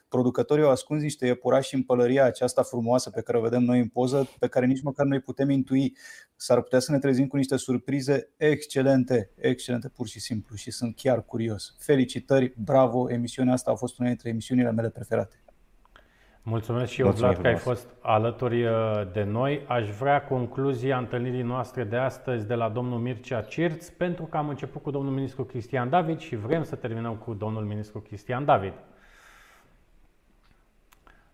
[0.09, 3.87] producătorii au ascuns niște iepurași în pălăria aceasta frumoasă pe care o vedem noi în
[3.87, 5.97] poză, pe care nici măcar noi putem intui.
[6.35, 10.95] S-ar putea să ne trezim cu niște surprize excelente, excelente pur și simplu și sunt
[10.95, 11.75] chiar curios.
[11.77, 15.41] Felicitări, bravo, emisiunea asta a fost una dintre emisiunile mele preferate.
[16.43, 18.71] Mulțumesc și eu, Vlad, că ai fost alături uh,
[19.13, 19.65] de noi.
[19.67, 24.49] Aș vrea concluzia întâlnirii noastre de astăzi de la domnul Mircea Cirț, pentru că am
[24.49, 28.73] început cu domnul ministru Cristian David și vrem să terminăm cu domnul ministru Cristian David.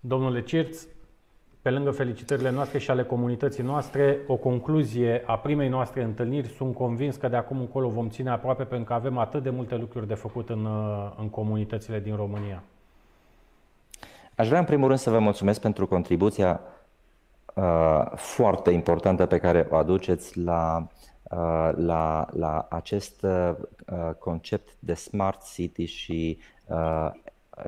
[0.07, 0.85] Domnule Cirț,
[1.61, 6.75] pe lângă felicitările noastre și ale comunității noastre, o concluzie a primei noastre întâlniri, sunt
[6.75, 10.07] convins că de acum încolo vom ține aproape pentru că avem atât de multe lucruri
[10.07, 10.67] de făcut în,
[11.17, 12.63] în comunitățile din România.
[14.35, 16.61] Aș vrea în primul rând să vă mulțumesc pentru contribuția
[17.53, 20.87] uh, foarte importantă pe care o aduceți la,
[21.23, 23.55] uh, la, la acest uh,
[24.19, 26.37] concept de smart city și,
[26.67, 27.09] uh,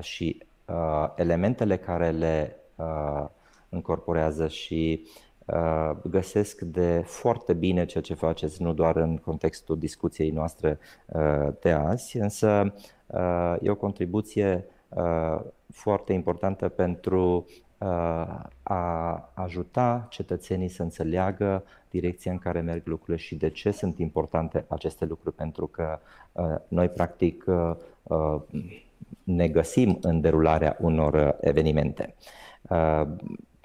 [0.00, 3.24] și uh, elementele care le uh,
[3.68, 5.06] încorporează și
[5.46, 11.48] uh, găsesc de foarte bine ceea ce faceți, nu doar în contextul discuției noastre uh,
[11.60, 12.74] de azi, însă
[13.06, 15.40] uh, e o contribuție uh,
[15.72, 17.46] foarte importantă pentru
[17.78, 23.98] uh, a ajuta cetățenii să înțeleagă direcția în care merg lucrurile și de ce sunt
[23.98, 25.98] importante aceste lucruri, pentru că
[26.32, 28.40] uh, noi, practic, uh,
[29.22, 32.14] ne găsim în derularea unor uh, evenimente.
[32.62, 33.02] Uh,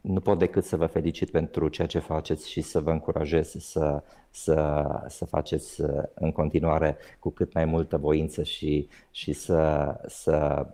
[0.02, 4.04] nu pot decât să vă felicit pentru ceea ce faceți și să vă încurajez să,
[4.30, 10.68] să, să faceți uh, în continuare cu cât mai multă voință și, și să, să,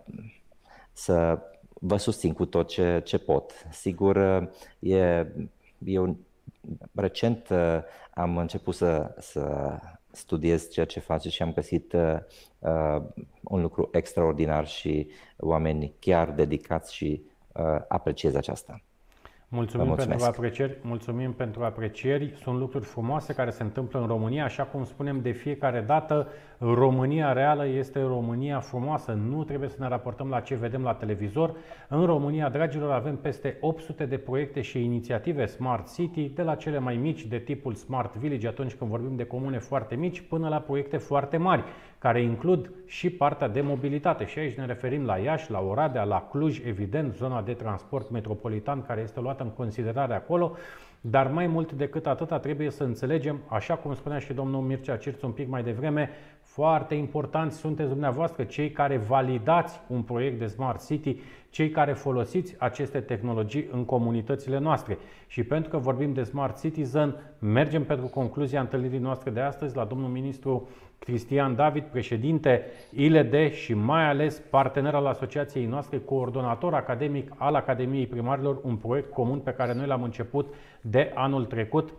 [0.92, 1.38] să
[1.72, 3.52] vă susțin cu tot ce, ce pot.
[3.70, 4.16] Sigur,
[4.78, 5.26] e,
[5.78, 6.16] eu
[6.94, 7.48] recent
[8.10, 9.74] am început să, să
[10.10, 12.16] studiez ceea ce face și am găsit uh,
[12.58, 13.02] uh,
[13.42, 17.22] un lucru extraordinar și oameni chiar dedicați și
[17.52, 18.82] uh, apreciez aceasta.
[19.52, 22.34] Mulțumim pentru aprecieri, mulțumim pentru aprecieri.
[22.42, 26.28] Sunt lucruri frumoase care se întâmplă în România, așa cum spunem de fiecare dată,
[26.62, 29.12] România reală este România frumoasă.
[29.12, 31.54] Nu trebuie să ne raportăm la ce vedem la televizor.
[31.88, 36.78] În România, dragilor, avem peste 800 de proiecte și inițiative Smart City, de la cele
[36.78, 40.58] mai mici de tipul Smart Village, atunci când vorbim de comune foarte mici, până la
[40.58, 41.64] proiecte foarte mari,
[41.98, 44.24] care includ și partea de mobilitate.
[44.24, 48.82] Și aici ne referim la Iași, la Oradea, la Cluj, evident, zona de transport metropolitan
[48.82, 50.56] care este luată în considerare acolo.
[51.00, 55.22] Dar mai mult decât atâta trebuie să înțelegem, așa cum spunea și domnul Mircea Cirț
[55.22, 56.10] un pic mai devreme,
[56.52, 61.16] foarte importanți sunteți dumneavoastră, cei care validați un proiect de Smart City,
[61.50, 64.98] cei care folosiți aceste tehnologii în comunitățile noastre.
[65.26, 69.84] Și pentru că vorbim de Smart Citizen, mergem pentru concluzia întâlnirii noastre de astăzi la
[69.84, 70.68] domnul ministru
[70.98, 78.06] Cristian David, președinte ILD și mai ales partener al asociației noastre, coordonator academic al Academiei
[78.06, 81.92] Primarilor, un proiect comun pe care noi l-am început de anul trecut.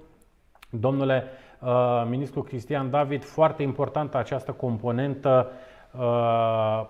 [0.69, 1.23] Domnule
[1.61, 5.51] uh, ministru Cristian David, foarte importantă această componentă
[5.91, 6.01] uh,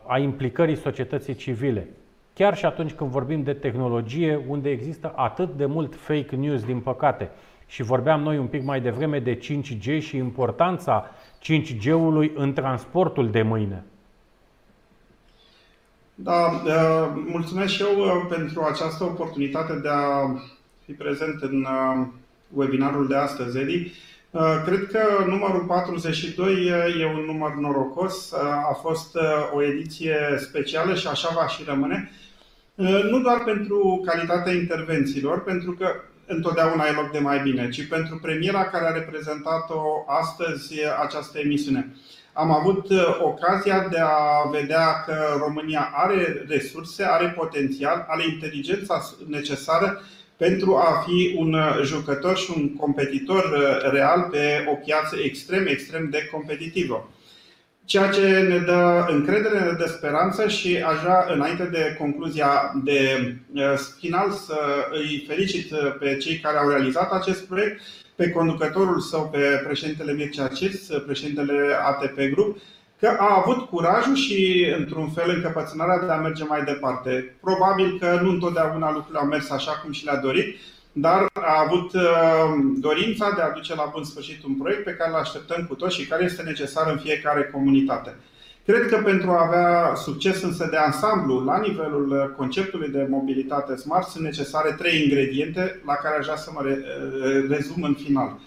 [0.08, 1.88] a implicării societății civile.
[2.34, 6.80] Chiar și atunci când vorbim de tehnologie, unde există atât de mult fake news, din
[6.80, 7.30] păcate,
[7.66, 11.10] și vorbeam noi un pic mai devreme de 5G și importanța
[11.44, 13.84] 5G-ului în transportul de mâine.
[16.16, 16.62] Da,
[17.28, 20.40] mulțumesc și eu pentru această oportunitate de a
[20.86, 21.66] fi prezent în
[22.54, 23.92] webinarul de astăzi, Edi.
[24.66, 26.68] Cred că numărul 42
[27.00, 28.34] e un număr norocos,
[28.70, 29.18] a fost
[29.54, 32.12] o ediție specială și așa va și rămâne.
[33.10, 35.88] Nu doar pentru calitatea intervențiilor, pentru că
[36.26, 41.96] întotdeauna e loc de mai bine, ci pentru premiera care a reprezentat-o astăzi această emisiune.
[42.34, 49.02] Am avut uh, ocazia de a vedea că România are resurse, are potențial, are inteligența
[49.28, 50.02] necesară
[50.46, 55.66] pentru a fi un uh, jucător și un competitor uh, real pe o piață extrem,
[55.68, 57.10] extrem de competitivă.
[57.86, 63.00] ceea ce ne dă încredere, ne dă speranță și aș vrea, înainte de concluzia de
[64.00, 64.60] final, să
[64.92, 67.82] îi felicit pe cei care au realizat acest proiect,
[68.16, 72.58] pe conducătorul său, pe președintele Mircea Cis, președintele ATP Group,
[73.02, 77.36] că a avut curajul și, într-un fel, încăpățânarea de a merge mai departe.
[77.42, 80.56] Probabil că nu întotdeauna lucrurile au mers așa cum și le-a dorit,
[80.92, 82.02] dar a avut uh,
[82.78, 85.96] dorința de a duce la bun sfârșit un proiect pe care îl așteptăm cu toți
[85.96, 88.16] și care este necesar în fiecare comunitate.
[88.66, 93.76] Cred că pentru a avea succes însă de ansamblu la nivelul uh, conceptului de mobilitate
[93.76, 98.40] smart sunt necesare trei ingrediente la care aș vrea să mă uh, rezum în final.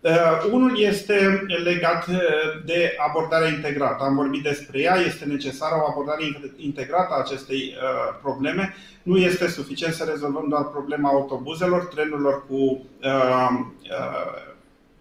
[0.00, 2.16] Uh, unul este legat uh,
[2.64, 4.04] de abordarea integrată.
[4.04, 6.22] Am vorbit despre ea, este necesară o abordare
[6.56, 8.74] integrată a acestei uh, probleme.
[9.02, 12.84] Nu este suficient să rezolvăm doar problema autobuzelor, trenurilor cu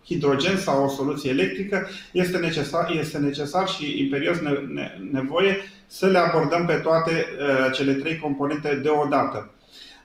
[0.05, 1.87] hidrogen sau o soluție electrică.
[2.11, 4.37] Este necesar, este necesar și imperios
[5.11, 5.57] nevoie
[5.87, 7.25] să le abordăm pe toate
[7.73, 9.49] cele trei componente deodată.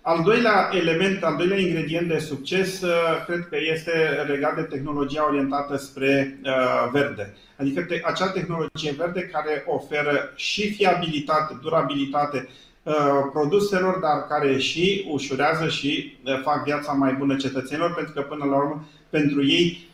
[0.07, 2.91] Al doilea element, al doilea ingredient de succes, uh,
[3.27, 7.37] cred că este legat de tehnologia orientată spre uh, verde.
[7.57, 12.49] Adică acea tehnologie verde care oferă și fiabilitate, durabilitate
[12.83, 12.95] uh,
[13.33, 18.57] produselor, dar care și ușurează și fac viața mai bună cetățenilor, pentru că până la
[18.57, 19.89] urmă pentru ei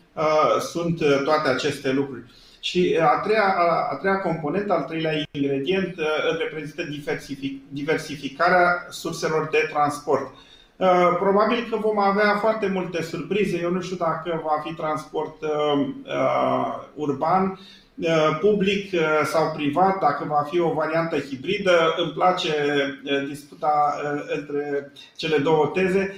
[0.72, 2.22] sunt toate aceste lucruri.
[2.60, 7.62] Și uh, a treia, a, a treia componentă, al treilea ingredient, uh, îl reprezintă diversific,
[7.68, 10.30] diversificarea surselor de transport.
[10.80, 13.60] Uh, probabil că vom avea foarte multe surprize.
[13.62, 17.58] Eu nu știu dacă va fi transport uh, uh, urban,
[18.40, 18.90] public
[19.24, 21.94] sau privat, dacă va fi o variantă hibridă.
[21.96, 22.52] Îmi place
[23.28, 23.94] disputa
[24.36, 26.16] între cele două teze.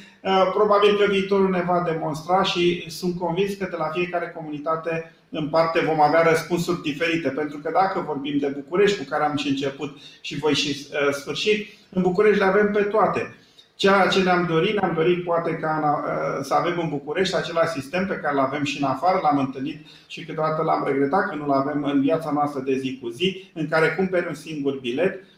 [0.55, 5.49] Probabil că viitorul ne va demonstra și sunt convins că de la fiecare comunitate în
[5.49, 7.29] parte vom avea răspunsuri diferite.
[7.29, 11.13] Pentru că dacă vorbim de București, cu care am și început și voi și uh,
[11.13, 13.35] sfârșit, în București le avem pe toate.
[13.75, 18.07] Ceea ce ne-am dorit, ne-am dorit poate ca uh, să avem în București același sistem
[18.07, 21.53] pe care îl avem și în afară, l-am întâlnit și câteodată l-am regretat că nu-l
[21.53, 25.32] avem în viața noastră de zi cu zi, în care cumperi un singur bilet Uh,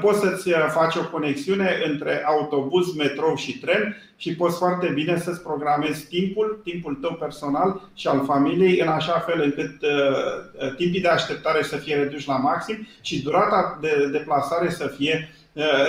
[0.00, 5.18] poți să-ți uh, faci o conexiune între autobuz, metrou și tren și poți foarte bine
[5.18, 11.00] să-ți programezi timpul, timpul tău personal și al familiei, în așa fel încât uh, timpii
[11.00, 15.32] de așteptare să fie reduși la maxim și durata de deplasare să fie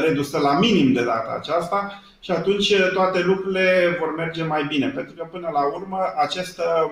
[0.06, 4.88] redusă la minim de data aceasta și atunci toate lucrurile vor merge mai bine.
[4.88, 6.92] Pentru că până la urmă această,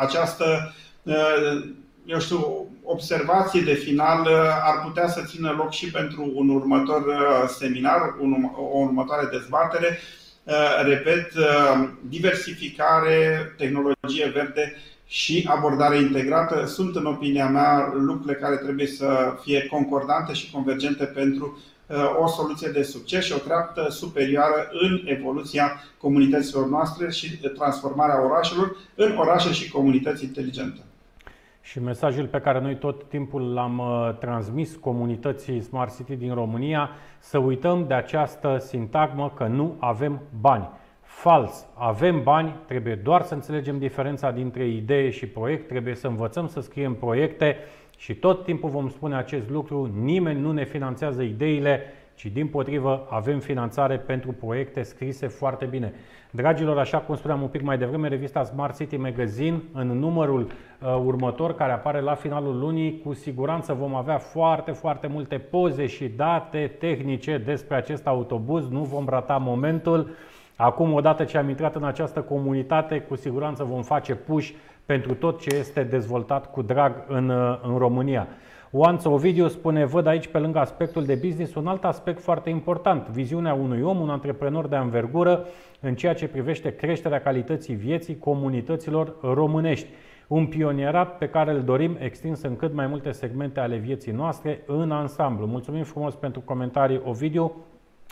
[0.00, 0.74] această
[2.04, 4.32] eu știu, observație de final uh,
[4.62, 8.16] ar putea să țină loc și pentru un următor uh, seminar,
[8.72, 9.98] o următoare dezbatere.
[10.44, 11.32] Uh, repet,
[12.08, 14.76] diversificare, tehnologie verde
[15.06, 21.04] și abordare integrată sunt, în opinia mea, lucrurile care trebuie să fie concordante și convergente
[21.04, 21.62] pentru
[22.20, 28.76] o soluție de succes și o treaptă superioară în evoluția comunităților noastre și transformarea orașelor
[28.94, 30.80] în orașe și comunități inteligente.
[31.64, 36.90] Și mesajul pe care noi tot timpul l-am uh, transmis comunității Smart City din România,
[37.18, 40.68] să uităm de această sintagmă că nu avem bani.
[41.00, 41.66] Fals.
[41.74, 46.60] Avem bani, trebuie doar să înțelegem diferența dintre idee și proiect, trebuie să învățăm să
[46.60, 47.56] scriem proiecte
[47.96, 51.80] și tot timpul vom spune acest lucru, nimeni nu ne finanțează ideile,
[52.14, 55.92] ci din potrivă avem finanțare pentru proiecte scrise foarte bine.
[56.30, 61.02] Dragilor, așa cum spuneam un pic mai devreme, revista Smart City Magazine, în numărul uh,
[61.04, 66.08] următor, care apare la finalul lunii, cu siguranță vom avea foarte, foarte multe poze și
[66.08, 68.68] date tehnice despre acest autobuz.
[68.68, 70.10] Nu vom rata momentul.
[70.56, 74.50] Acum, odată ce am intrat în această comunitate, cu siguranță vom face push
[74.86, 78.28] pentru tot ce este dezvoltat cu drag în, uh, în România.
[78.76, 83.08] Oanță Ovidiu spune, văd aici pe lângă aspectul de business un alt aspect foarte important,
[83.08, 85.44] viziunea unui om, un antreprenor de anvergură
[85.80, 89.86] în ceea ce privește creșterea calității vieții comunităților românești.
[90.28, 94.62] Un pionierat pe care îl dorim extins în cât mai multe segmente ale vieții noastre
[94.66, 95.46] în ansamblu.
[95.46, 97.52] Mulțumim frumos pentru comentarii, Ovidiu.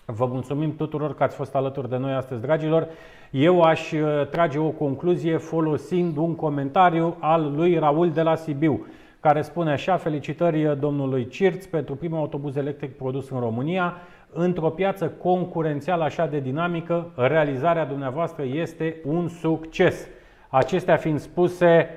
[0.07, 2.89] Vă mulțumim tuturor că ați fost alături de noi astăzi, dragilor.
[3.31, 8.87] Eu aș uh, trage o concluzie folosind un comentariu al lui Raul de la Sibiu
[9.23, 13.97] care spune așa, felicitări domnului Cirț pentru primul autobuz electric produs în România.
[14.33, 20.09] Într-o piață concurențială așa de dinamică, realizarea dumneavoastră este un succes.
[20.49, 21.89] Acestea fiind spuse,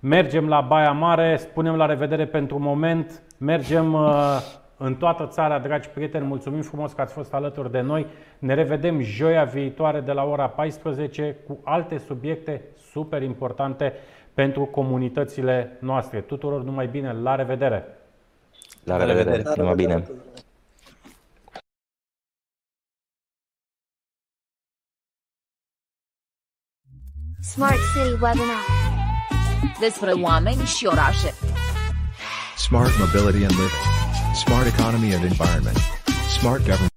[0.00, 4.38] mergem la Baia Mare, spunem la revedere pentru moment, mergem uh,
[4.76, 8.06] în toată țara, dragi prieteni, mulțumim frumos că ați fost alături de noi.
[8.38, 13.92] Ne revedem joia viitoare de la ora 14 cu alte subiecte super importante
[14.34, 16.20] pentru comunitățile noastre.
[16.20, 17.84] Tuturor numai bine, la revedere!
[18.84, 19.94] La revedere, La numai revedere bine!
[20.00, 20.20] tuturor.
[27.40, 28.64] Smart City Webinar.
[29.80, 31.34] despre oameni și orașe.
[32.56, 33.82] Smart mobility and living.
[34.44, 35.76] Smart economy and environment.
[36.38, 36.90] Smart government.